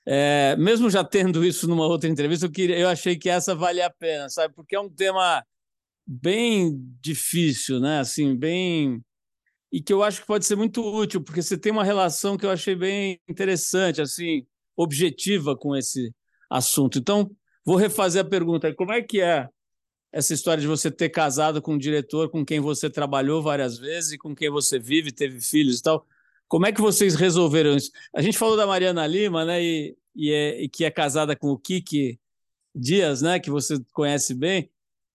É, 0.05 0.55
mesmo 0.57 0.89
já 0.89 1.03
tendo 1.03 1.43
isso 1.45 1.67
numa 1.67 1.85
outra 1.85 2.09
entrevista, 2.09 2.45
eu, 2.45 2.51
queria, 2.51 2.77
eu 2.79 2.87
achei 2.87 3.17
que 3.17 3.29
essa 3.29 3.53
valia 3.53 3.87
a 3.87 3.89
pena, 3.89 4.29
sabe? 4.29 4.53
Porque 4.55 4.75
é 4.75 4.79
um 4.79 4.89
tema 4.89 5.43
bem 6.05 6.79
difícil, 7.01 7.79
né? 7.79 7.99
Assim, 7.99 8.35
bem 8.35 9.03
e 9.71 9.81
que 9.81 9.91
eu 9.91 10.01
acho 10.03 10.21
que 10.21 10.27
pode 10.27 10.45
ser 10.45 10.55
muito 10.55 10.81
útil, 10.81 11.21
porque 11.21 11.41
você 11.41 11.57
tem 11.57 11.71
uma 11.71 11.83
relação 11.83 12.37
que 12.37 12.45
eu 12.45 12.51
achei 12.51 12.75
bem 12.75 13.19
interessante, 13.27 14.01
assim, 14.01 14.45
objetiva 14.75 15.57
com 15.57 15.75
esse 15.75 16.13
assunto. 16.49 16.97
Então, 16.97 17.29
vou 17.65 17.75
refazer 17.75 18.21
a 18.21 18.29
pergunta: 18.29 18.73
como 18.73 18.93
é 18.93 19.01
que 19.01 19.21
é 19.21 19.47
essa 20.11 20.33
história 20.33 20.61
de 20.61 20.67
você 20.67 20.89
ter 20.89 21.09
casado 21.09 21.61
com 21.61 21.73
um 21.73 21.77
diretor 21.77 22.29
com 22.29 22.45
quem 22.45 22.59
você 22.59 22.89
trabalhou 22.89 23.41
várias 23.41 23.77
vezes 23.77 24.13
e 24.13 24.17
com 24.17 24.35
quem 24.35 24.49
você 24.49 24.79
vive, 24.79 25.11
teve 25.11 25.41
filhos 25.41 25.79
e 25.79 25.83
tal? 25.83 26.05
Como 26.47 26.65
é 26.65 26.71
que 26.71 26.81
vocês 26.81 27.15
resolveram 27.15 27.75
isso? 27.75 27.91
A 28.15 28.21
gente 28.21 28.37
falou 28.37 28.55
da 28.55 28.65
Mariana 28.65 29.05
Lima, 29.05 29.43
né? 29.45 29.61
E, 29.61 29.97
e, 30.15 30.31
é, 30.31 30.61
e 30.61 30.69
que 30.69 30.85
é 30.85 30.91
casada 30.91 31.35
com 31.35 31.49
o 31.49 31.57
Kiki 31.57 32.19
Dias, 32.73 33.21
né? 33.21 33.39
Que 33.39 33.51
você 33.51 33.77
conhece 33.93 34.33
bem. 34.33 34.69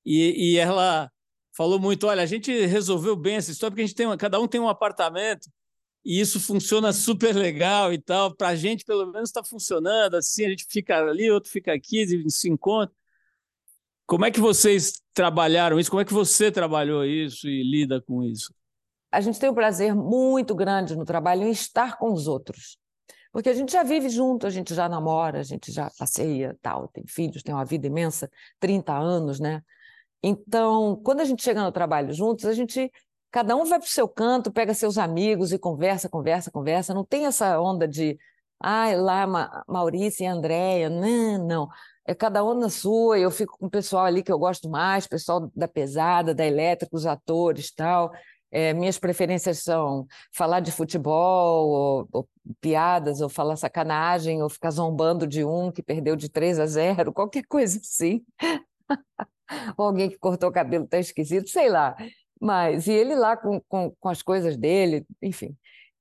E, 0.04 0.52
e 0.52 0.58
ela 0.58 1.10
falou 1.52 1.78
muito: 1.78 2.06
olha, 2.06 2.22
a 2.22 2.26
gente 2.26 2.66
resolveu 2.66 3.16
bem 3.16 3.36
essa 3.36 3.50
história 3.50 3.70
porque 3.72 3.82
a 3.82 3.86
gente 3.86 3.96
tem 3.96 4.06
uma, 4.06 4.16
cada 4.16 4.38
um 4.38 4.46
tem 4.46 4.60
um 4.60 4.68
apartamento 4.68 5.48
e 6.04 6.20
isso 6.20 6.40
funciona 6.40 6.92
super 6.92 7.34
legal 7.34 7.92
e 7.92 7.98
tal. 7.98 8.34
Para 8.34 8.48
a 8.48 8.56
gente, 8.56 8.84
pelo 8.84 9.06
menos, 9.06 9.28
está 9.28 9.42
funcionando. 9.42 10.16
Assim, 10.16 10.44
a 10.44 10.50
gente 10.50 10.66
fica 10.68 10.98
ali, 10.98 11.30
outro 11.30 11.50
fica 11.50 11.72
aqui, 11.72 12.28
se 12.28 12.48
encontra. 12.48 12.94
Como 14.12 14.26
é 14.26 14.30
que 14.30 14.40
vocês 14.40 15.00
trabalharam 15.14 15.80
isso? 15.80 15.90
Como 15.90 16.02
é 16.02 16.04
que 16.04 16.12
você 16.12 16.52
trabalhou 16.52 17.02
isso 17.02 17.48
e 17.48 17.62
lida 17.62 17.98
com 18.02 18.22
isso? 18.22 18.52
a 19.12 19.20
gente 19.20 19.38
tem 19.38 19.50
um 19.50 19.54
prazer 19.54 19.94
muito 19.94 20.54
grande 20.54 20.96
no 20.96 21.04
trabalho 21.04 21.42
em 21.42 21.50
estar 21.50 21.98
com 21.98 22.10
os 22.10 22.26
outros. 22.26 22.78
Porque 23.30 23.50
a 23.50 23.54
gente 23.54 23.70
já 23.70 23.82
vive 23.82 24.08
junto, 24.08 24.46
a 24.46 24.50
gente 24.50 24.74
já 24.74 24.88
namora, 24.88 25.40
a 25.40 25.42
gente 25.42 25.70
já 25.70 25.90
passeia, 25.98 26.56
tal, 26.62 26.88
tem 26.88 27.04
filhos, 27.06 27.42
tem 27.42 27.54
uma 27.54 27.64
vida 27.64 27.86
imensa, 27.86 28.30
30 28.58 28.96
anos, 28.96 29.38
né? 29.38 29.62
Então, 30.22 30.98
quando 31.04 31.20
a 31.20 31.24
gente 31.24 31.42
chega 31.42 31.62
no 31.62 31.70
trabalho 31.70 32.12
juntos, 32.12 32.46
a 32.46 32.54
gente 32.54 32.90
cada 33.30 33.54
um 33.54 33.64
vai 33.64 33.78
para 33.78 33.86
o 33.86 33.90
seu 33.90 34.08
canto, 34.08 34.50
pega 34.50 34.72
seus 34.72 34.96
amigos 34.96 35.52
e 35.52 35.58
conversa, 35.58 36.08
conversa, 36.08 36.50
conversa. 36.50 36.94
Não 36.94 37.04
tem 37.04 37.26
essa 37.26 37.60
onda 37.60 37.86
de, 37.86 38.18
ai, 38.62 38.96
lá 38.96 39.26
Ma 39.26 39.64
Maurício 39.68 40.24
e 40.24 40.26
Andréia, 40.26 40.88
não, 40.88 41.46
não. 41.46 41.68
É 42.06 42.14
cada 42.14 42.44
um 42.44 42.54
na 42.54 42.68
sua, 42.68 43.18
eu 43.18 43.30
fico 43.30 43.56
com 43.58 43.66
o 43.66 43.70
pessoal 43.70 44.04
ali 44.04 44.22
que 44.22 44.32
eu 44.32 44.38
gosto 44.38 44.68
mais, 44.68 45.06
pessoal 45.06 45.50
da 45.54 45.68
pesada, 45.68 46.34
da 46.34 46.44
elétrica, 46.44 46.94
os 46.96 47.06
atores, 47.06 47.72
tal. 47.72 48.12
É, 48.50 48.74
minhas 48.74 48.98
preferências 48.98 49.60
são 49.60 50.06
falar 50.32 50.60
de 50.60 50.70
futebol, 50.70 51.68
ou, 51.68 52.08
ou, 52.12 52.28
piadas, 52.60 53.20
ou 53.20 53.28
falar 53.28 53.56
sacanagem, 53.56 54.42
ou 54.42 54.50
ficar 54.50 54.70
zombando 54.70 55.26
de 55.26 55.44
um 55.44 55.72
que 55.72 55.82
perdeu 55.82 56.16
de 56.16 56.28
3 56.28 56.58
a 56.58 56.66
0, 56.66 57.12
qualquer 57.14 57.44
coisa 57.46 57.78
assim. 57.78 58.22
ou 59.76 59.86
alguém 59.86 60.10
que 60.10 60.18
cortou 60.18 60.50
o 60.50 60.52
cabelo 60.52 60.86
tá 60.86 60.98
esquisito, 60.98 61.48
sei 61.48 61.70
lá. 61.70 61.96
Mas, 62.40 62.86
e 62.88 62.92
ele 62.92 63.14
lá 63.14 63.36
com, 63.36 63.60
com, 63.68 63.94
com 63.98 64.08
as 64.08 64.22
coisas 64.22 64.56
dele, 64.56 65.06
enfim. 65.22 65.56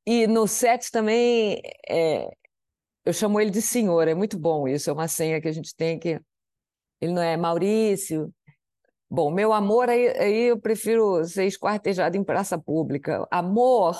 E 0.05 0.27
no 0.27 0.47
set 0.47 0.91
também, 0.91 1.61
é, 1.87 2.29
eu 3.05 3.13
chamo 3.13 3.39
ele 3.39 3.51
de 3.51 3.61
senhor, 3.61 4.07
é 4.07 4.13
muito 4.13 4.37
bom 4.37 4.67
isso, 4.67 4.89
é 4.89 4.93
uma 4.93 5.07
senha 5.07 5.41
que 5.41 5.47
a 5.47 5.51
gente 5.51 5.75
tem 5.75 5.99
que. 5.99 6.19
Ele 7.01 7.13
não 7.13 7.21
é 7.21 7.35
Maurício, 7.35 8.31
Bom, 9.13 9.29
meu 9.29 9.51
amor, 9.51 9.89
aí, 9.89 10.07
aí 10.17 10.41
eu 10.43 10.57
prefiro 10.57 11.25
ser 11.25 11.45
esquartejado 11.45 12.15
em 12.15 12.23
praça 12.23 12.57
pública. 12.57 13.27
Amor, 13.29 13.97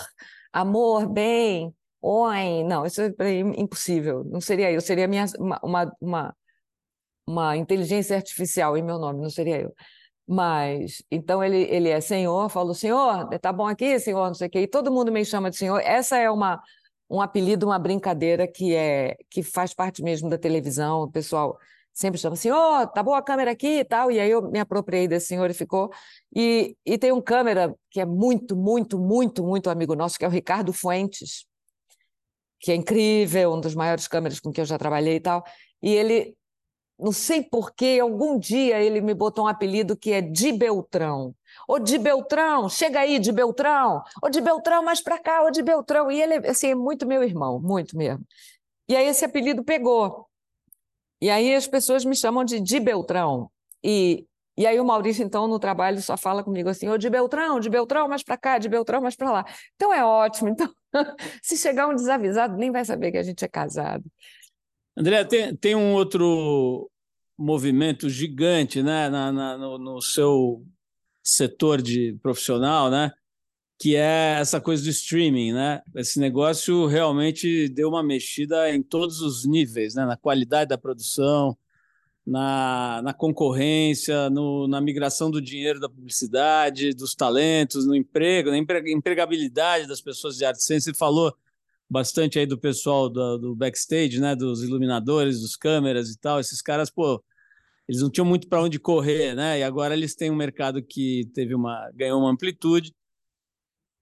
amor, 0.53 1.05
bem, 1.05 1.75
oi. 2.01 2.63
Não, 2.63 2.85
isso 2.85 3.01
é 3.01 3.39
impossível. 3.57 4.23
Não 4.23 4.39
seria 4.39 4.71
eu, 4.71 4.79
seria 4.79 5.09
minha, 5.09 5.25
uma, 5.37 5.59
uma, 6.01 6.35
uma, 7.27 7.57
inteligência 7.57 8.15
artificial 8.15 8.77
em 8.77 8.83
meu 8.83 8.97
nome, 8.97 9.21
não 9.21 9.29
seria 9.29 9.59
eu. 9.61 9.75
Mas, 10.25 11.03
então 11.11 11.43
ele, 11.43 11.63
ele 11.63 11.89
é 11.89 11.99
senhor, 11.99 12.49
falou, 12.49 12.73
senhor, 12.73 13.27
tá 13.39 13.51
bom 13.51 13.67
aqui, 13.67 13.99
senhor, 13.99 14.27
não 14.27 14.33
sei 14.33 14.47
o 14.47 14.51
quê, 14.51 14.61
e 14.61 14.67
todo 14.67 14.91
mundo 14.93 15.11
me 15.11 15.25
chama 15.25 15.49
de 15.49 15.57
senhor. 15.57 15.81
Essa 15.81 16.17
é 16.19 16.31
uma, 16.31 16.61
um 17.11 17.21
apelido, 17.21 17.65
uma 17.67 17.77
brincadeira 17.77 18.47
que 18.47 18.73
é 18.73 19.17
que 19.29 19.43
faz 19.43 19.73
parte 19.73 20.01
mesmo 20.01 20.29
da 20.29 20.37
televisão, 20.37 21.03
o 21.03 21.11
pessoal 21.11 21.59
sempre 21.93 22.17
chama 22.17 22.35
assim, 22.35 22.49
ó, 22.49 22.83
oh, 22.83 22.87
tá 22.87 23.03
boa 23.03 23.17
a 23.17 23.21
câmera 23.21 23.51
aqui 23.51 23.79
e 23.79 23.83
tal, 23.83 24.09
e 24.09 24.17
aí 24.17 24.31
eu 24.31 24.49
me 24.49 24.59
apropriei 24.59 25.09
desse 25.09 25.27
senhor 25.27 25.49
e 25.49 25.53
ficou. 25.53 25.91
E, 26.33 26.77
e 26.85 26.97
tem 26.97 27.11
um 27.11 27.21
câmera 27.21 27.75
que 27.89 27.99
é 27.99 28.05
muito, 28.05 28.55
muito, 28.55 28.97
muito, 28.97 29.43
muito 29.43 29.69
amigo 29.69 29.93
nosso, 29.93 30.17
que 30.17 30.23
é 30.23 30.27
o 30.27 30.31
Ricardo 30.31 30.71
Fuentes, 30.71 31.45
que 32.61 32.71
é 32.71 32.75
incrível, 32.75 33.55
um 33.55 33.59
dos 33.59 33.75
maiores 33.75 34.07
câmeras 34.07 34.39
com 34.39 34.49
que 34.49 34.61
eu 34.61 34.65
já 34.65 34.77
trabalhei 34.77 35.15
e 35.15 35.19
tal, 35.19 35.43
e 35.83 35.93
ele, 35.93 36.33
não 36.97 37.11
sei 37.11 37.43
porquê, 37.43 37.99
algum 38.01 38.39
dia 38.39 38.79
ele 38.79 39.01
me 39.01 39.13
botou 39.13 39.43
um 39.43 39.47
apelido 39.47 39.97
que 39.97 40.13
é 40.13 40.21
de 40.21 40.53
Beltrão. 40.53 41.35
Ô 41.67 41.79
de 41.79 41.97
Beltrão, 41.97 42.69
chega 42.69 42.99
aí 42.99 43.19
de 43.19 43.31
Beltrão, 43.31 44.01
ô 44.23 44.29
de 44.29 44.41
Beltrão, 44.41 44.83
mais 44.83 45.01
pra 45.01 45.17
cá, 45.19 45.43
ô 45.43 45.51
de 45.51 45.61
Beltrão. 45.61 46.11
E 46.11 46.21
ele 46.21 46.47
assim, 46.47 46.71
é 46.71 46.75
muito 46.75 47.05
meu 47.05 47.23
irmão, 47.23 47.59
muito 47.59 47.97
mesmo. 47.97 48.25
E 48.87 48.95
aí 48.95 49.07
esse 49.07 49.23
apelido 49.23 49.63
pegou. 49.63 50.27
E 51.21 51.29
aí 51.29 51.53
as 51.53 51.67
pessoas 51.67 52.03
me 52.03 52.15
chamam 52.15 52.43
de 52.43 52.59
de 52.59 52.79
Beltrão. 52.79 53.49
E, 53.83 54.25
e 54.57 54.65
aí 54.65 54.79
o 54.79 54.85
Maurício, 54.85 55.23
então, 55.23 55.47
no 55.47 55.59
trabalho, 55.59 56.01
só 56.01 56.17
fala 56.17 56.43
comigo 56.43 56.69
assim, 56.69 56.89
ô 56.89 56.97
de 56.97 57.09
Beltrão, 57.09 57.59
de 57.59 57.69
Beltrão, 57.69 58.07
mais 58.07 58.23
para 58.23 58.37
cá, 58.37 58.57
de 58.57 58.67
Beltrão, 58.67 59.01
mais 59.01 59.15
para 59.15 59.31
lá. 59.31 59.45
Então 59.75 59.93
é 59.93 60.03
ótimo. 60.03 60.49
Então, 60.49 60.69
se 61.41 61.57
chegar 61.57 61.87
um 61.87 61.95
desavisado, 61.95 62.57
nem 62.57 62.71
vai 62.71 62.83
saber 62.85 63.11
que 63.11 63.17
a 63.17 63.23
gente 63.23 63.43
é 63.45 63.47
casado. 63.47 64.03
André, 64.97 65.23
tem, 65.23 65.55
tem 65.55 65.75
um 65.75 65.93
outro 65.93 66.89
movimento 67.37 68.09
gigante 68.09 68.83
né, 68.83 69.09
na, 69.09 69.31
na 69.31 69.57
no, 69.57 69.77
no 69.77 70.01
seu 70.01 70.63
setor 71.23 71.81
de 71.81 72.17
profissional, 72.21 72.89
né? 72.89 73.11
que 73.81 73.95
é 73.95 74.37
essa 74.39 74.61
coisa 74.61 74.83
do 74.83 74.89
streaming, 74.91 75.53
né? 75.53 75.81
Esse 75.95 76.19
negócio 76.19 76.85
realmente 76.85 77.67
deu 77.67 77.89
uma 77.89 78.03
mexida 78.03 78.69
em 78.69 78.83
todos 78.83 79.21
os 79.21 79.43
níveis, 79.43 79.95
né? 79.95 80.05
Na 80.05 80.15
qualidade 80.15 80.69
da 80.69 80.77
produção, 80.77 81.57
na, 82.23 83.01
na 83.03 83.11
concorrência, 83.11 84.29
no, 84.29 84.67
na 84.67 84.79
migração 84.79 85.31
do 85.31 85.41
dinheiro 85.41 85.79
da 85.79 85.89
publicidade, 85.89 86.93
dos 86.93 87.15
talentos, 87.15 87.87
no 87.87 87.95
emprego, 87.95 88.51
na 88.51 88.57
empregabilidade 88.59 89.87
das 89.87 89.99
pessoas 89.99 90.37
de 90.37 90.45
arte 90.45 90.61
Você 90.61 90.93
falou 90.93 91.35
bastante 91.89 92.37
aí 92.37 92.45
do 92.45 92.59
pessoal 92.59 93.09
do, 93.09 93.39
do 93.39 93.55
backstage, 93.55 94.19
né? 94.19 94.35
Dos 94.35 94.61
iluminadores, 94.61 95.41
dos 95.41 95.55
câmeras 95.55 96.11
e 96.11 96.19
tal. 96.19 96.39
Esses 96.39 96.61
caras, 96.61 96.91
pô, 96.91 97.23
eles 97.91 98.01
não 98.01 98.09
tinham 98.09 98.25
muito 98.25 98.47
para 98.47 98.61
onde 98.61 98.79
correr, 98.79 99.35
né? 99.35 99.59
E 99.59 99.63
agora 99.63 99.93
eles 99.93 100.15
têm 100.15 100.31
um 100.31 100.35
mercado 100.35 100.81
que 100.81 101.29
teve 101.33 101.53
uma 101.53 101.91
ganhou 101.93 102.21
uma 102.21 102.31
amplitude 102.31 102.93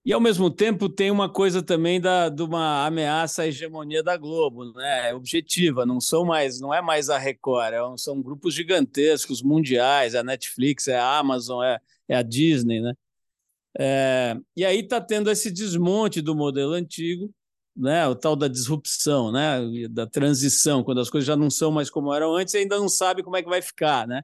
e, 0.05 0.13
ao 0.13 0.21
mesmo 0.21 0.49
tempo, 0.49 0.87
tem 0.87 1.09
uma 1.09 1.27
coisa 1.27 1.61
também 1.63 1.99
da, 1.99 2.29
de 2.29 2.41
uma 2.43 2.85
ameaça 2.85 3.41
à 3.41 3.47
hegemonia 3.47 4.03
da 4.03 4.15
Globo, 4.15 4.71
né? 4.73 5.09
É 5.09 5.13
objetiva, 5.15 5.87
não 5.87 5.99
são 5.99 6.23
mais, 6.23 6.59
não 6.59 6.71
é 6.73 6.81
mais 6.81 7.09
a 7.09 7.17
Record, 7.17 7.73
é, 7.73 7.79
são 7.97 8.21
grupos 8.21 8.53
gigantescos, 8.53 9.41
mundiais, 9.41 10.13
é 10.13 10.19
a 10.19 10.23
Netflix, 10.23 10.87
é 10.87 10.97
a 10.97 11.17
Amazon, 11.17 11.63
é, 11.63 11.79
é 12.07 12.15
a 12.15 12.21
Disney, 12.21 12.81
né? 12.81 12.93
É, 13.79 14.37
e 14.55 14.65
aí 14.65 14.81
está 14.81 15.01
tendo 15.01 15.31
esse 15.31 15.51
desmonte 15.51 16.21
do 16.21 16.35
modelo 16.35 16.73
antigo, 16.73 17.33
né? 17.79 18.05
O 18.07 18.15
tal 18.15 18.35
da 18.35 18.47
disrupção, 18.47 19.31
né? 19.31 19.59
Da 19.89 20.05
transição, 20.05 20.83
quando 20.83 20.99
as 20.99 21.09
coisas 21.09 21.25
já 21.25 21.35
não 21.35 21.49
são 21.49 21.71
mais 21.71 21.89
como 21.89 22.13
eram 22.13 22.35
antes, 22.35 22.53
e 22.53 22.57
ainda 22.57 22.77
não 22.77 22.89
sabe 22.89 23.23
como 23.23 23.37
é 23.37 23.41
que 23.41 23.49
vai 23.49 23.61
ficar, 23.61 24.05
né? 24.05 24.21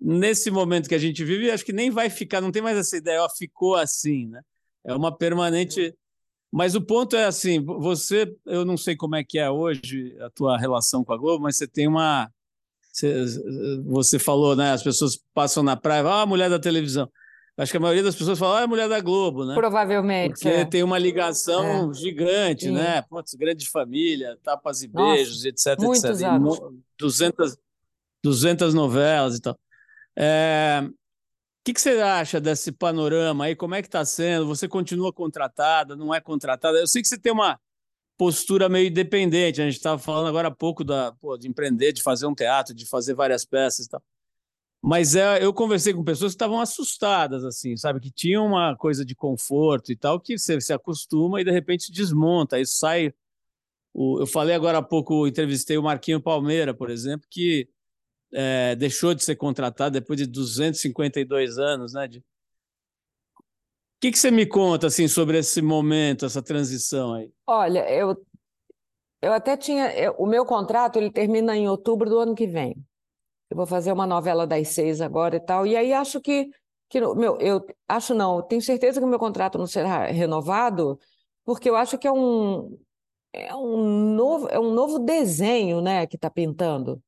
Nesse 0.00 0.50
momento 0.50 0.88
que 0.88 0.94
a 0.94 0.98
gente 0.98 1.24
vive, 1.24 1.50
acho 1.50 1.64
que 1.64 1.72
nem 1.72 1.90
vai 1.90 2.08
ficar, 2.08 2.40
não 2.40 2.52
tem 2.52 2.62
mais 2.62 2.78
essa 2.78 2.96
ideia, 2.96 3.22
ó, 3.22 3.28
ficou 3.28 3.74
assim, 3.74 4.28
né? 4.28 4.40
É 4.84 4.94
uma 4.94 5.14
permanente. 5.16 5.94
Mas 6.50 6.74
o 6.74 6.80
ponto 6.80 7.14
é 7.14 7.24
assim: 7.24 7.62
você, 7.62 8.34
eu 8.46 8.64
não 8.64 8.76
sei 8.76 8.96
como 8.96 9.16
é 9.16 9.24
que 9.24 9.38
é 9.38 9.50
hoje 9.50 10.16
a 10.20 10.30
tua 10.30 10.56
relação 10.56 11.04
com 11.04 11.12
a 11.12 11.18
Globo, 11.18 11.42
mas 11.42 11.56
você 11.56 11.66
tem 11.66 11.86
uma. 11.86 12.30
Você, 13.86 14.18
falou, 14.18 14.56
né? 14.56 14.72
As 14.72 14.82
pessoas 14.82 15.20
passam 15.34 15.62
na 15.62 15.76
praia, 15.76 16.02
ah, 16.04 16.22
a 16.22 16.26
mulher 16.26 16.48
da 16.48 16.58
televisão. 16.58 17.08
Acho 17.58 17.72
que 17.72 17.76
a 17.76 17.80
maioria 17.80 18.04
das 18.04 18.14
pessoas 18.14 18.38
fala, 18.38 18.58
ah, 18.58 18.60
é 18.60 18.64
a 18.64 18.68
mulher 18.68 18.88
da 18.88 19.00
Globo, 19.00 19.44
né? 19.44 19.52
Provavelmente. 19.56 20.34
Porque 20.34 20.48
é. 20.48 20.64
tem 20.64 20.84
uma 20.84 20.96
ligação 20.96 21.90
é. 21.90 21.94
gigante, 21.94 22.66
Sim. 22.66 22.70
né? 22.70 23.02
Putz, 23.02 23.34
grande 23.34 23.68
família, 23.68 24.38
tapas 24.44 24.82
e 24.82 24.88
Nossa, 24.88 25.16
beijos, 25.16 25.44
etc, 25.44 25.76
muitos 25.80 26.04
etc. 26.04 26.22
Anos. 26.28 26.60
200, 26.96 27.56
200 28.22 28.74
novelas 28.74 29.36
e 29.36 29.40
tal. 29.40 29.58
É... 30.16 30.82
O 30.84 30.92
que, 31.64 31.74
que, 31.74 31.80
você 31.80 32.00
acha 32.00 32.40
desse 32.40 32.70
panorama 32.70 33.46
aí? 33.46 33.56
Como 33.56 33.74
é 33.74 33.82
que 33.82 33.88
está 33.88 34.04
sendo? 34.04 34.46
Você 34.46 34.68
continua 34.68 35.12
contratada, 35.12 35.96
não 35.96 36.14
é 36.14 36.20
contratada? 36.20 36.78
Eu 36.78 36.86
sei 36.86 37.02
que 37.02 37.08
você 37.08 37.18
tem 37.18 37.32
uma 37.32 37.58
postura 38.16 38.68
meio 38.68 38.88
independente. 38.88 39.60
A 39.60 39.64
gente 39.64 39.76
estava 39.76 39.98
falando 39.98 40.28
agora 40.28 40.46
há 40.46 40.54
pouco 40.54 40.84
da, 40.84 41.12
pô, 41.20 41.36
de 41.36 41.48
empreender, 41.48 41.92
de 41.92 42.02
fazer 42.04 42.26
um 42.26 42.34
teatro, 42.34 42.72
de 42.72 42.86
fazer 42.86 43.14
várias 43.14 43.44
peças 43.44 43.86
e 43.86 43.88
tal. 43.88 44.02
Mas 44.82 45.16
é, 45.16 45.44
eu 45.44 45.52
conversei 45.52 45.92
com 45.92 46.04
pessoas 46.04 46.32
que 46.32 46.36
estavam 46.36 46.60
assustadas, 46.60 47.44
assim, 47.44 47.76
sabe? 47.76 48.00
Que 48.00 48.10
tinham 48.10 48.46
uma 48.46 48.76
coisa 48.76 49.04
de 49.04 49.14
conforto 49.14 49.90
e 49.90 49.96
tal, 49.96 50.20
que 50.20 50.38
você 50.38 50.60
se 50.60 50.72
acostuma 50.72 51.40
e 51.40 51.44
de 51.44 51.50
repente 51.50 51.90
desmonta. 51.90 52.56
Aí 52.56 52.66
sai. 52.66 53.12
O, 53.92 54.20
eu 54.20 54.26
falei 54.26 54.54
agora 54.54 54.78
há 54.78 54.82
pouco, 54.82 55.26
entrevistei 55.26 55.76
o 55.76 55.82
Marquinho 55.82 56.22
Palmeira, 56.22 56.72
por 56.72 56.90
exemplo, 56.90 57.26
que 57.28 57.68
é, 58.32 58.76
deixou 58.76 59.14
de 59.14 59.24
ser 59.24 59.34
contratado 59.34 59.94
depois 59.98 60.16
de 60.16 60.26
252 60.26 61.58
anos, 61.58 61.94
né? 61.94 62.06
De... 62.06 62.18
O 62.18 62.22
que, 64.00 64.12
que 64.12 64.18
você 64.18 64.30
me 64.30 64.46
conta 64.46 64.86
assim 64.86 65.08
sobre 65.08 65.38
esse 65.38 65.60
momento, 65.60 66.24
essa 66.24 66.40
transição 66.40 67.14
aí? 67.14 67.32
Olha, 67.44 67.90
eu, 67.90 68.24
eu 69.20 69.32
até 69.32 69.56
tinha. 69.56 69.92
Eu, 69.92 70.12
o 70.12 70.26
meu 70.26 70.46
contrato 70.46 70.96
ele 70.96 71.10
termina 71.10 71.56
em 71.56 71.68
outubro 71.68 72.08
do 72.08 72.20
ano 72.20 72.36
que 72.36 72.46
vem 72.46 72.76
eu 73.50 73.56
vou 73.56 73.66
fazer 73.66 73.92
uma 73.92 74.06
novela 74.06 74.46
das 74.46 74.68
seis 74.68 75.00
agora 75.00 75.36
e 75.36 75.40
tal. 75.40 75.66
E 75.66 75.76
aí 75.76 75.92
acho 75.92 76.20
que, 76.20 76.50
que 76.88 77.00
meu, 77.00 77.38
eu 77.38 77.64
acho 77.88 78.14
não, 78.14 78.42
tenho 78.42 78.62
certeza 78.62 79.00
que 79.00 79.06
o 79.06 79.08
meu 79.08 79.18
contrato 79.18 79.58
não 79.58 79.66
será 79.66 80.06
renovado, 80.06 80.98
porque 81.44 81.68
eu 81.68 81.76
acho 81.76 81.98
que 81.98 82.06
é 82.06 82.12
um, 82.12 82.78
é 83.32 83.54
um 83.54 84.14
novo, 84.14 84.48
é 84.48 84.58
um 84.58 84.72
novo 84.72 84.98
desenho 84.98 85.80
né, 85.80 86.06
que 86.06 86.16
está 86.16 86.30
pintando 86.30 87.02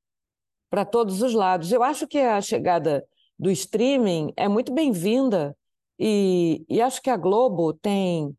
para 0.71 0.85
todos 0.85 1.23
os 1.23 1.35
lados. 1.35 1.73
Eu 1.73 1.83
acho 1.83 2.07
que 2.07 2.19
a 2.19 2.41
chegada 2.41 3.07
do 3.39 3.51
streaming 3.51 4.33
é 4.37 4.49
muito 4.49 4.73
bem-vinda 4.73 5.57
e, 5.99 6.65
e 6.69 6.81
acho 6.81 7.03
que 7.03 7.11
a 7.11 7.17
Globo 7.17 7.73
tem 7.75 8.37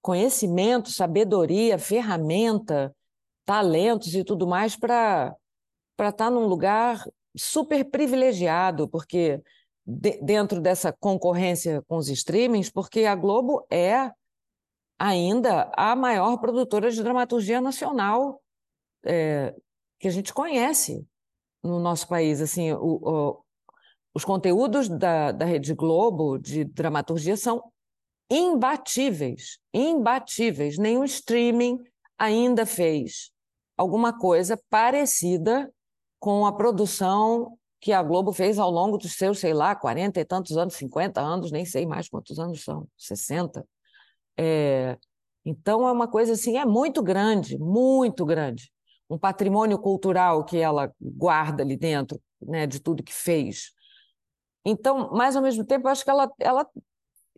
conhecimento, 0.00 0.90
sabedoria, 0.90 1.78
ferramenta, 1.78 2.94
talentos 3.44 4.14
e 4.14 4.24
tudo 4.24 4.46
mais 4.46 4.76
para 4.76 5.36
estar 5.98 6.12
tá 6.12 6.30
num 6.30 6.46
lugar 6.46 7.04
super 7.36 7.84
privilegiado, 7.84 8.88
porque 8.88 9.40
de, 9.86 10.20
dentro 10.22 10.60
dessa 10.60 10.92
concorrência 10.92 11.82
com 11.88 11.96
os 11.96 12.08
streamings, 12.08 12.70
porque 12.70 13.04
a 13.04 13.14
Globo 13.14 13.66
é 13.70 14.10
ainda 14.98 15.70
a 15.76 15.96
maior 15.96 16.36
produtora 16.38 16.90
de 16.90 17.02
dramaturgia 17.02 17.60
nacional 17.60 18.40
é, 19.04 19.54
que 19.98 20.06
a 20.06 20.10
gente 20.10 20.32
conhece 20.32 21.04
no 21.62 21.80
nosso 21.80 22.06
país. 22.06 22.40
Assim, 22.40 22.72
o, 22.72 23.00
o, 23.02 23.44
os 24.14 24.24
conteúdos 24.24 24.88
da, 24.88 25.32
da 25.32 25.44
Rede 25.44 25.74
Globo 25.74 26.38
de 26.38 26.64
dramaturgia 26.64 27.36
são 27.36 27.62
imbatíveis, 28.30 29.58
imbatíveis. 29.74 30.78
Nenhum 30.78 31.04
streaming 31.04 31.82
ainda 32.16 32.64
fez 32.64 33.32
alguma 33.76 34.16
coisa 34.16 34.56
parecida 34.70 35.72
com 36.22 36.46
a 36.46 36.52
produção 36.52 37.58
que 37.80 37.92
a 37.92 38.00
Globo 38.00 38.32
fez 38.32 38.56
ao 38.56 38.70
longo 38.70 38.96
dos 38.96 39.14
seus, 39.14 39.40
sei 39.40 39.52
lá, 39.52 39.74
40 39.74 40.20
e 40.20 40.24
tantos 40.24 40.56
anos, 40.56 40.74
50 40.74 41.20
anos, 41.20 41.50
nem 41.50 41.64
sei 41.64 41.84
mais 41.84 42.08
quantos 42.08 42.38
anos 42.38 42.62
são, 42.62 42.86
60. 42.96 43.66
É, 44.38 44.96
então, 45.44 45.84
é 45.88 45.90
uma 45.90 46.06
coisa 46.06 46.34
assim, 46.34 46.56
é 46.56 46.64
muito 46.64 47.02
grande, 47.02 47.58
muito 47.58 48.24
grande. 48.24 48.70
Um 49.10 49.18
patrimônio 49.18 49.76
cultural 49.80 50.44
que 50.44 50.58
ela 50.58 50.94
guarda 51.00 51.64
ali 51.64 51.76
dentro, 51.76 52.22
né, 52.40 52.68
de 52.68 52.78
tudo 52.78 53.02
que 53.02 53.12
fez. 53.12 53.72
Então, 54.64 55.10
mas 55.12 55.34
ao 55.34 55.42
mesmo 55.42 55.64
tempo, 55.64 55.88
acho 55.88 56.04
que 56.04 56.10
ela, 56.10 56.30
ela 56.38 56.64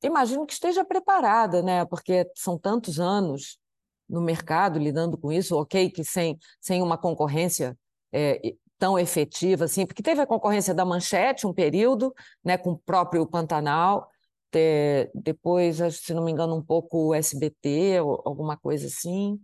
imagino 0.03 0.45
que 0.45 0.53
esteja 0.53 0.85
preparada, 0.85 1.63
né, 1.63 1.87
porque 1.87 2.31
são 2.35 2.59
tantos 2.59 3.01
anos 3.01 3.59
no 4.07 4.21
mercado 4.21 4.79
lidando 4.79 5.17
com 5.17 5.33
isso, 5.33 5.57
ok, 5.57 5.89
que 5.89 6.05
sem, 6.05 6.39
sem 6.61 6.83
uma 6.83 6.99
concorrência 6.99 7.75
é, 8.13 8.55
tão 8.85 8.99
efetiva 8.99 9.65
assim, 9.65 9.87
porque 9.87 10.03
teve 10.03 10.21
a 10.21 10.27
concorrência 10.27 10.75
da 10.75 10.85
Manchete 10.85 11.47
um 11.47 11.55
período, 11.55 12.15
né, 12.45 12.59
com 12.59 12.73
o 12.73 12.79
próprio 12.79 13.27
Pantanal, 13.27 14.11
de, 14.53 15.11
depois, 15.15 15.79
se 15.97 16.13
não 16.13 16.23
me 16.23 16.31
engano, 16.31 16.55
um 16.55 16.63
pouco 16.63 17.09
o 17.09 17.15
SBT, 17.15 17.97
alguma 17.97 18.59
coisa 18.59 18.87
assim. 18.87 19.41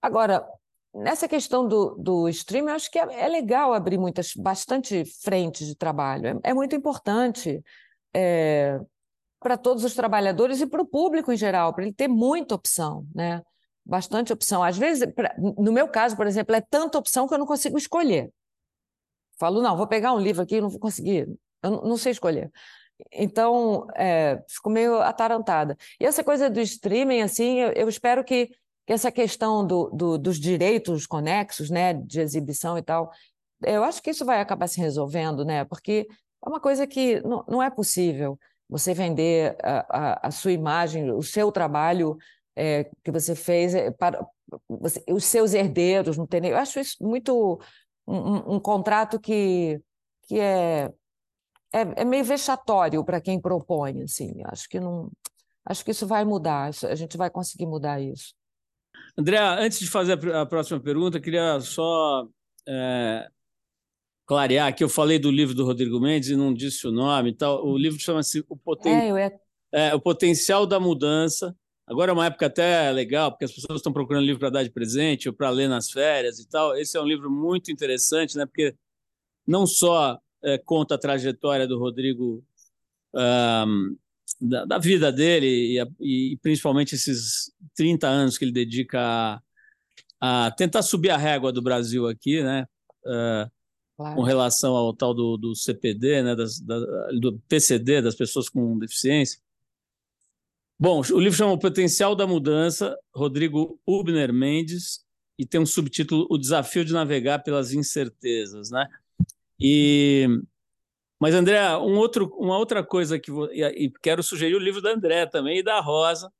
Agora, 0.00 0.48
nessa 0.94 1.28
questão 1.28 1.68
do, 1.68 1.94
do 1.96 2.26
streaming, 2.30 2.70
acho 2.70 2.90
que 2.90 2.98
é, 2.98 3.24
é, 3.26 3.28
legal 3.28 3.74
abrir 3.74 3.98
muitas, 3.98 4.32
bastante 4.34 5.04
frentes 5.22 5.66
de 5.66 5.74
trabalho. 5.76 6.40
É, 6.42 6.50
é 6.50 6.54
muito 6.54 6.74
importante 6.74 7.62
é, 8.14 8.80
para 9.38 9.58
todos 9.58 9.84
os 9.84 9.94
trabalhadores 9.94 10.62
e 10.62 10.66
para 10.66 10.80
o 10.80 10.86
público 10.86 11.30
em 11.30 11.36
geral, 11.36 11.74
para 11.74 11.84
ele 11.84 11.92
ter 11.92 12.08
muita 12.08 12.54
opção, 12.54 13.06
né? 13.14 13.42
bastante 13.88 14.32
opção. 14.32 14.62
Às 14.62 14.76
vezes, 14.76 15.10
pra, 15.14 15.34
no 15.38 15.72
meu 15.72 15.88
caso, 15.88 16.14
por 16.14 16.26
exemplo, 16.26 16.54
é 16.54 16.60
tanta 16.60 16.98
opção 16.98 17.26
que 17.26 17.32
eu 17.32 17.38
não 17.38 17.46
consigo 17.46 17.78
escolher. 17.78 18.30
Falo, 19.38 19.62
não, 19.62 19.76
vou 19.76 19.86
pegar 19.86 20.12
um 20.12 20.18
livro 20.18 20.42
aqui, 20.42 20.60
não 20.60 20.68
vou 20.68 20.80
conseguir, 20.80 21.28
eu 21.62 21.70
não, 21.70 21.96
sei 21.96 22.12
escolher. 22.12 22.50
Então, 23.12 23.86
é, 23.94 24.42
fico 24.48 24.68
meio 24.68 25.00
atarantada. 25.00 25.76
E 26.00 26.04
essa 26.04 26.24
coisa 26.24 26.50
do 26.50 26.60
streaming, 26.60 27.22
assim, 27.22 27.60
eu, 27.60 27.72
eu 27.72 27.88
espero 27.88 28.24
que, 28.24 28.48
que, 28.86 28.92
essa 28.92 29.12
questão 29.12 29.64
do, 29.66 29.90
do, 29.90 30.18
dos 30.18 30.40
direitos 30.40 31.06
conexos, 31.06 31.70
né, 31.70 31.94
de 31.94 32.20
exibição 32.20 32.76
e 32.76 32.82
tal, 32.82 33.10
eu 33.62 33.84
acho 33.84 34.02
que 34.02 34.10
isso 34.10 34.24
vai 34.24 34.40
acabar 34.40 34.66
se 34.66 34.80
resolvendo, 34.80 35.44
né, 35.44 35.64
porque 35.64 36.08
é 36.44 36.48
uma 36.48 36.60
coisa 36.60 36.86
que 36.86 37.20
não, 37.20 37.44
não 37.48 37.62
é 37.62 37.70
possível 37.70 38.38
você 38.68 38.92
vender 38.92 39.56
a, 39.62 39.86
a, 39.88 40.28
a 40.28 40.30
sua 40.30 40.52
imagem, 40.52 41.10
o 41.10 41.22
seu 41.22 41.50
trabalho 41.50 42.16
é, 42.56 42.90
que 43.04 43.10
você 43.10 43.34
fez 43.34 43.74
é, 43.74 43.90
para 43.90 44.26
você, 44.68 45.02
os 45.08 45.24
seus 45.24 45.54
herdeiros, 45.54 46.16
não 46.16 46.26
tem 46.26 46.44
Eu 46.46 46.56
acho 46.56 46.80
isso 46.80 46.96
muito 47.00 47.60
um, 48.08 48.54
um 48.54 48.60
contrato 48.60 49.20
que, 49.20 49.80
que 50.26 50.38
é, 50.40 50.90
é, 51.72 51.80
é 51.96 52.04
meio 52.04 52.24
vexatório 52.24 53.04
para 53.04 53.20
quem 53.20 53.40
propõe, 53.40 54.02
assim. 54.02 54.40
Acho 54.46 54.68
que 54.68 54.80
não, 54.80 55.10
acho 55.64 55.84
que 55.84 55.90
isso 55.90 56.06
vai 56.06 56.24
mudar. 56.24 56.70
A 56.84 56.94
gente 56.94 57.16
vai 57.16 57.28
conseguir 57.30 57.66
mudar 57.66 58.00
isso. 58.00 58.34
André, 59.16 59.38
antes 59.38 59.78
de 59.78 59.88
fazer 59.88 60.18
a 60.34 60.46
próxima 60.46 60.80
pergunta, 60.80 61.20
queria 61.20 61.60
só 61.60 62.26
é, 62.66 63.28
clarear 64.26 64.74
que 64.74 64.82
eu 64.82 64.88
falei 64.88 65.18
do 65.18 65.30
livro 65.30 65.54
do 65.54 65.64
Rodrigo 65.64 66.00
Mendes 66.00 66.30
e 66.30 66.36
não 66.36 66.54
disse 66.54 66.86
o 66.86 66.92
nome 66.92 67.30
e 67.30 67.34
tal. 67.34 67.64
O 67.66 67.76
livro 67.76 68.00
chama-se 68.00 68.44
o, 68.48 68.56
Poten... 68.56 69.18
é, 69.18 69.38
é, 69.72 69.94
o 69.94 70.00
Potencial 70.00 70.66
da 70.66 70.80
Mudança 70.80 71.54
Agora 71.88 72.10
é 72.10 72.14
uma 72.14 72.26
época 72.26 72.46
até 72.46 72.90
legal, 72.90 73.30
porque 73.32 73.46
as 73.46 73.52
pessoas 73.52 73.78
estão 73.78 73.92
procurando 73.92 74.24
livro 74.24 74.40
para 74.40 74.50
dar 74.50 74.62
de 74.62 74.70
presente 74.70 75.26
ou 75.26 75.34
para 75.34 75.48
ler 75.48 75.68
nas 75.68 75.90
férias 75.90 76.38
e 76.38 76.46
tal. 76.46 76.76
Esse 76.76 76.98
é 76.98 77.00
um 77.00 77.06
livro 77.06 77.30
muito 77.30 77.72
interessante, 77.72 78.36
né? 78.36 78.44
Porque 78.44 78.74
não 79.46 79.66
só 79.66 80.20
é, 80.44 80.58
conta 80.58 80.96
a 80.96 80.98
trajetória 80.98 81.66
do 81.66 81.78
Rodrigo, 81.78 82.44
um, 83.14 83.96
da, 84.38 84.66
da, 84.66 84.78
vida 84.78 85.10
dele 85.10 85.80
e, 85.98 86.32
e, 86.32 86.36
principalmente 86.42 86.94
esses 86.94 87.50
30 87.74 88.06
anos 88.06 88.36
que 88.36 88.44
ele 88.44 88.52
dedica 88.52 89.00
a, 90.20 90.46
a 90.46 90.50
tentar 90.50 90.82
subir 90.82 91.08
a 91.08 91.16
régua 91.16 91.50
do 91.50 91.62
Brasil 91.62 92.06
aqui, 92.06 92.42
né? 92.42 92.66
Uh, 93.02 93.50
claro. 93.96 94.14
Com 94.14 94.22
relação 94.22 94.76
ao 94.76 94.92
tal 94.92 95.14
do, 95.14 95.38
do 95.38 95.54
CPD, 95.54 96.22
né? 96.22 96.36
Das, 96.36 96.60
da, 96.60 96.78
do 97.18 97.40
PCD, 97.48 98.02
das 98.02 98.14
pessoas 98.14 98.50
com 98.50 98.78
deficiência. 98.78 99.40
Bom, 100.80 101.00
o 101.00 101.18
livro 101.18 101.36
chama 101.36 101.52
O 101.52 101.58
Potencial 101.58 102.14
da 102.14 102.26
Mudança, 102.26 102.96
Rodrigo 103.12 103.80
Ubner 103.84 104.32
Mendes, 104.32 105.04
e 105.36 105.44
tem 105.44 105.60
um 105.60 105.66
subtítulo 105.66 106.26
O 106.30 106.38
Desafio 106.38 106.84
de 106.84 106.92
Navegar 106.92 107.40
pelas 107.40 107.72
Incertezas, 107.72 108.70
né? 108.70 108.86
E 109.60 110.28
mas 111.20 111.34
André, 111.34 111.76
um 111.78 111.96
outro, 111.96 112.32
uma 112.38 112.56
outra 112.56 112.84
coisa 112.84 113.18
que 113.18 113.30
vou, 113.30 113.52
e 113.52 113.92
quero 114.00 114.22
sugerir 114.22 114.54
o 114.54 114.60
livro 114.60 114.80
da 114.80 114.92
André 114.92 115.26
também 115.26 115.58
e 115.58 115.62
da 115.64 115.80
Rosa, 115.80 116.32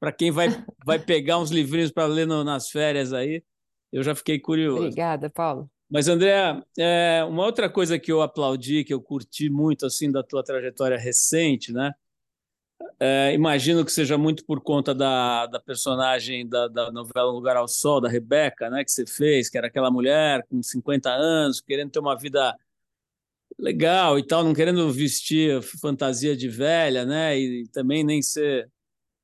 para 0.00 0.10
quem 0.10 0.30
vai, 0.30 0.46
vai 0.84 0.98
pegar 0.98 1.38
uns 1.38 1.50
livrinhos 1.50 1.90
para 1.90 2.06
ler 2.06 2.26
no, 2.26 2.42
nas 2.42 2.70
férias 2.70 3.12
aí. 3.12 3.42
Eu 3.92 4.02
já 4.02 4.14
fiquei 4.14 4.38
curioso. 4.38 4.84
Obrigada, 4.84 5.28
Paulo. 5.28 5.70
Mas 5.90 6.08
André, 6.08 6.62
é, 6.78 7.22
uma 7.28 7.44
outra 7.44 7.68
coisa 7.68 7.98
que 7.98 8.10
eu 8.10 8.22
aplaudi, 8.22 8.84
que 8.84 8.94
eu 8.94 9.02
curti 9.02 9.50
muito 9.50 9.84
assim 9.84 10.10
da 10.10 10.22
tua 10.22 10.42
trajetória 10.42 10.96
recente, 10.96 11.70
né? 11.70 11.92
É, 12.98 13.32
imagino 13.34 13.84
que 13.84 13.92
seja 13.92 14.16
muito 14.16 14.44
por 14.44 14.60
conta 14.60 14.94
da, 14.94 15.46
da 15.46 15.60
personagem 15.60 16.48
da, 16.48 16.68
da 16.68 16.92
novela 16.92 17.30
Um 17.30 17.34
Lugar 17.34 17.56
ao 17.56 17.66
Sol, 17.66 18.00
da 18.00 18.08
Rebeca, 18.08 18.70
né, 18.70 18.84
que 18.84 18.90
você 18.90 19.04
fez, 19.06 19.48
que 19.48 19.58
era 19.58 19.66
aquela 19.66 19.90
mulher 19.90 20.46
com 20.48 20.62
50 20.62 21.10
anos, 21.10 21.60
querendo 21.60 21.90
ter 21.90 21.98
uma 21.98 22.16
vida 22.16 22.56
legal 23.58 24.18
e 24.18 24.26
tal, 24.26 24.44
não 24.44 24.54
querendo 24.54 24.90
vestir 24.92 25.62
fantasia 25.62 26.36
de 26.36 26.48
velha, 26.48 27.04
né? 27.04 27.38
E 27.38 27.68
também 27.68 28.02
nem 28.02 28.22
ser 28.22 28.68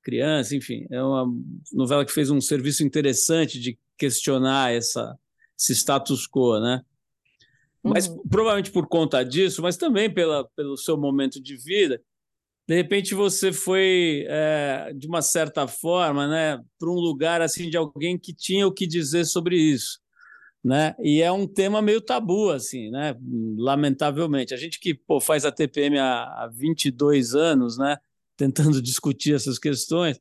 criança, 0.02 0.54
enfim. 0.54 0.86
É 0.90 1.02
uma 1.02 1.26
novela 1.72 2.04
que 2.04 2.12
fez 2.12 2.30
um 2.30 2.40
serviço 2.40 2.84
interessante 2.84 3.61
de 3.61 3.78
questionar 3.96 4.72
essa, 4.72 5.18
esse 5.59 5.74
status 5.74 6.26
quo, 6.26 6.61
né? 6.61 6.82
Mas 7.82 8.09
uhum. 8.09 8.22
provavelmente 8.28 8.70
por 8.70 8.86
conta 8.86 9.24
disso, 9.24 9.62
mas 9.62 9.76
também 9.76 10.12
pela, 10.12 10.48
pelo 10.56 10.76
seu 10.76 10.96
momento 10.96 11.40
de 11.40 11.56
vida, 11.56 12.00
de 12.68 12.74
repente 12.74 13.14
você 13.14 13.52
foi, 13.52 14.26
é, 14.28 14.92
de 14.94 15.06
uma 15.08 15.22
certa 15.22 15.66
forma, 15.66 16.28
né, 16.28 16.60
para 16.78 16.90
um 16.90 16.94
lugar 16.94 17.40
assim 17.40 17.70
de 17.70 17.76
alguém 17.76 18.18
que 18.18 18.34
tinha 18.34 18.66
o 18.66 18.72
que 18.72 18.86
dizer 18.86 19.24
sobre 19.24 19.56
isso 19.56 19.98
né? 20.62 20.94
E 21.00 21.22
é 21.22 21.30
um 21.30 21.46
tema 21.46 21.80
meio 21.80 22.00
tabu, 22.00 22.50
assim, 22.50 22.90
né? 22.90 23.16
Lamentavelmente. 23.56 24.52
A 24.52 24.56
gente 24.56 24.80
que 24.80 24.94
pô, 24.94 25.20
faz 25.20 25.44
a 25.44 25.52
TPM 25.52 25.98
há, 25.98 26.24
há 26.24 26.50
22 26.52 27.34
anos, 27.34 27.78
né? 27.78 27.96
Tentando 28.36 28.80
discutir 28.82 29.34
essas 29.34 29.58
questões, 29.58 30.20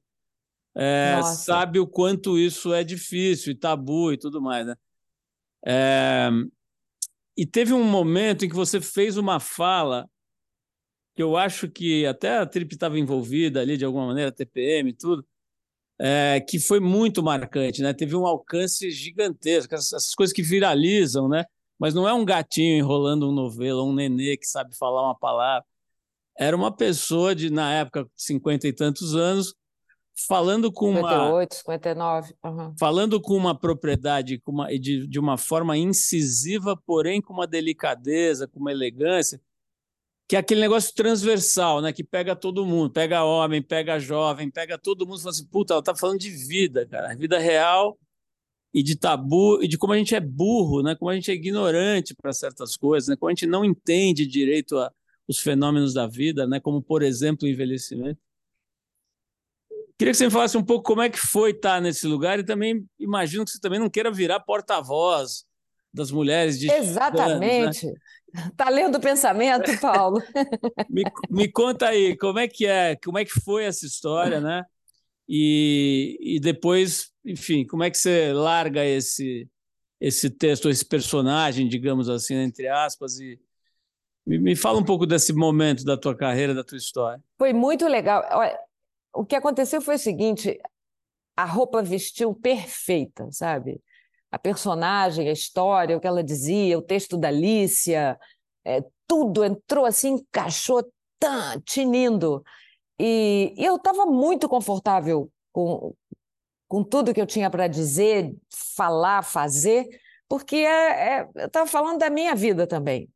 é, 0.76 1.22
sabe 1.24 1.80
o 1.80 1.88
quanto 1.88 2.38
isso 2.38 2.72
é 2.74 2.84
difícil 2.84 3.52
e 3.52 3.56
tabu 3.56 4.14
e 4.14 4.18
tudo 4.18 4.42
mais, 4.42 4.66
né? 4.66 4.76
É, 5.66 6.30
e 7.36 7.46
teve 7.46 7.74
um 7.74 7.84
momento 7.84 8.46
em 8.46 8.50
que 8.50 8.56
você 8.56 8.80
fez 8.80 9.18
uma 9.18 9.40
fala 9.40 10.08
eu 11.22 11.38
acho 11.38 11.70
que 11.70 12.06
até 12.06 12.38
a 12.38 12.46
Trip 12.46 12.74
estava 12.74 13.00
envolvida 13.00 13.62
ali 13.62 13.78
de 13.78 13.86
alguma 13.86 14.08
maneira, 14.08 14.32
TPM 14.32 14.90
e 14.90 14.94
tudo, 14.94 15.26
é, 16.00 16.40
que 16.40 16.60
foi 16.60 16.80
muito 16.80 17.24
marcante, 17.24 17.82
né? 17.82 17.94
Teve 17.94 18.16
um 18.16 18.26
alcance 18.26 18.90
gigantesco, 18.92 19.74
essas, 19.74 19.94
essas, 19.94 20.16
coisas 20.16 20.34
que 20.34 20.44
viralizam, 20.44 21.28
né? 21.28 21.46
Mas 21.80 21.94
não 21.94 22.08
é 22.08 22.14
um 22.14 22.26
gatinho 22.26 22.78
enrolando 22.78 23.30
um 23.30 23.34
novelo, 23.34 23.84
um 23.84 23.94
nenê 23.94 24.38
que 24.38 24.48
sabe 24.48 24.76
falar 24.76 25.04
uma 25.04 25.18
palavra. 25.18 25.66
Era 26.38 26.56
uma 26.56 26.72
pessoa 26.72 27.34
de, 27.34 27.50
na 27.50 27.74
época, 27.74 28.08
cinquenta 28.16 28.68
e 28.68 28.74
tantos 28.74 29.16
anos, 29.16 29.56
falando 30.28 30.72
com 30.72 30.94
58, 30.94 31.30
uma 31.32 31.48
59, 31.50 32.36
uhum. 32.44 32.76
falando 32.80 33.22
com 33.22 33.36
uma 33.36 33.58
propriedade 33.58 34.40
com 34.40 34.52
uma, 34.52 34.68
de, 34.68 35.08
de 35.08 35.20
uma 35.20 35.38
forma 35.38 35.78
incisiva, 35.78 36.76
porém 36.86 37.22
com 37.22 37.34
uma 37.34 37.48
delicadeza, 37.48 38.48
com 38.48 38.60
uma 38.60 38.72
elegância, 38.72 39.40
que 40.28 40.36
é 40.36 40.40
aquele 40.40 40.60
negócio 40.60 40.94
transversal, 40.94 41.82
né? 41.82 41.94
Que 41.94 42.04
pega 42.04 42.36
todo 42.36 42.66
mundo, 42.66 42.92
pega 42.92 43.24
homem, 43.24 43.62
pega 43.62 43.98
jovem, 43.98 44.52
pega 44.52 44.78
todo 44.78 45.08
mundo 45.08 45.20
fala 45.20 45.32
assim, 45.32 45.46
puta, 45.48 45.74
ela 45.74 45.82
tá 45.84 45.96
falando 45.96 46.20
de 46.20 46.30
vida, 46.30 46.86
cara, 46.86 47.16
vida 47.16 47.40
real 47.40 47.98
e 48.74 48.84
de 48.84 48.96
tabu 48.98 49.64
e 49.64 49.68
de 49.68 49.78
como 49.78 49.94
a 49.94 49.98
gente 49.98 50.14
é 50.14 50.20
burro, 50.20 50.84
né? 50.84 50.96
Como 50.96 51.10
a 51.10 51.16
gente 51.16 51.32
é 51.32 51.34
ignorante 51.34 52.14
para 52.14 52.34
certas 52.34 52.76
coisas, 52.76 53.08
né? 53.08 53.16
Como 53.16 53.30
a 53.30 53.34
gente 53.34 53.48
não 53.48 53.64
entende 53.64 54.28
direito 54.28 54.78
a, 54.78 54.92
os 55.28 55.40
fenômenos 55.40 55.94
da 55.94 56.06
vida, 56.06 56.46
né? 56.46 56.60
Como 56.60 56.82
por 56.82 57.02
exemplo 57.02 57.48
o 57.48 57.50
envelhecimento. 57.50 58.20
Queria 59.98 60.12
que 60.12 60.18
você 60.18 60.26
me 60.26 60.32
falasse 60.32 60.58
um 60.58 60.64
pouco 60.64 60.84
como 60.84 61.02
é 61.02 61.10
que 61.10 61.18
foi 61.18 61.52
estar 61.52 61.82
nesse 61.82 62.06
lugar 62.06 62.38
e 62.38 62.44
também 62.44 62.86
imagino 63.00 63.46
que 63.46 63.52
você 63.52 63.60
também 63.60 63.80
não 63.80 63.90
queira 63.90 64.12
virar 64.12 64.42
porta-voz 64.42 65.46
das 65.92 66.12
mulheres 66.12 66.60
de 66.60 66.70
Exatamente. 66.70 67.64
Anos, 67.64 67.84
né? 67.84 67.94
Tá 68.56 68.70
lendo 68.70 68.96
o 68.96 69.02
pensamento, 69.02 69.80
Paulo? 69.80 70.22
me, 70.90 71.04
me 71.30 71.52
conta 71.52 71.88
aí, 71.88 72.16
como 72.18 72.40
é 72.40 72.48
que 72.48 72.66
é, 72.66 72.96
como 73.04 73.18
é 73.18 73.26
que 73.26 73.40
foi 73.40 73.66
essa 73.66 73.86
história, 73.86 74.40
né? 74.40 74.64
E, 75.28 76.18
e 76.22 76.40
depois, 76.40 77.12
enfim, 77.26 77.66
como 77.66 77.84
é 77.84 77.90
que 77.90 77.98
você 77.98 78.32
larga 78.34 78.86
esse 78.86 79.50
esse 80.00 80.30
texto, 80.30 80.70
esse 80.70 80.86
personagem, 80.86 81.68
digamos 81.68 82.08
assim, 82.08 82.36
entre 82.36 82.68
aspas, 82.68 83.20
e 83.20 83.40
me, 84.26 84.38
me 84.38 84.56
fala 84.56 84.80
um 84.80 84.84
pouco 84.84 85.06
desse 85.06 85.34
momento 85.34 85.84
da 85.84 85.98
tua 85.98 86.16
carreira, 86.16 86.54
da 86.54 86.64
tua 86.64 86.78
história. 86.78 87.24
Foi 87.38 87.54
muito 87.54 87.88
legal. 87.88 88.24
Olha, 88.32 88.60
o 89.14 89.26
que 89.26 89.36
aconteceu 89.36 89.82
foi 89.82 89.96
o 89.96 90.00
seguinte: 90.00 90.60
a 91.36 91.46
roupa 91.46 91.82
vestiu 91.82 92.34
perfeita, 92.36 93.28
sabe? 93.32 93.82
A 94.32 94.38
personagem, 94.38 95.30
a 95.30 95.32
história, 95.32 95.96
o 95.96 96.00
que 96.00 96.08
ela 96.08 96.24
dizia, 96.24 96.78
o 96.78 96.82
texto 96.82 97.18
da 97.18 97.30
Alicia, 97.30 98.20
é, 98.66 98.84
tudo 99.08 99.44
entrou 99.44 99.86
assim, 99.86 100.16
encaixou, 100.16 100.84
tan, 101.20 101.60
tinindo. 101.62 102.44
E, 103.00 103.54
e 103.58 103.66
eu 103.66 103.78
estava 103.78 104.06
muito 104.06 104.50
confortável 104.50 105.32
com, 105.52 105.94
com 106.68 106.84
tudo 106.84 107.14
que 107.14 107.22
eu 107.22 107.26
tinha 107.26 107.50
para 107.50 107.68
dizer, 107.68 108.36
falar, 108.50 109.24
fazer, 109.24 109.88
porque 110.28 110.58
é, 110.58 111.20
é, 111.20 111.30
eu 111.36 111.48
estava 111.48 111.68
falando 111.68 112.00
da 112.00 112.10
minha 112.10 112.36
vida 112.36 112.68
também, 112.68 113.10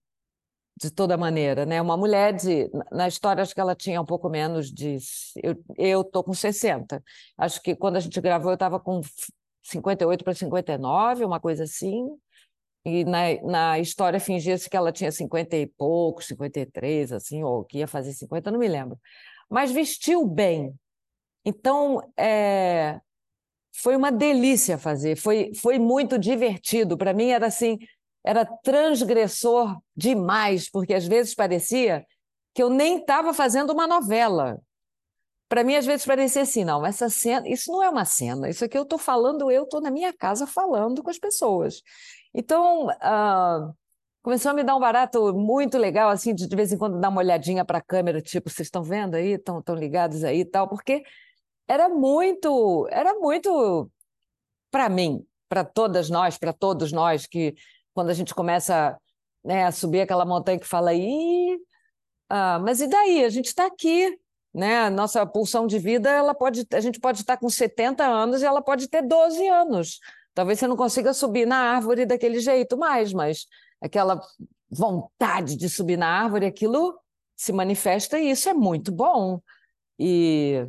de 0.80 0.90
toda 0.90 1.18
maneira. 1.18 1.66
Né? 1.66 1.82
Uma 1.82 1.98
mulher 1.98 2.34
de. 2.34 2.70
Na 2.92 3.08
história, 3.08 3.42
acho 3.44 3.54
que 3.54 3.60
ela 3.60 3.76
tinha 3.76 4.02
um 4.02 4.06
pouco 4.06 4.30
menos 4.30 4.72
de. 4.72 4.98
Eu 5.78 6.02
estou 6.02 6.24
com 6.24 6.34
60. 6.34 7.04
Acho 7.38 7.62
que 7.62 7.76
quando 7.76 7.98
a 7.98 8.00
gente 8.00 8.20
gravou, 8.22 8.52
eu 8.52 8.56
estava 8.56 8.80
com 8.80 9.02
58 9.64 10.24
para 10.24 10.34
59, 10.34 11.26
uma 11.26 11.40
coisa 11.40 11.64
assim. 11.64 12.08
E 12.84 13.04
na, 13.06 13.42
na 13.44 13.80
história 13.80 14.20
fingia-se 14.20 14.70
que 14.70 14.76
ela 14.76 14.92
tinha 14.92 15.12
50 15.12 15.56
e 15.56 15.68
pouco, 15.68 16.24
53, 16.24 17.12
assim, 17.12 17.44
ou 17.44 17.64
que 17.64 17.80
ia 17.80 17.88
fazer 17.88 18.14
50, 18.14 18.52
não 18.52 18.60
me 18.60 18.68
lembro. 18.68 19.00
Mas 19.50 19.72
vestiu 19.72 20.26
bem. 20.26 20.74
Então, 21.46 22.02
é, 22.18 23.00
foi 23.74 23.96
uma 23.96 24.12
delícia 24.12 24.78
fazer, 24.78 25.16
foi, 25.16 25.54
foi 25.56 25.80
muito 25.80 26.18
divertido. 26.18 26.98
Para 26.98 27.14
mim 27.14 27.30
era 27.30 27.48
assim, 27.48 27.78
era 28.24 28.46
transgressor 28.46 29.80
demais, 29.96 30.70
porque 30.70 30.94
às 30.94 31.06
vezes 31.06 31.36
parecia 31.36 32.06
que 32.54 32.62
eu 32.62 32.70
nem 32.70 33.00
estava 33.00 33.34
fazendo 33.34 33.72
uma 33.72 33.88
novela, 33.88 34.60
para 35.52 35.66
mim, 35.66 35.76
às 35.76 35.86
vezes 35.86 36.06
parecia 36.06 36.44
assim, 36.44 36.64
não, 36.64 36.86
essa 36.86 37.10
cena, 37.10 37.46
isso 37.46 37.70
não 37.74 37.84
é 37.84 37.90
uma 37.90 38.06
cena, 38.06 38.50
isso 38.50 38.64
aqui 38.64 38.78
eu 38.78 38.84
estou 38.84 38.98
falando, 38.98 39.52
eu 39.52 39.64
estou 39.64 39.82
na 39.82 39.92
minha 39.92 40.14
casa 40.14 40.48
falando 40.48 41.04
com 41.04 41.10
as 41.10 41.20
pessoas. 41.20 41.82
Então, 42.34 42.88
uh, 42.88 43.76
começou 44.24 44.52
a 44.52 44.54
me 44.54 44.64
dar 44.64 44.78
um 44.78 44.80
barato 44.80 45.34
muito 45.34 45.78
legal, 45.78 46.10
assim, 46.10 46.34
de, 46.34 46.48
de 46.48 46.56
vez 46.56 46.72
em 46.72 46.78
quando 46.78 47.02
dar 47.02 47.10
uma 47.10 47.20
olhadinha 47.20 47.66
para 47.66 47.80
a 47.80 47.82
câmera, 47.82 48.22
tipo, 48.22 48.50
vocês 48.50 48.68
estão 48.68 48.82
vendo 48.82 49.16
aí, 49.16 49.34
estão 49.34 49.62
ligados 49.76 50.24
aí 50.24 50.40
e 50.40 50.46
tal, 50.46 50.70
porque 50.70 51.04
era 51.68 51.90
muito, 51.90 52.88
era 52.90 53.14
muito 53.16 53.92
para 54.72 54.88
mim, 54.88 55.22
para 55.50 55.66
todas 55.66 56.10
nós, 56.10 56.38
para 56.38 56.54
todos 56.54 56.94
nós, 56.94 57.28
que 57.28 57.56
quando 57.94 58.10
a 58.10 58.14
gente 58.14 58.34
começa 58.34 58.98
né, 59.44 59.66
a 59.66 59.72
subir 59.74 60.00
aquela 60.00 60.24
montanha 60.24 60.58
que 60.58 60.66
fala, 60.66 60.92
aí, 60.92 61.60
ah, 62.30 62.58
mas 62.60 62.80
e 62.80 62.88
daí? 62.88 63.26
A 63.26 63.30
gente 63.30 63.48
está 63.48 63.66
aqui, 63.66 64.18
né? 64.54 64.80
A 64.80 64.90
nossa 64.90 65.26
pulsão 65.26 65.66
de 65.66 65.80
vida, 65.80 66.10
ela 66.10 66.34
pode, 66.34 66.68
a 66.74 66.80
gente 66.80 67.00
pode 67.00 67.22
estar 67.22 67.38
com 67.38 67.50
70 67.50 68.04
anos 68.04 68.42
e 68.42 68.46
ela 68.46 68.62
pode 68.62 68.88
ter 68.88 69.02
12 69.02 69.48
anos. 69.48 70.00
Talvez 70.34 70.60
você 70.60 70.68
não 70.68 70.76
consiga 70.76 71.14
subir 71.14 71.46
na 71.46 71.58
árvore 71.58 72.06
daquele 72.06 72.40
jeito 72.40 72.78
mais, 72.78 73.14
mas 73.14 73.46
aquela 73.82 74.22
vontade 74.70 75.56
de 75.58 75.70
subir 75.70 75.98
na 75.98 76.08
árvore, 76.08 76.46
aquilo 76.46 76.98
se 77.36 77.52
manifesta 77.52 78.20
e 78.20 78.32
isso 78.32 78.48
é 78.50 78.54
muito 78.54 78.92
bom. 78.92 79.42
E 80.00 80.66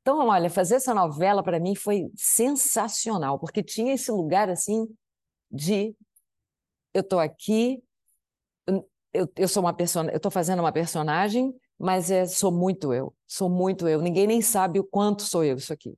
então, 0.00 0.26
olha, 0.26 0.48
fazer 0.48 0.76
essa 0.76 0.94
novela 0.94 1.42
para 1.42 1.60
mim 1.60 1.74
foi 1.74 2.10
sensacional, 2.16 3.38
porque 3.38 3.62
tinha 3.62 3.92
esse 3.92 4.10
lugar 4.10 4.48
assim 4.48 4.88
de 5.50 5.94
eu 6.94 7.02
estou 7.02 7.20
aqui, 7.20 7.82
eu, 9.12 9.30
eu 9.36 9.48
sou 9.48 9.62
uma 9.62 9.74
pessoa, 9.74 10.06
eu 10.06 10.16
estou 10.16 10.30
fazendo 10.30 10.60
uma 10.60 10.72
personagem 10.72 11.54
mas 11.78 12.10
é, 12.10 12.26
sou 12.26 12.50
muito 12.50 12.92
eu, 12.92 13.14
sou 13.26 13.48
muito 13.48 13.86
eu. 13.86 14.00
Ninguém 14.00 14.26
nem 14.26 14.42
sabe 14.42 14.80
o 14.80 14.84
quanto 14.84 15.22
sou 15.22 15.44
eu 15.44 15.56
isso 15.56 15.72
aqui. 15.72 15.94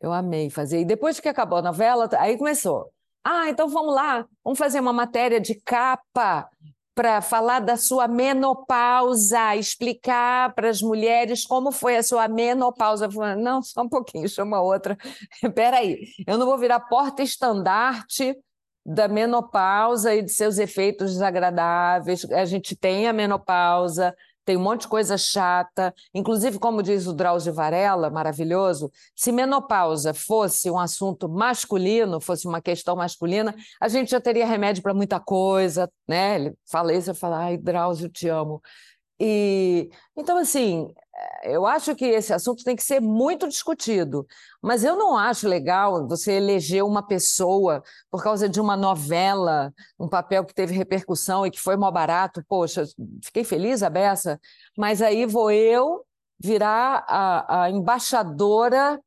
Eu 0.00 0.12
amei 0.12 0.50
fazer. 0.50 0.80
E 0.80 0.84
depois 0.84 1.20
que 1.20 1.28
acabou 1.28 1.58
a 1.58 1.62
novela, 1.62 2.08
aí 2.18 2.36
começou. 2.36 2.90
Ah, 3.22 3.50
então 3.50 3.68
vamos 3.68 3.94
lá, 3.94 4.26
vamos 4.42 4.58
fazer 4.58 4.80
uma 4.80 4.94
matéria 4.94 5.38
de 5.40 5.54
capa 5.54 6.48
para 6.94 7.20
falar 7.20 7.60
da 7.60 7.76
sua 7.76 8.08
menopausa, 8.08 9.56
explicar 9.56 10.54
para 10.54 10.68
as 10.68 10.82
mulheres 10.82 11.46
como 11.46 11.70
foi 11.70 11.96
a 11.96 12.02
sua 12.02 12.28
menopausa. 12.28 13.08
Não, 13.36 13.62
só 13.62 13.82
um 13.82 13.88
pouquinho, 13.88 14.28
chama 14.28 14.60
outra. 14.60 14.98
Espera 15.42 15.78
aí, 15.78 16.08
eu 16.26 16.36
não 16.38 16.46
vou 16.46 16.58
virar 16.58 16.80
porta-estandarte 16.80 18.36
da 18.84 19.06
menopausa 19.06 20.14
e 20.14 20.22
de 20.22 20.30
seus 20.32 20.58
efeitos 20.58 21.12
desagradáveis. 21.12 22.24
A 22.30 22.44
gente 22.44 22.74
tem 22.74 23.06
a 23.06 23.12
menopausa, 23.12 24.14
tem 24.50 24.56
um 24.56 24.60
monte 24.60 24.80
de 24.80 24.88
coisa 24.88 25.16
chata. 25.16 25.94
Inclusive, 26.12 26.58
como 26.58 26.82
diz 26.82 27.06
o 27.06 27.12
Drauzio 27.12 27.54
Varela, 27.54 28.10
maravilhoso, 28.10 28.90
se 29.14 29.30
menopausa 29.30 30.12
fosse 30.12 30.68
um 30.68 30.76
assunto 30.76 31.28
masculino, 31.28 32.20
fosse 32.20 32.48
uma 32.48 32.60
questão 32.60 32.96
masculina, 32.96 33.54
a 33.80 33.86
gente 33.86 34.10
já 34.10 34.20
teria 34.20 34.44
remédio 34.44 34.82
para 34.82 34.92
muita 34.92 35.20
coisa, 35.20 35.88
né? 36.08 36.34
Ele 36.34 36.54
fala 36.68 36.92
isso, 36.92 37.10
eu 37.10 37.14
falo, 37.14 37.34
ai, 37.36 37.56
Drauzio, 37.56 38.08
te 38.08 38.26
amo. 38.26 38.60
E 39.20 39.88
então, 40.16 40.36
assim, 40.36 40.92
eu 41.42 41.66
acho 41.66 41.94
que 41.94 42.04
esse 42.04 42.32
assunto 42.32 42.64
tem 42.64 42.76
que 42.76 42.82
ser 42.82 43.00
muito 43.00 43.48
discutido, 43.48 44.26
mas 44.62 44.84
eu 44.84 44.96
não 44.96 45.16
acho 45.16 45.48
legal 45.48 46.06
você 46.06 46.32
eleger 46.32 46.84
uma 46.84 47.06
pessoa 47.06 47.82
por 48.10 48.22
causa 48.22 48.48
de 48.48 48.60
uma 48.60 48.76
novela, 48.76 49.72
um 49.98 50.08
papel 50.08 50.44
que 50.44 50.54
teve 50.54 50.74
repercussão 50.74 51.46
e 51.46 51.50
que 51.50 51.60
foi 51.60 51.76
mal 51.76 51.92
barato. 51.92 52.44
Poxa, 52.48 52.84
fiquei 53.24 53.44
feliz 53.44 53.82
a 53.82 53.90
beça, 53.90 54.40
mas 54.76 55.00
aí 55.02 55.26
vou 55.26 55.50
eu 55.50 56.04
virar 56.38 57.04
a, 57.08 57.64
a 57.64 57.70
embaixadora 57.70 59.00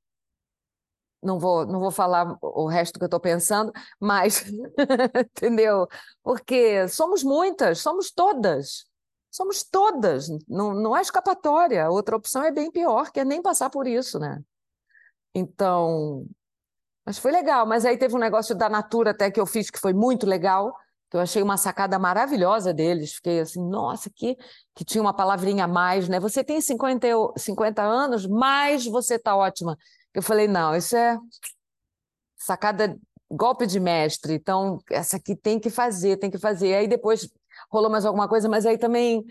não 1.24 1.40
vou, 1.40 1.66
não 1.66 1.80
vou 1.80 1.92
falar 1.92 2.38
o 2.42 2.68
resto 2.68 3.00
que 3.00 3.04
eu 3.04 3.08
estou 3.08 3.20
pensando, 3.20 3.72
mas, 4.00 4.44
entendeu? 5.38 5.88
Porque 6.22 6.88
somos 6.90 7.24
muitas, 7.24 7.80
somos 7.80 8.12
todas. 8.12 8.86
Somos 9.34 9.64
todas, 9.64 10.30
não, 10.48 10.76
não 10.76 10.94
há 10.94 11.02
escapatória. 11.02 11.90
Outra 11.90 12.16
opção 12.16 12.44
é 12.44 12.52
bem 12.52 12.70
pior, 12.70 13.12
que 13.12 13.20
é 13.20 13.26
nem 13.26 13.42
passar 13.42 13.68
por 13.72 13.88
isso, 13.88 14.20
né? 14.20 14.40
Então, 15.34 16.28
mas 17.04 17.18
foi 17.18 17.32
legal. 17.32 17.66
Mas 17.66 17.84
aí 17.84 17.98
teve 17.98 18.16
um 18.16 18.20
negócio 18.20 18.54
da 18.54 18.70
Natura 18.70 19.10
até 19.10 19.32
que 19.32 19.40
eu 19.40 19.48
fiz 19.48 19.72
que 19.72 19.80
foi 19.80 19.92
muito 19.92 20.28
legal, 20.28 20.72
que 21.10 21.18
eu 21.18 21.20
achei 21.20 21.42
uma 21.42 21.58
sacada 21.58 21.98
maravilhosa 21.98 22.72
deles. 22.72 23.16
Fiquei 23.16 23.40
assim, 23.40 23.60
nossa, 23.68 24.08
que, 24.08 24.38
que 24.76 24.86
tinha 24.86 25.02
uma 25.02 25.16
palavrinha 25.16 25.64
a 25.64 25.68
mais, 25.68 26.08
né? 26.08 26.20
Você 26.20 26.44
tem 26.44 26.62
50, 26.62 27.08
50 27.36 27.82
anos, 27.82 28.28
mas 28.28 28.86
você 28.86 29.18
tá 29.18 29.36
ótima. 29.36 29.76
Eu 30.14 30.22
falei, 30.22 30.48
não, 30.48 30.76
isso 30.76 30.96
é 30.96 31.18
sacada, 32.38 32.96
golpe 33.32 33.66
de 33.66 33.80
mestre. 33.80 34.36
Então, 34.36 34.80
essa 34.92 35.18
aqui 35.18 35.36
tem 35.36 35.60
que 35.60 35.72
fazer, 35.72 36.18
tem 36.18 36.30
que 36.30 36.38
fazer. 36.38 36.76
Aí 36.76 36.88
depois 36.88 37.28
rolou 37.74 37.90
mais 37.90 38.06
alguma 38.06 38.28
coisa, 38.28 38.48
mas 38.48 38.66
aí 38.66 38.78
também 38.78 39.26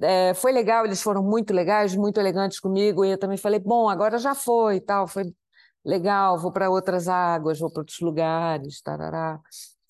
é, 0.00 0.34
foi 0.34 0.52
legal, 0.52 0.84
eles 0.84 1.02
foram 1.02 1.22
muito 1.22 1.52
legais, 1.52 1.96
muito 1.96 2.20
elegantes 2.20 2.60
comigo, 2.60 3.04
e 3.04 3.12
eu 3.12 3.18
também 3.18 3.38
falei, 3.38 3.58
bom, 3.58 3.88
agora 3.88 4.18
já 4.18 4.34
foi 4.34 4.80
tal, 4.80 5.08
foi 5.08 5.32
legal, 5.84 6.38
vou 6.38 6.52
para 6.52 6.70
outras 6.70 7.08
águas, 7.08 7.58
vou 7.58 7.70
para 7.70 7.80
outros 7.80 8.00
lugares, 8.00 8.82
tarará. 8.82 9.40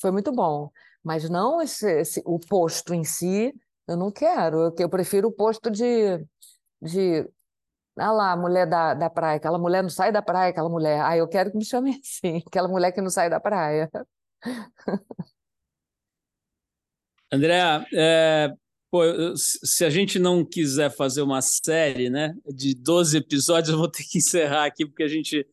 Foi 0.00 0.10
muito 0.12 0.30
bom, 0.32 0.70
mas 1.02 1.28
não 1.28 1.60
esse, 1.60 1.90
esse, 2.00 2.22
o 2.24 2.38
posto 2.38 2.94
em 2.94 3.04
si, 3.04 3.52
eu 3.86 3.96
não 3.96 4.10
quero, 4.12 4.58
eu, 4.58 4.74
eu 4.78 4.88
prefiro 4.88 5.28
o 5.28 5.32
posto 5.32 5.70
de, 5.70 6.24
de 6.80 7.28
ah 7.98 8.12
lá, 8.12 8.32
a 8.32 8.36
mulher 8.36 8.66
da, 8.66 8.94
da 8.94 9.10
praia, 9.10 9.36
aquela 9.38 9.58
mulher 9.58 9.82
não 9.82 9.90
sai 9.90 10.12
da 10.12 10.22
praia, 10.22 10.50
aquela 10.50 10.68
mulher. 10.68 11.00
Ah, 11.02 11.16
eu 11.16 11.28
quero 11.28 11.50
que 11.50 11.56
me 11.58 11.64
chame 11.64 12.00
assim, 12.00 12.42
aquela 12.46 12.68
mulher 12.68 12.92
que 12.92 13.00
não 13.00 13.10
sai 13.10 13.28
da 13.30 13.40
praia. 13.40 13.90
André, 17.30 17.60
é, 17.94 18.52
pô, 18.90 19.02
se 19.36 19.84
a 19.84 19.90
gente 19.90 20.18
não 20.18 20.44
quiser 20.44 20.90
fazer 20.90 21.22
uma 21.22 21.42
série 21.42 22.08
né, 22.08 22.34
de 22.46 22.74
12 22.74 23.16
episódios, 23.18 23.68
eu 23.72 23.78
vou 23.78 23.88
ter 23.88 24.04
que 24.04 24.18
encerrar 24.18 24.64
aqui, 24.64 24.86
porque 24.86 25.02
a 25.02 25.08
gente 25.08 25.46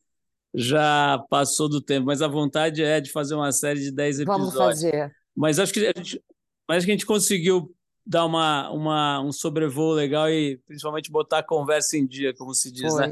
já 0.54 1.24
passou 1.30 1.68
do 1.68 1.82
tempo, 1.82 2.06
mas 2.06 2.22
a 2.22 2.28
vontade 2.28 2.82
é 2.82 3.02
de 3.02 3.12
fazer 3.12 3.36
uma 3.36 3.52
série 3.52 3.82
de 3.82 3.92
10 3.92 4.22
episódios. 4.22 4.54
Vamos 4.54 4.82
fazer. 4.82 5.12
Mas 5.36 5.60
acho 5.60 5.74
que 5.74 5.80
a 5.82 5.94
gente, 5.98 6.24
acho 6.70 6.86
que 6.86 6.92
a 6.92 6.96
gente 6.96 7.06
conseguiu 7.06 7.76
dar 8.06 8.26
uma, 8.26 8.70
uma, 8.72 9.22
um 9.22 9.32
sobrevoo 9.32 9.92
legal 9.92 10.30
e 10.30 10.58
principalmente 10.66 11.12
botar 11.12 11.40
a 11.40 11.44
conversa 11.44 11.98
em 11.98 12.06
dia, 12.06 12.34
como 12.34 12.54
se 12.54 12.72
diz, 12.72 12.96
né? 12.96 13.12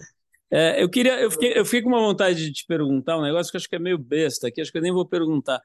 É, 0.51 0.83
eu 0.83 0.87
queria, 0.87 1.19
eu 1.19 1.31
fiquei, 1.31 1.57
eu 1.57 1.65
fiquei 1.65 1.81
com 1.81 1.89
uma 1.89 1.99
vontade 1.99 2.45
de 2.45 2.51
te 2.53 2.65
perguntar 2.67 3.17
um 3.17 3.23
negócio 3.23 3.51
que 3.51 3.57
acho 3.57 3.67
que 3.67 3.75
é 3.75 3.79
meio 3.79 3.97
besta 3.97 4.47
aqui, 4.47 4.61
acho 4.61 4.71
que 4.71 4.77
eu 4.77 4.83
nem 4.83 4.91
vou 4.91 5.03
perguntar, 5.03 5.59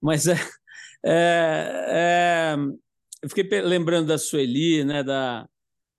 mas 0.00 0.26
é, 0.26 0.34
é, 1.04 2.54
é 2.54 2.56
eu 3.22 3.28
fiquei 3.28 3.60
lembrando 3.60 4.06
da 4.08 4.18
Sueli, 4.18 4.84
né, 4.84 5.02
da, 5.02 5.48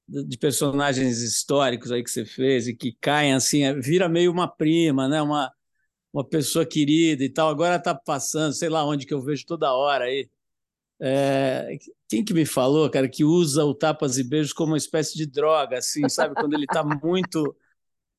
de 0.08 0.38
personagens 0.38 1.22
históricos 1.22 1.92
aí 1.92 2.04
que 2.04 2.10
você 2.10 2.26
fez 2.26 2.68
e 2.68 2.76
que 2.76 2.96
caem 3.02 3.34
assim, 3.34 3.64
é, 3.64 3.74
vira 3.74 4.08
meio 4.08 4.32
uma 4.32 4.48
prima, 4.48 5.08
né, 5.08 5.22
uma, 5.22 5.52
uma 6.14 6.24
pessoa 6.24 6.66
querida 6.66 7.24
e 7.24 7.30
tal. 7.30 7.50
Agora 7.50 7.76
está 7.76 7.94
passando, 7.94 8.54
sei 8.54 8.70
lá 8.70 8.86
onde 8.86 9.06
que 9.06 9.14
eu 9.14 9.22
vejo 9.22 9.46
toda 9.46 9.74
hora 9.74 10.06
aí. 10.06 10.30
É, 11.00 11.78
quem 12.08 12.24
que 12.24 12.34
me 12.34 12.46
falou, 12.46 12.90
cara, 12.90 13.08
que 13.10 13.24
usa 13.24 13.64
o 13.66 13.74
tapas 13.76 14.18
e 14.18 14.24
beijos 14.24 14.54
como 14.54 14.72
uma 14.72 14.78
espécie 14.78 15.16
de 15.18 15.26
droga, 15.26 15.78
assim, 15.78 16.08
sabe? 16.10 16.34
Quando 16.36 16.54
ele 16.54 16.66
está 16.66 16.84
muito 17.04 17.56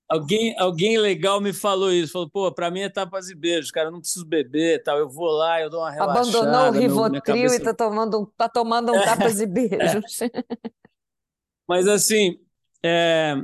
Alguém, 0.08 0.58
alguém 0.58 0.96
legal 0.96 1.38
me 1.38 1.52
falou 1.52 1.92
isso, 1.92 2.14
falou, 2.14 2.30
pô, 2.30 2.50
para 2.50 2.70
mim 2.70 2.80
é 2.80 2.88
tapas 2.88 3.28
e 3.28 3.34
beijos, 3.34 3.70
cara, 3.70 3.88
eu 3.88 3.92
não 3.92 4.00
preciso 4.00 4.24
beber, 4.24 4.82
tal, 4.82 4.96
eu 4.96 5.06
vou 5.06 5.28
lá, 5.28 5.60
eu 5.60 5.68
dou 5.68 5.80
uma 5.80 5.90
relaxada. 5.90 6.38
Abandonou 6.38 6.70
o 6.70 6.72
Rivotril 6.72 7.22
cabeça... 7.22 7.56
e 7.56 7.60
tá 7.60 7.74
tomando, 7.74 8.32
tá 8.34 8.48
tomando 8.48 8.90
um 8.90 8.96
é, 8.96 9.04
tapas 9.04 9.38
e 9.38 9.44
beijos. 9.46 10.22
É. 10.22 10.30
Mas 11.68 11.86
assim, 11.86 12.40
é, 12.82 13.34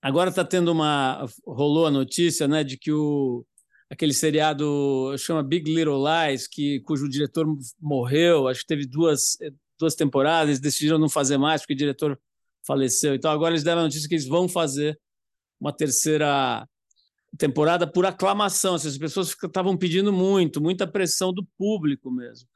agora 0.00 0.30
tá 0.30 0.44
tendo 0.44 0.70
uma, 0.70 1.26
rolou 1.44 1.86
a 1.86 1.90
notícia, 1.90 2.46
né, 2.46 2.62
de 2.62 2.78
que 2.78 2.92
o, 2.92 3.44
aquele 3.90 4.14
seriado 4.14 5.12
chama 5.18 5.42
Big 5.42 5.68
Little 5.68 5.98
Lies, 5.98 6.46
que, 6.46 6.78
cujo 6.82 7.08
diretor 7.08 7.44
morreu, 7.80 8.46
acho 8.46 8.60
que 8.60 8.68
teve 8.68 8.86
duas, 8.86 9.36
duas 9.76 9.96
temporadas, 9.96 10.60
decidiram 10.60 10.96
não 10.96 11.08
fazer 11.08 11.38
mais 11.38 11.62
porque 11.62 11.74
o 11.74 11.76
diretor 11.76 12.16
faleceu, 12.64 13.16
então 13.16 13.32
agora 13.32 13.52
eles 13.52 13.64
deram 13.64 13.80
a 13.80 13.84
notícia 13.84 14.08
que 14.08 14.14
eles 14.14 14.28
vão 14.28 14.48
fazer 14.48 14.96
uma 15.62 15.72
terceira 15.72 16.68
temporada 17.38 17.86
por 17.86 18.04
aclamação. 18.04 18.74
As 18.74 18.98
pessoas 18.98 19.28
estavam 19.28 19.76
pedindo 19.76 20.12
muito, 20.12 20.60
muita 20.60 20.88
pressão 20.88 21.32
do 21.32 21.46
público 21.56 22.10
mesmo. 22.10 22.48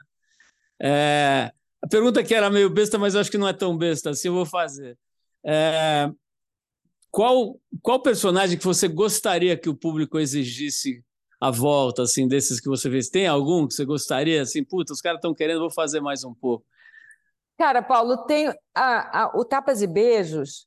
É, 0.83 1.53
a 1.81 1.87
pergunta 1.87 2.25
que 2.25 2.35
era 2.35 2.51
meio 2.51 2.69
besta, 2.69 2.99
mas 2.99 3.15
acho 3.15 3.31
que 3.31 3.39
não 3.39 3.47
é 3.47 3.53
tão 3.53 3.79
besta 3.79 4.11
assim, 4.11 4.27
eu 4.27 4.35
vou 4.35 4.45
fazer. 4.45 4.99
É, 5.45 6.11
qual, 7.13 7.61
qual 7.81 8.03
personagem 8.03 8.59
que 8.59 8.65
você 8.65 8.89
gostaria 8.89 9.57
que 9.57 9.69
o 9.69 9.77
público 9.77 10.19
exigisse 10.19 11.05
a 11.41 11.51
volta, 11.51 12.03
assim, 12.03 12.27
desses 12.27 12.59
que 12.59 12.69
você 12.69 12.91
fez? 12.91 13.09
Tem 13.09 13.29
algum 13.29 13.69
que 13.69 13.75
você 13.75 13.85
gostaria, 13.85 14.43
assim, 14.43 14.65
puta, 14.65 14.93
os 14.93 15.01
caras 15.01 15.19
estão 15.19 15.33
querendo, 15.33 15.61
vou 15.61 15.71
fazer 15.71 16.01
mais 16.01 16.25
um 16.25 16.35
pouco? 16.35 16.67
Cara, 17.57 17.81
Paulo, 17.83 18.27
tem 18.27 18.53
a, 18.75 19.23
a, 19.23 19.39
o 19.39 19.45
Tapas 19.45 19.81
e 19.81 19.87
Beijos, 19.87 20.67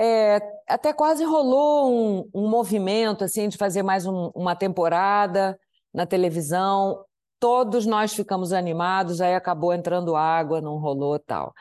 é, 0.00 0.40
até 0.68 0.92
quase 0.92 1.24
rolou 1.24 1.90
um, 1.92 2.30
um, 2.32 2.48
movimento 2.48 3.24
assim 3.24 3.48
de 3.48 3.56
fazer 3.56 3.82
mais 3.82 4.06
um, 4.06 4.30
uma 4.32 4.54
temporada 4.54 5.58
na 5.92 6.06
televisão. 6.06 7.04
Todos 7.40 7.84
nós 7.84 8.14
ficamos 8.14 8.52
animados, 8.52 9.20
aí 9.20 9.34
acabou 9.34 9.72
entrando 9.72 10.14
água, 10.14 10.60
não 10.60 10.78
rolou 10.78 11.18
tal. 11.18 11.52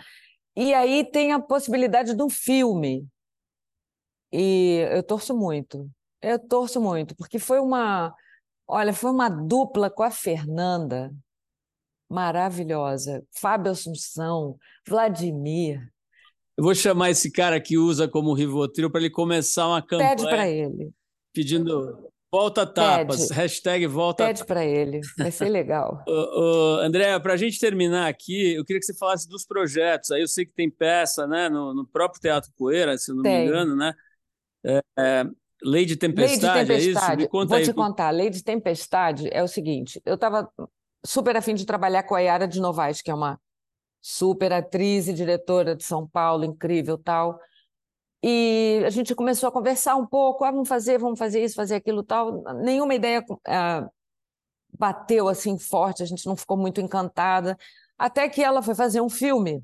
E 0.56 0.72
aí 0.72 1.04
tem 1.04 1.34
a 1.34 1.40
possibilidade 1.40 2.14
do 2.14 2.30
filme. 2.30 3.08
E 4.32 4.86
eu 4.92 5.02
torço 5.02 5.36
muito. 5.36 5.90
Eu 6.22 6.38
torço 6.38 6.80
muito, 6.80 7.16
porque 7.16 7.40
foi 7.40 7.60
uma, 7.60 8.14
olha, 8.68 8.94
foi 8.94 9.10
uma 9.12 9.30
dupla 9.30 9.90
com 9.90 10.04
a 10.04 10.12
Fernanda 10.12 11.12
maravilhosa. 12.10 13.24
Fábio 13.32 13.72
Assunção, 13.72 14.58
Vladimir, 14.88 15.92
eu 16.58 16.64
vou 16.64 16.74
chamar 16.74 17.12
esse 17.12 17.32
cara 17.32 17.62
que 17.62 17.78
usa 17.78 18.08
como 18.08 18.34
Rivotril 18.34 18.90
para 18.90 19.02
ele 19.02 19.12
começar 19.12 19.68
uma 19.68 19.82
campanha. 19.82 20.10
Pede 20.10 20.24
para 20.24 20.50
ele. 20.50 20.92
Pedindo 21.32 22.10
volta 22.32 22.66
tapas, 22.66 23.28
Pede. 23.28 23.34
hashtag 23.34 23.88
volta 23.88 24.26
Pede 24.26 24.44
para 24.44 24.66
ele, 24.66 25.02
vai 25.18 25.32
ser 25.32 25.50
legal. 25.50 26.04
uh, 26.10 26.12
uh, 26.12 26.80
André, 26.80 27.18
para 27.20 27.34
a 27.34 27.38
gente 27.38 27.60
terminar 27.60 28.08
aqui, 28.08 28.56
eu 28.56 28.66
queria 28.66 28.80
que 28.80 28.86
você 28.86 28.98
falasse 28.98 29.30
dos 29.30 29.46
projetos. 29.46 30.12
Aí 30.12 30.22
eu 30.22 30.28
sei 30.28 30.46
que 30.46 30.54
tem 30.54 30.70
peça 30.70 31.28
né, 31.28 31.48
no, 31.48 31.76
no 31.76 31.86
próprio 31.86 32.20
Teatro 32.20 32.52
Poeira, 32.58 32.98
se 32.98 33.12
eu 33.12 33.16
não 33.16 33.24
tem. 33.24 33.40
me 33.40 33.46
engano, 33.46 33.76
né? 33.76 33.94
É, 34.66 34.82
é, 34.98 35.26
Lei 35.64 35.86
de 35.86 35.96
Tempestade, 35.96 36.68
Lei 36.68 36.80
de 36.80 36.86
Tempestade. 36.86 37.12
é 37.12 37.14
isso? 37.14 37.18
Me 37.18 37.28
conta 37.28 37.50
Vou 37.50 37.58
aí. 37.58 37.64
te 37.66 37.74
contar. 37.74 38.10
Lei 38.10 38.30
de 38.32 38.44
Tempestade 38.44 39.30
é 39.32 39.44
o 39.44 39.48
seguinte: 39.48 40.02
eu 40.04 40.16
estava 40.16 40.50
super 41.06 41.36
afim 41.38 41.54
de 41.54 41.66
trabalhar 41.66 42.02
com 42.04 42.16
a 42.16 42.20
Yara 42.20 42.48
de 42.48 42.60
Novaes, 42.60 43.02
que 43.02 43.12
é 43.12 43.14
uma 43.14 43.40
super 44.10 44.54
atriz 44.54 45.10
e 45.10 45.14
diretora 45.14 45.76
de 45.76 45.84
São 45.84 46.08
Paulo, 46.08 46.46
incrível 46.46 46.98
tal. 46.98 47.38
E 48.24 48.82
a 48.86 48.90
gente 48.90 49.14
começou 49.14 49.50
a 49.50 49.52
conversar 49.52 49.98
um 49.98 50.08
pouco, 50.08 50.46
ah, 50.46 50.52
vamos 50.52 50.70
fazer, 50.70 50.98
vamos 50.98 51.20
fazer 51.20 51.44
isso, 51.44 51.56
fazer 51.56 51.76
aquilo 51.76 52.02
tal. 52.02 52.42
Nenhuma 52.64 52.96
ideia 52.96 53.22
ah, 53.46 53.86
bateu 54.80 55.28
assim 55.28 55.60
forte, 55.60 56.04
a 56.04 56.06
gente 56.06 56.26
não 56.26 56.38
ficou 56.38 56.56
muito 56.56 56.80
encantada. 56.80 57.58
Até 57.98 58.30
que 58.30 58.42
ela 58.42 58.62
foi 58.62 58.76
fazer 58.76 59.02
um 59.02 59.10
filme 59.10 59.62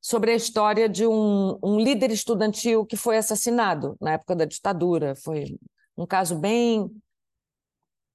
sobre 0.00 0.30
a 0.30 0.36
história 0.36 0.88
de 0.88 1.04
um, 1.04 1.58
um 1.60 1.80
líder 1.80 2.12
estudantil 2.12 2.86
que 2.86 2.96
foi 2.96 3.16
assassinado 3.16 3.96
na 4.00 4.12
época 4.12 4.36
da 4.36 4.44
ditadura. 4.44 5.16
Foi 5.16 5.58
um 5.96 6.06
caso 6.06 6.38
bem 6.38 6.88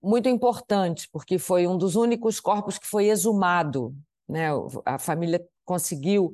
muito 0.01 0.29
importante, 0.29 1.09
porque 1.11 1.37
foi 1.37 1.67
um 1.67 1.77
dos 1.77 1.97
únicos 1.97 2.39
corpos 2.39 2.77
que 2.77 2.87
foi 2.87 3.07
exumado 3.07 3.93
né? 4.29 4.47
A 4.85 4.99
família 4.99 5.43
conseguiu 5.65 6.33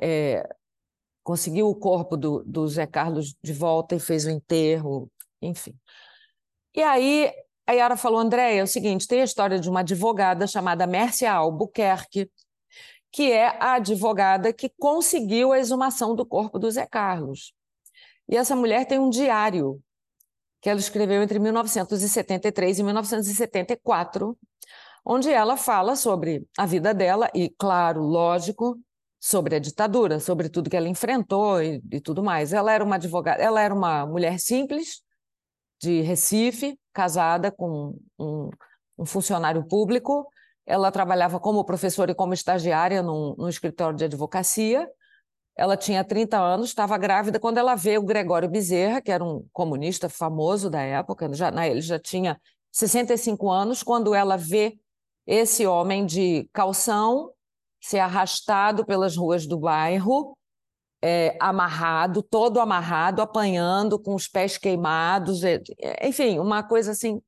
é, 0.00 0.48
conseguiu 1.22 1.68
o 1.68 1.76
corpo 1.76 2.16
do, 2.16 2.42
do 2.44 2.66
Zé 2.66 2.86
Carlos 2.86 3.34
de 3.42 3.52
volta 3.52 3.94
e 3.94 4.00
fez 4.00 4.26
o 4.26 4.30
enterro, 4.30 5.10
enfim. 5.40 5.74
E 6.74 6.82
aí 6.82 7.32
a 7.66 7.72
Yara 7.72 7.96
falou, 7.96 8.18
Andréia, 8.18 8.60
é 8.60 8.62
o 8.62 8.66
seguinte, 8.66 9.06
tem 9.06 9.20
a 9.20 9.24
história 9.24 9.58
de 9.58 9.68
uma 9.70 9.80
advogada 9.80 10.46
chamada 10.46 10.86
Mércia 10.86 11.32
Albuquerque, 11.32 12.30
que 13.12 13.30
é 13.30 13.48
a 13.62 13.74
advogada 13.74 14.52
que 14.52 14.70
conseguiu 14.78 15.52
a 15.52 15.58
exumação 15.58 16.16
do 16.16 16.26
corpo 16.26 16.58
do 16.58 16.70
Zé 16.70 16.86
Carlos. 16.86 17.52
E 18.28 18.36
essa 18.36 18.56
mulher 18.56 18.86
tem 18.86 18.98
um 18.98 19.10
diário 19.10 19.80
que 20.60 20.70
ela 20.70 20.80
escreveu 20.80 21.22
entre 21.22 21.38
1973 21.38 22.78
e 22.78 22.82
1974, 22.82 24.38
onde 25.04 25.30
ela 25.30 25.56
fala 25.56 25.96
sobre 25.96 26.46
a 26.56 26.66
vida 26.66 26.94
dela 26.94 27.30
e, 27.34 27.48
claro, 27.58 28.02
lógico, 28.02 28.78
sobre 29.20 29.54
a 29.54 29.58
ditadura, 29.58 30.18
sobre 30.18 30.48
tudo 30.48 30.68
que 30.68 30.76
ela 30.76 30.88
enfrentou 30.88 31.62
e, 31.62 31.80
e 31.92 32.00
tudo 32.00 32.22
mais. 32.22 32.52
Ela 32.52 32.72
era 32.72 32.84
uma 32.84 32.96
advogada, 32.96 33.40
ela 33.40 33.60
era 33.60 33.72
uma 33.72 34.04
mulher 34.04 34.38
simples 34.38 35.02
de 35.80 36.00
Recife, 36.00 36.78
casada 36.92 37.50
com 37.50 37.96
um, 38.18 38.50
um 38.98 39.06
funcionário 39.06 39.64
público. 39.66 40.28
Ela 40.66 40.90
trabalhava 40.90 41.40
como 41.40 41.64
professora 41.64 42.12
e 42.12 42.14
como 42.14 42.34
estagiária 42.34 43.02
num, 43.02 43.34
num 43.36 43.48
escritório 43.48 43.96
de 43.96 44.04
advocacia. 44.04 44.88
Ela 45.56 45.76
tinha 45.76 46.02
30 46.02 46.38
anos, 46.38 46.68
estava 46.70 46.96
grávida 46.96 47.38
quando 47.38 47.58
ela 47.58 47.74
vê 47.74 47.98
o 47.98 48.02
Gregório 48.02 48.48
Bezerra, 48.48 49.00
que 49.00 49.10
era 49.10 49.22
um 49.22 49.46
comunista 49.52 50.08
famoso 50.08 50.70
da 50.70 50.80
época, 50.80 51.32
já, 51.34 51.52
ele 51.66 51.80
já 51.80 51.98
tinha 51.98 52.40
65 52.72 53.50
anos, 53.50 53.82
quando 53.82 54.14
ela 54.14 54.36
vê 54.36 54.78
esse 55.26 55.66
homem 55.66 56.04
de 56.04 56.48
calção 56.52 57.32
ser 57.80 57.98
arrastado 57.98 58.84
pelas 58.84 59.16
ruas 59.16 59.46
do 59.46 59.58
bairro, 59.58 60.36
é, 61.02 61.36
amarrado, 61.40 62.22
todo 62.22 62.60
amarrado, 62.60 63.20
apanhando, 63.20 63.98
com 63.98 64.14
os 64.14 64.28
pés 64.28 64.56
queimados, 64.56 65.42
é, 65.42 65.60
enfim, 66.02 66.38
uma 66.38 66.62
coisa 66.62 66.92
assim 66.92 67.20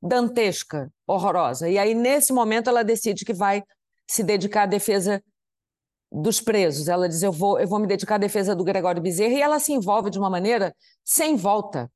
dantesca, 0.00 0.90
horrorosa. 1.06 1.68
E 1.68 1.76
aí, 1.76 1.94
nesse 1.94 2.32
momento, 2.32 2.70
ela 2.70 2.84
decide 2.84 3.24
que 3.24 3.32
vai 3.32 3.64
se 4.08 4.22
dedicar 4.22 4.62
à 4.62 4.66
defesa 4.66 5.22
dos 6.12 6.40
presos. 6.40 6.86
Ela 6.86 7.08
diz: 7.08 7.22
eu 7.22 7.32
vou, 7.32 7.58
eu 7.58 7.66
vou 7.66 7.80
me 7.80 7.86
dedicar 7.86 8.14
à 8.14 8.18
defesa 8.18 8.54
do 8.54 8.62
Gregório 8.62 9.02
Bezerra, 9.02 9.34
e 9.34 9.42
ela 9.42 9.58
se 9.58 9.72
envolve 9.72 10.08
de 10.10 10.18
uma 10.18 10.30
maneira 10.30 10.74
sem 11.04 11.34
volta 11.34 11.90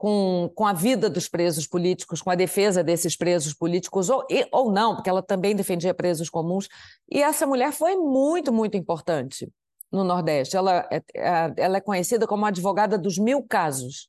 com, 0.00 0.50
com 0.54 0.66
a 0.66 0.72
vida 0.72 1.10
dos 1.10 1.28
presos 1.28 1.66
políticos, 1.66 2.22
com 2.22 2.30
a 2.30 2.34
defesa 2.34 2.82
desses 2.82 3.14
presos 3.14 3.52
políticos, 3.52 4.08
ou, 4.08 4.26
e, 4.30 4.48
ou 4.50 4.72
não, 4.72 4.94
porque 4.94 5.10
ela 5.10 5.22
também 5.22 5.54
defendia 5.54 5.92
presos 5.92 6.30
comuns. 6.30 6.68
E 7.06 7.22
essa 7.22 7.46
mulher 7.46 7.70
foi 7.70 7.96
muito, 7.96 8.50
muito 8.50 8.78
importante 8.78 9.46
no 9.92 10.02
Nordeste. 10.02 10.56
Ela 10.56 10.88
é, 10.90 11.02
é, 11.14 11.52
ela 11.54 11.76
é 11.76 11.80
conhecida 11.82 12.26
como 12.26 12.46
a 12.46 12.48
advogada 12.48 12.96
dos 12.96 13.18
mil 13.18 13.42
casos, 13.42 14.08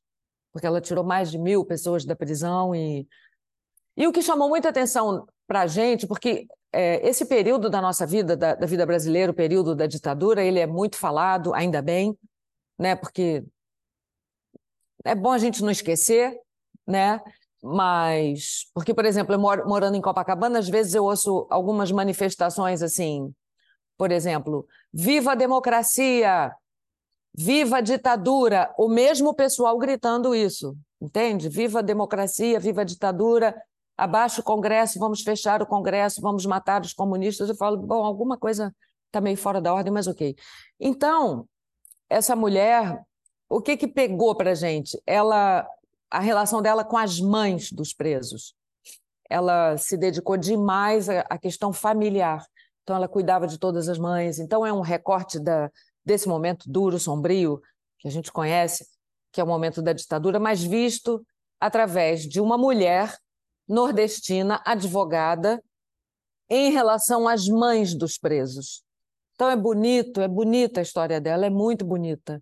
porque 0.53 0.65
ela 0.65 0.79
tirou 0.79 1.03
mais 1.03 1.29
de 1.29 1.37
mil 1.37 1.65
pessoas 1.65 2.05
da 2.05 2.15
prisão. 2.15 2.73
E, 2.73 3.05
e 3.97 4.07
o 4.07 4.13
que 4.13 4.21
chamou 4.21 4.47
muita 4.47 4.69
atenção 4.69 5.27
para 5.45 5.63
a 5.63 5.67
gente, 5.67 6.07
porque 6.07 6.47
é, 6.71 7.05
esse 7.05 7.25
período 7.25 7.69
da 7.69 7.81
nossa 7.81 8.05
vida, 8.05 8.37
da, 8.37 8.55
da 8.55 8.65
vida 8.65 8.85
brasileira, 8.85 9.33
o 9.33 9.35
período 9.35 9.75
da 9.75 9.87
ditadura, 9.87 10.41
ele 10.41 10.59
é 10.61 10.65
muito 10.65 10.95
falado, 10.95 11.53
ainda 11.53 11.81
bem, 11.81 12.17
né? 12.79 12.95
porque 12.95 13.43
é 15.03 15.15
bom 15.15 15.31
a 15.31 15.37
gente 15.37 15.61
não 15.61 15.71
esquecer, 15.71 16.37
né? 16.87 17.21
Mas, 17.63 18.65
porque, 18.73 18.93
por 18.93 19.05
exemplo, 19.05 19.35
eu 19.35 19.39
moro, 19.39 19.67
morando 19.67 19.95
em 19.95 20.01
Copacabana, 20.01 20.59
às 20.59 20.67
vezes 20.67 20.95
eu 20.95 21.05
ouço 21.05 21.47
algumas 21.49 21.91
manifestações 21.91 22.81
assim, 22.81 23.33
por 23.97 24.11
exemplo, 24.11 24.67
viva 24.91 25.33
a 25.33 25.35
democracia, 25.35 26.51
viva 27.33 27.77
a 27.77 27.81
ditadura, 27.81 28.73
o 28.77 28.89
mesmo 28.89 29.33
pessoal 29.33 29.77
gritando 29.77 30.33
isso, 30.33 30.75
entende? 30.99 31.49
Viva 31.49 31.79
a 31.79 31.83
democracia, 31.83 32.59
viva 32.59 32.81
a 32.81 32.85
ditadura, 32.85 33.55
abaixo 33.95 34.41
o 34.41 34.43
Congresso, 34.43 34.97
vamos 34.97 35.21
fechar 35.21 35.61
o 35.61 35.67
Congresso, 35.67 36.19
vamos 36.19 36.45
matar 36.45 36.81
os 36.81 36.93
comunistas. 36.93 37.47
Eu 37.47 37.55
falo, 37.55 37.77
bom, 37.77 38.03
alguma 38.03 38.37
coisa 38.37 38.75
está 39.05 39.21
meio 39.21 39.37
fora 39.37 39.61
da 39.61 39.71
ordem, 39.71 39.93
mas 39.93 40.07
ok. 40.07 40.35
Então, 40.79 41.47
essa 42.09 42.35
mulher 42.35 42.99
o 43.51 43.61
que 43.61 43.75
que 43.75 43.87
pegou 43.87 44.33
para 44.33 44.55
gente? 44.55 44.97
Ela, 45.05 45.67
a 46.09 46.19
relação 46.19 46.61
dela 46.61 46.85
com 46.85 46.97
as 46.97 47.19
mães 47.19 47.69
dos 47.69 47.93
presos. 47.93 48.55
Ela 49.29 49.77
se 49.77 49.97
dedicou 49.97 50.37
demais 50.37 51.09
à 51.09 51.37
questão 51.37 51.73
familiar. 51.73 52.45
Então, 52.81 52.95
ela 52.95 53.09
cuidava 53.09 53.45
de 53.45 53.59
todas 53.59 53.89
as 53.89 53.97
mães. 53.97 54.39
Então, 54.39 54.65
é 54.65 54.71
um 54.71 54.79
recorte 54.79 55.37
da, 55.37 55.69
desse 56.03 56.29
momento 56.29 56.71
duro, 56.71 56.97
sombrio, 56.97 57.61
que 57.99 58.07
a 58.07 58.11
gente 58.11 58.31
conhece, 58.31 58.87
que 59.33 59.41
é 59.41 59.43
o 59.43 59.47
momento 59.47 59.81
da 59.81 59.91
ditadura, 59.91 60.39
mas 60.39 60.63
visto 60.63 61.21
através 61.59 62.21
de 62.21 62.39
uma 62.39 62.57
mulher 62.57 63.17
nordestina, 63.67 64.61
advogada, 64.65 65.61
em 66.49 66.71
relação 66.71 67.27
às 67.27 67.49
mães 67.49 67.93
dos 67.93 68.17
presos. 68.17 68.81
Então 69.35 69.49
é 69.49 69.57
bonito, 69.57 70.21
é 70.21 70.27
bonita 70.27 70.79
a 70.79 70.83
história 70.83 71.19
dela, 71.19 71.45
é 71.45 71.49
muito 71.49 71.83
bonita. 71.83 72.41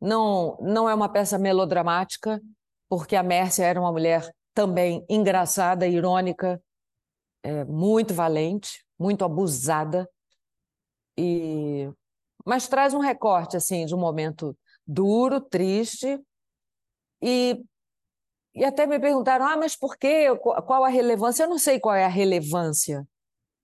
Não, 0.00 0.58
não 0.60 0.88
é 0.88 0.94
uma 0.94 1.08
peça 1.08 1.38
melodramática, 1.38 2.40
porque 2.88 3.16
a 3.16 3.22
Mércia 3.22 3.64
era 3.64 3.80
uma 3.80 3.92
mulher 3.92 4.30
também 4.54 5.04
engraçada, 5.08 5.86
irônica, 5.86 6.60
é, 7.42 7.64
muito 7.64 8.14
valente, 8.14 8.84
muito 8.98 9.24
abusada, 9.24 10.08
e 11.16 11.90
mas 12.44 12.68
traz 12.68 12.94
um 12.94 13.00
recorte 13.00 13.56
assim 13.56 13.84
de 13.86 13.94
um 13.94 13.98
momento 13.98 14.56
duro, 14.86 15.40
triste, 15.40 16.20
e, 17.20 17.60
e 18.54 18.64
até 18.64 18.86
me 18.86 19.00
perguntaram: 19.00 19.44
ah, 19.46 19.56
mas 19.56 19.76
por 19.76 19.96
quê? 19.96 20.26
Qual 20.38 20.84
a 20.84 20.88
relevância? 20.88 21.44
Eu 21.44 21.48
não 21.48 21.58
sei 21.58 21.80
qual 21.80 21.96
é 21.96 22.04
a 22.04 22.08
relevância. 22.08 23.06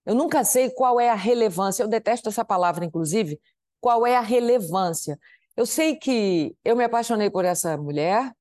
Eu 0.05 0.15
nunca 0.17 0.43
sei 0.43 0.71
qual 0.71 0.99
é 0.99 1.09
a 1.11 1.15
relevância. 1.15 1.83
Eu 1.83 1.89
detesto 1.89 2.29
essa 2.29 2.45
palavra, 2.45 2.85
inclusive. 2.85 3.41
Qual 3.81 4.07
é 4.07 4.17
a 4.17 4.21
relevância? 4.21 5.19
Eu 5.57 5.67
sei 5.67 5.97
que 5.97 6.57
eu 6.65 6.75
me 6.75 6.85
apaixonei 6.85 7.29
por 7.31 7.45
essa 7.45 7.77
mulher, 7.77 8.33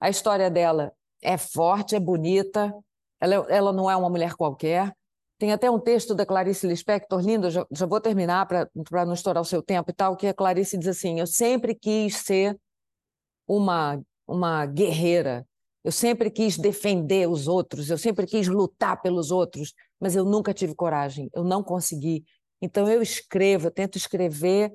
a 0.00 0.08
história 0.08 0.50
dela 0.50 0.92
é 1.22 1.36
forte, 1.36 1.96
é 1.96 2.00
bonita, 2.00 2.72
ela, 3.20 3.34
ela 3.48 3.72
não 3.72 3.90
é 3.90 3.96
uma 3.96 4.08
mulher 4.08 4.34
qualquer. 4.34 4.92
Tem 5.38 5.52
até 5.52 5.70
um 5.70 5.80
texto 5.80 6.14
da 6.14 6.24
Clarice 6.24 6.66
Lispector 6.66 7.20
lindo, 7.20 7.50
já, 7.50 7.66
já 7.70 7.86
vou 7.86 8.00
terminar 8.00 8.46
para 8.46 8.68
não 9.04 9.14
estourar 9.14 9.42
o 9.42 9.46
seu 9.46 9.62
tempo 9.62 9.90
e 9.90 9.94
tal, 9.94 10.16
que 10.16 10.26
a 10.26 10.34
Clarice 10.34 10.78
diz 10.78 10.88
assim: 10.88 11.18
Eu 11.18 11.26
sempre 11.26 11.74
quis 11.74 12.16
ser 12.16 12.56
uma, 13.48 14.00
uma 14.26 14.64
guerreira, 14.66 15.46
eu 15.82 15.90
sempre 15.90 16.30
quis 16.30 16.56
defender 16.56 17.28
os 17.28 17.48
outros, 17.48 17.90
eu 17.90 17.98
sempre 17.98 18.26
quis 18.26 18.48
lutar 18.48 19.00
pelos 19.00 19.30
outros, 19.30 19.72
mas 19.98 20.14
eu 20.14 20.24
nunca 20.24 20.54
tive 20.54 20.74
coragem, 20.74 21.28
eu 21.34 21.42
não 21.42 21.62
consegui. 21.62 22.24
Então 22.62 22.88
eu 22.88 23.02
escrevo, 23.02 23.66
eu 23.66 23.70
tento 23.70 23.96
escrever 23.96 24.72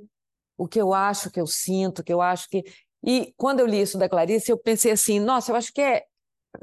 o 0.57 0.67
que 0.67 0.79
eu 0.79 0.93
acho, 0.93 1.29
o 1.29 1.31
que 1.31 1.39
eu 1.39 1.47
sinto, 1.47 1.99
o 1.99 2.03
que 2.03 2.13
eu 2.13 2.21
acho 2.21 2.49
que. 2.49 2.63
E 3.03 3.33
quando 3.37 3.59
eu 3.59 3.67
li 3.67 3.81
isso 3.81 3.97
da 3.97 4.09
Clarice, 4.09 4.51
eu 4.51 4.57
pensei 4.57 4.91
assim: 4.91 5.19
nossa, 5.19 5.51
eu 5.51 5.55
acho 5.55 5.73
que 5.73 5.81
é 5.81 6.05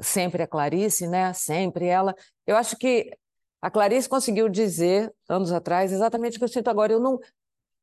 sempre 0.01 0.43
a 0.43 0.47
Clarice, 0.47 1.07
né? 1.07 1.33
Sempre 1.33 1.85
ela. 1.85 2.15
Eu 2.45 2.55
acho 2.55 2.77
que 2.77 3.11
a 3.61 3.71
Clarice 3.71 4.09
conseguiu 4.09 4.49
dizer, 4.49 5.13
anos 5.29 5.51
atrás, 5.51 5.91
exatamente 5.91 6.35
o 6.35 6.39
que 6.39 6.43
eu 6.43 6.49
sinto 6.49 6.69
agora. 6.69 6.91
Eu 6.91 6.99
não, 6.99 7.19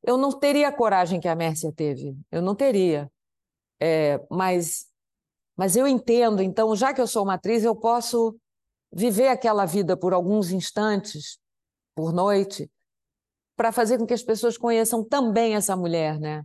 eu 0.03 0.17
não 0.17 0.31
teria 0.31 0.67
a 0.67 0.71
coragem 0.71 1.19
que 1.19 1.27
a 1.27 1.35
Mércia 1.35 1.71
teve, 1.71 2.15
eu 2.31 2.41
não 2.41 2.55
teria. 2.55 3.11
É, 3.79 4.19
mas, 4.29 4.85
mas 5.57 5.75
eu 5.75 5.87
entendo, 5.87 6.43
então, 6.43 6.75
já 6.75 6.93
que 6.93 7.01
eu 7.01 7.07
sou 7.07 7.23
uma 7.23 7.33
atriz, 7.33 7.63
eu 7.63 7.75
posso 7.75 8.37
viver 8.93 9.29
aquela 9.29 9.65
vida 9.65 9.97
por 9.97 10.13
alguns 10.13 10.51
instantes, 10.51 11.39
por 11.95 12.13
noite, 12.13 12.69
para 13.61 13.71
fazer 13.71 13.99
com 13.99 14.07
que 14.07 14.13
as 14.15 14.23
pessoas 14.23 14.57
conheçam 14.57 15.03
também 15.03 15.53
essa 15.53 15.75
mulher, 15.75 16.19
né? 16.19 16.43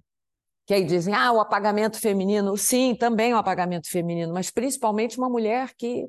Que 0.66 0.74
aí 0.74 0.84
dizem, 0.84 1.14
ah, 1.14 1.32
o 1.32 1.40
apagamento 1.40 1.98
feminino. 1.98 2.54
Sim, 2.58 2.94
também 2.94 3.32
o 3.32 3.38
apagamento 3.38 3.88
feminino, 3.88 4.34
mas 4.34 4.50
principalmente 4.50 5.16
uma 5.16 5.30
mulher 5.30 5.74
que, 5.78 6.06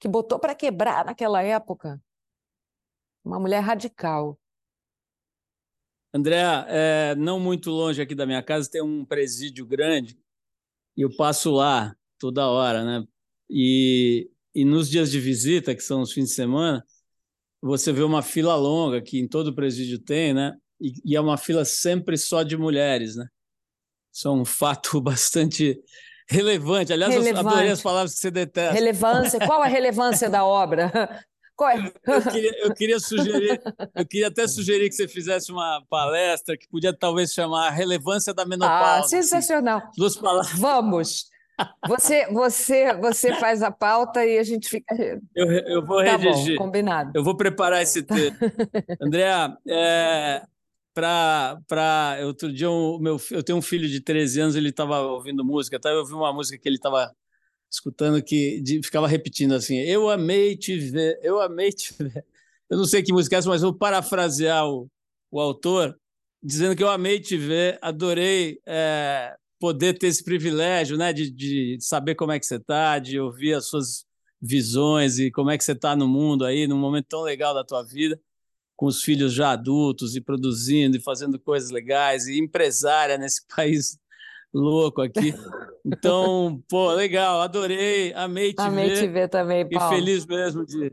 que 0.00 0.08
botou 0.08 0.36
para 0.36 0.56
quebrar 0.56 1.04
naquela 1.04 1.40
época. 1.44 2.02
Uma 3.24 3.38
mulher 3.38 3.60
radical. 3.60 4.36
André, 6.12 6.42
é, 6.66 7.14
não 7.14 7.38
muito 7.38 7.70
longe 7.70 8.02
aqui 8.02 8.16
da 8.16 8.26
minha 8.26 8.42
casa 8.42 8.68
tem 8.68 8.82
um 8.82 9.04
presídio 9.04 9.64
grande 9.64 10.18
e 10.96 11.02
eu 11.02 11.16
passo 11.16 11.52
lá 11.52 11.94
toda 12.18 12.48
hora, 12.48 12.84
né? 12.84 13.06
E, 13.48 14.28
e 14.52 14.64
nos 14.64 14.90
dias 14.90 15.12
de 15.12 15.20
visita, 15.20 15.72
que 15.72 15.82
são 15.82 16.00
os 16.00 16.12
fins 16.12 16.30
de 16.30 16.34
semana, 16.34 16.84
você 17.62 17.92
vê 17.92 18.02
uma 18.02 18.22
fila 18.22 18.54
longa 18.54 19.00
que 19.00 19.18
em 19.18 19.28
todo 19.28 19.54
presídio 19.54 19.98
tem, 19.98 20.32
né? 20.32 20.54
E, 20.80 20.92
e, 21.04 21.16
é 21.16 21.20
uma 21.20 21.36
fila 21.36 21.64
sempre 21.64 22.16
só 22.16 22.42
de 22.42 22.56
mulheres, 22.56 23.16
né? 23.16 23.26
Isso 24.12 24.28
é 24.28 24.30
um 24.30 24.44
fato 24.44 25.00
bastante 25.02 25.78
relevante. 26.28 26.92
Aliás, 26.92 27.12
relevante. 27.12 27.44
eu 27.44 27.50
adorei 27.50 27.70
as 27.70 27.82
palavras 27.82 28.14
que 28.14 28.20
você 28.20 28.30
detesta. 28.30 28.74
Relevância. 28.74 29.40
Qual 29.40 29.62
a 29.62 29.66
relevância 29.66 30.30
da 30.30 30.44
obra? 30.44 30.92
É? 31.60 31.92
Eu, 32.14 32.22
queria, 32.22 32.64
eu 32.64 32.72
queria 32.72 33.00
sugerir, 33.00 33.60
eu 33.96 34.06
queria 34.06 34.28
até 34.28 34.46
sugerir 34.46 34.88
que 34.88 34.94
você 34.94 35.08
fizesse 35.08 35.50
uma 35.50 35.82
palestra 35.90 36.56
que 36.56 36.68
podia 36.68 36.96
talvez 36.96 37.32
chamar 37.32 37.66
a 37.66 37.70
relevância 37.70 38.32
da 38.32 38.46
menopausa. 38.46 39.00
Ah, 39.00 39.02
sensacional. 39.02 39.78
Assim, 39.78 39.90
duas 39.96 40.14
palavras. 40.14 40.56
Vamos. 40.56 41.24
Você, 41.86 42.26
você, 42.26 42.94
você 42.94 43.34
faz 43.34 43.62
a 43.62 43.70
pauta 43.70 44.24
e 44.24 44.38
a 44.38 44.42
gente 44.42 44.68
fica. 44.68 44.94
Eu, 45.34 45.46
eu 45.46 45.84
vou 45.84 46.04
tá 46.04 46.16
redigir. 46.16 46.56
Bom, 46.56 46.64
combinado. 46.64 47.12
Eu 47.14 47.24
vou 47.24 47.36
preparar 47.36 47.82
esse 47.82 48.02
texto. 48.02 48.36
André, 49.00 49.26
é, 49.66 50.42
para 50.94 51.60
para 51.66 52.18
outro 52.24 52.52
dia 52.52 52.70
o 52.70 52.98
meu 52.98 53.16
eu 53.30 53.42
tenho 53.42 53.58
um 53.58 53.62
filho 53.62 53.88
de 53.88 54.00
13 54.00 54.40
anos, 54.40 54.56
ele 54.56 54.70
estava 54.70 55.00
ouvindo 55.00 55.44
música, 55.44 55.78
tá? 55.78 55.90
Eu 55.90 56.00
ouvi 56.00 56.12
uma 56.12 56.32
música 56.32 56.58
que 56.58 56.68
ele 56.68 56.76
estava 56.76 57.14
escutando 57.70 58.22
que 58.22 58.60
de, 58.60 58.82
ficava 58.82 59.06
repetindo 59.06 59.54
assim: 59.54 59.78
"Eu 59.78 60.10
amei 60.10 60.56
te 60.56 60.76
ver, 60.76 61.18
eu 61.22 61.40
amei 61.40 61.70
te 61.70 61.94
ver". 61.98 62.24
Eu 62.68 62.76
não 62.76 62.84
sei 62.84 63.02
que 63.02 63.12
música 63.12 63.36
é 63.36 63.38
essa, 63.38 63.48
mas 63.48 63.62
vou 63.62 63.72
parafrasear 63.72 64.68
o, 64.68 64.90
o 65.30 65.40
autor 65.40 65.98
dizendo 66.42 66.76
que 66.76 66.82
eu 66.82 66.90
amei 66.90 67.18
te 67.18 67.36
ver, 67.36 67.78
adorei 67.80 68.60
é, 68.66 69.34
poder 69.58 69.98
ter 69.98 70.06
esse 70.06 70.22
privilégio, 70.22 70.96
né, 70.96 71.12
de, 71.12 71.30
de 71.30 71.78
saber 71.80 72.14
como 72.14 72.32
é 72.32 72.38
que 72.38 72.46
você 72.46 72.56
está, 72.56 72.98
de 72.98 73.18
ouvir 73.18 73.54
as 73.54 73.66
suas 73.66 74.06
visões 74.40 75.18
e 75.18 75.30
como 75.30 75.50
é 75.50 75.58
que 75.58 75.64
você 75.64 75.72
está 75.72 75.96
no 75.96 76.06
mundo 76.06 76.44
aí, 76.44 76.66
num 76.66 76.78
momento 76.78 77.06
tão 77.08 77.22
legal 77.22 77.52
da 77.52 77.64
tua 77.64 77.82
vida, 77.82 78.20
com 78.76 78.86
os 78.86 79.02
filhos 79.02 79.32
já 79.32 79.50
adultos 79.50 80.14
e 80.14 80.20
produzindo 80.20 80.96
e 80.96 81.00
fazendo 81.00 81.38
coisas 81.38 81.70
legais 81.70 82.28
e 82.28 82.38
empresária 82.38 83.18
nesse 83.18 83.44
país 83.54 83.98
louco 84.54 85.02
aqui. 85.02 85.34
Então, 85.84 86.62
pô, 86.68 86.92
legal, 86.92 87.40
adorei, 87.40 88.12
amei 88.14 88.52
te 88.52 88.60
amei 88.60 88.86
ver. 88.86 88.92
Amei 88.92 89.02
te 89.02 89.08
ver 89.08 89.28
também, 89.28 89.68
Paulo. 89.68 89.92
E 89.92 89.96
feliz 89.96 90.24
mesmo 90.24 90.64
de, 90.64 90.92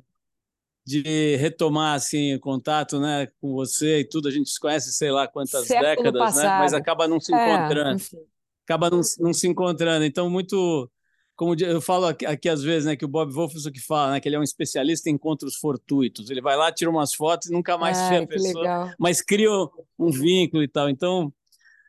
de 0.83 1.35
retomar 1.35 1.95
assim 1.95 2.33
o 2.33 2.39
contato, 2.39 2.99
né, 2.99 3.27
com 3.39 3.53
você 3.53 3.99
e 3.99 4.05
tudo. 4.05 4.27
A 4.27 4.31
gente 4.31 4.49
se 4.49 4.59
conhece, 4.59 4.91
sei 4.91 5.11
lá 5.11 5.27
quantas 5.27 5.67
Século 5.67 6.11
décadas, 6.11 6.35
né? 6.37 6.43
Mas 6.43 6.73
acaba 6.73 7.07
não 7.07 7.19
se 7.19 7.33
é, 7.33 7.53
encontrando. 7.53 7.97
Enfim. 7.97 8.17
Acaba 8.65 8.89
não, 8.89 9.01
não 9.19 9.33
se 9.33 9.47
encontrando. 9.47 10.03
Então, 10.03 10.29
muito 10.29 10.89
como 11.35 11.53
eu 11.59 11.81
falo 11.81 12.05
aqui, 12.05 12.25
aqui, 12.25 12.47
às 12.47 12.63
vezes, 12.63 12.85
né, 12.85 12.95
que 12.95 13.03
o 13.03 13.09
Bob 13.09 13.31
Wolfson 13.31 13.69
que 13.69 13.81
fala, 13.81 14.13
né, 14.13 14.19
que 14.21 14.27
ele 14.27 14.37
é 14.37 14.39
um 14.39 14.43
especialista 14.43 15.09
em 15.09 15.13
encontros 15.13 15.55
fortuitos. 15.55 16.29
Ele 16.29 16.41
vai 16.41 16.55
lá, 16.55 16.71
tira 16.71 16.89
umas 16.89 17.13
fotos 17.13 17.49
e 17.49 17.53
nunca 17.53 17.77
mais 17.77 17.97
Ai, 17.97 18.09
vê 18.09 18.23
a 18.23 18.27
pessoa, 18.27 18.61
legal. 18.61 18.91
mas 18.97 19.21
cria 19.21 19.51
um 19.99 20.09
vínculo 20.09 20.63
e 20.63 20.67
tal. 20.67 20.89
Então, 20.89 21.33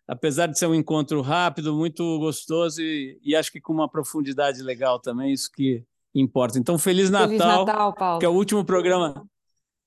apesar 0.06 0.48
de 0.48 0.58
ser 0.58 0.66
um 0.66 0.74
encontro 0.74 1.20
rápido, 1.20 1.74
muito 1.76 2.18
gostoso 2.18 2.82
e, 2.82 3.20
e 3.22 3.36
acho 3.36 3.52
que 3.52 3.60
com 3.60 3.72
uma 3.72 3.88
profundidade 3.88 4.62
legal 4.62 4.98
também, 4.98 5.32
isso 5.32 5.50
que 5.52 5.84
importa. 6.12 6.58
Então, 6.58 6.76
feliz 6.76 7.08
Natal, 7.08 7.28
feliz 7.28 7.46
Natal 7.46 7.94
Paulo. 7.94 8.18
que 8.18 8.26
é 8.26 8.28
o 8.28 8.34
último 8.34 8.64
programa. 8.64 9.24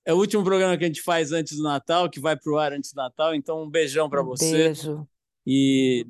É 0.05 0.13
o 0.13 0.17
último 0.17 0.43
programa 0.43 0.77
que 0.77 0.85
a 0.85 0.87
gente 0.87 1.01
faz 1.01 1.33
antes 1.33 1.57
do 1.57 1.63
Natal, 1.63 2.09
que 2.09 2.19
vai 2.19 2.37
para 2.37 2.51
o 2.51 2.57
ar 2.57 2.71
antes 2.71 2.93
do 2.93 2.95
Natal. 2.95 3.35
Então, 3.35 3.61
um 3.63 3.69
beijão 3.69 4.09
para 4.09 4.21
um 4.21 4.25
você. 4.25 4.51
Beijo. 4.51 5.05
E 5.45 6.07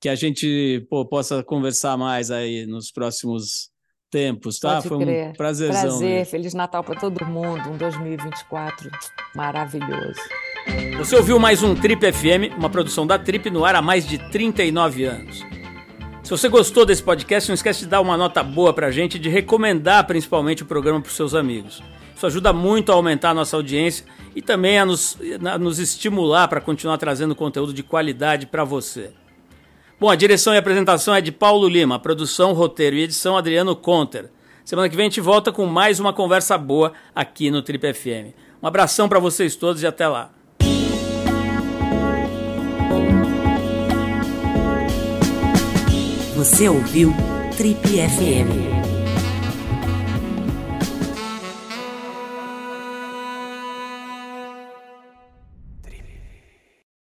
que 0.00 0.08
a 0.08 0.14
gente 0.14 0.86
pô, 0.90 1.04
possa 1.04 1.42
conversar 1.42 1.96
mais 1.96 2.30
aí 2.30 2.66
nos 2.66 2.90
próximos 2.90 3.70
tempos, 4.10 4.58
tá? 4.58 4.76
Pode 4.76 4.88
Foi 4.88 4.98
crer. 4.98 5.28
um 5.28 5.32
prazerzão. 5.32 5.80
Prazer, 5.80 6.18
né? 6.18 6.24
Feliz 6.24 6.54
Natal 6.54 6.84
para 6.84 6.98
todo 6.98 7.24
mundo, 7.26 7.70
um 7.70 7.76
2024 7.76 8.90
maravilhoso. 9.34 10.20
Você 10.98 11.16
ouviu 11.16 11.38
mais 11.38 11.62
um 11.62 11.74
Trip 11.74 12.12
FM, 12.12 12.56
uma 12.56 12.70
produção 12.70 13.06
da 13.06 13.18
Trip 13.18 13.50
no 13.50 13.64
ar 13.64 13.76
há 13.76 13.82
mais 13.82 14.06
de 14.06 14.18
39 14.30 15.04
anos. 15.04 15.44
Se 16.22 16.30
você 16.30 16.48
gostou 16.48 16.84
desse 16.84 17.02
podcast, 17.02 17.48
não 17.48 17.54
esquece 17.54 17.80
de 17.80 17.86
dar 17.86 18.00
uma 18.00 18.16
nota 18.16 18.42
boa 18.42 18.72
pra 18.72 18.90
gente 18.90 19.14
e 19.14 19.18
de 19.18 19.28
recomendar 19.28 20.06
principalmente 20.06 20.62
o 20.62 20.66
programa 20.66 21.00
para 21.00 21.10
seus 21.10 21.34
amigos. 21.34 21.82
Isso 22.16 22.26
ajuda 22.26 22.52
muito 22.52 22.90
a 22.90 22.94
aumentar 22.94 23.30
a 23.30 23.34
nossa 23.34 23.56
audiência 23.56 24.04
e 24.34 24.42
também 24.42 24.78
a 24.78 24.84
nos, 24.84 25.16
a 25.44 25.58
nos 25.58 25.78
estimular 25.78 26.48
para 26.48 26.60
continuar 26.60 26.98
trazendo 26.98 27.34
conteúdo 27.34 27.72
de 27.72 27.82
qualidade 27.82 28.46
para 28.46 28.64
você. 28.64 29.12
Bom, 29.98 30.10
a 30.10 30.14
direção 30.14 30.52
e 30.52 30.58
apresentação 30.58 31.14
é 31.14 31.22
de 31.22 31.32
Paulo 31.32 31.66
Lima, 31.66 31.98
produção, 31.98 32.52
roteiro 32.52 32.96
e 32.96 33.02
edição 33.02 33.34
Adriano 33.34 33.74
Conter. 33.74 34.30
Semana 34.62 34.90
que 34.90 34.96
vem 34.96 35.06
a 35.06 35.08
gente 35.08 35.22
volta 35.22 35.50
com 35.50 35.64
mais 35.64 35.98
uma 35.98 36.12
conversa 36.12 36.58
boa 36.58 36.92
aqui 37.14 37.50
no 37.50 37.62
Trip 37.62 37.94
FM. 37.94 38.34
Um 38.62 38.66
abração 38.66 39.08
para 39.08 39.18
vocês 39.18 39.56
todos 39.56 39.82
e 39.82 39.86
até 39.86 40.06
lá. 40.06 40.30
Você 46.36 46.68
ouviu 46.68 47.14
Trip 47.56 47.80
FM. 47.80 48.75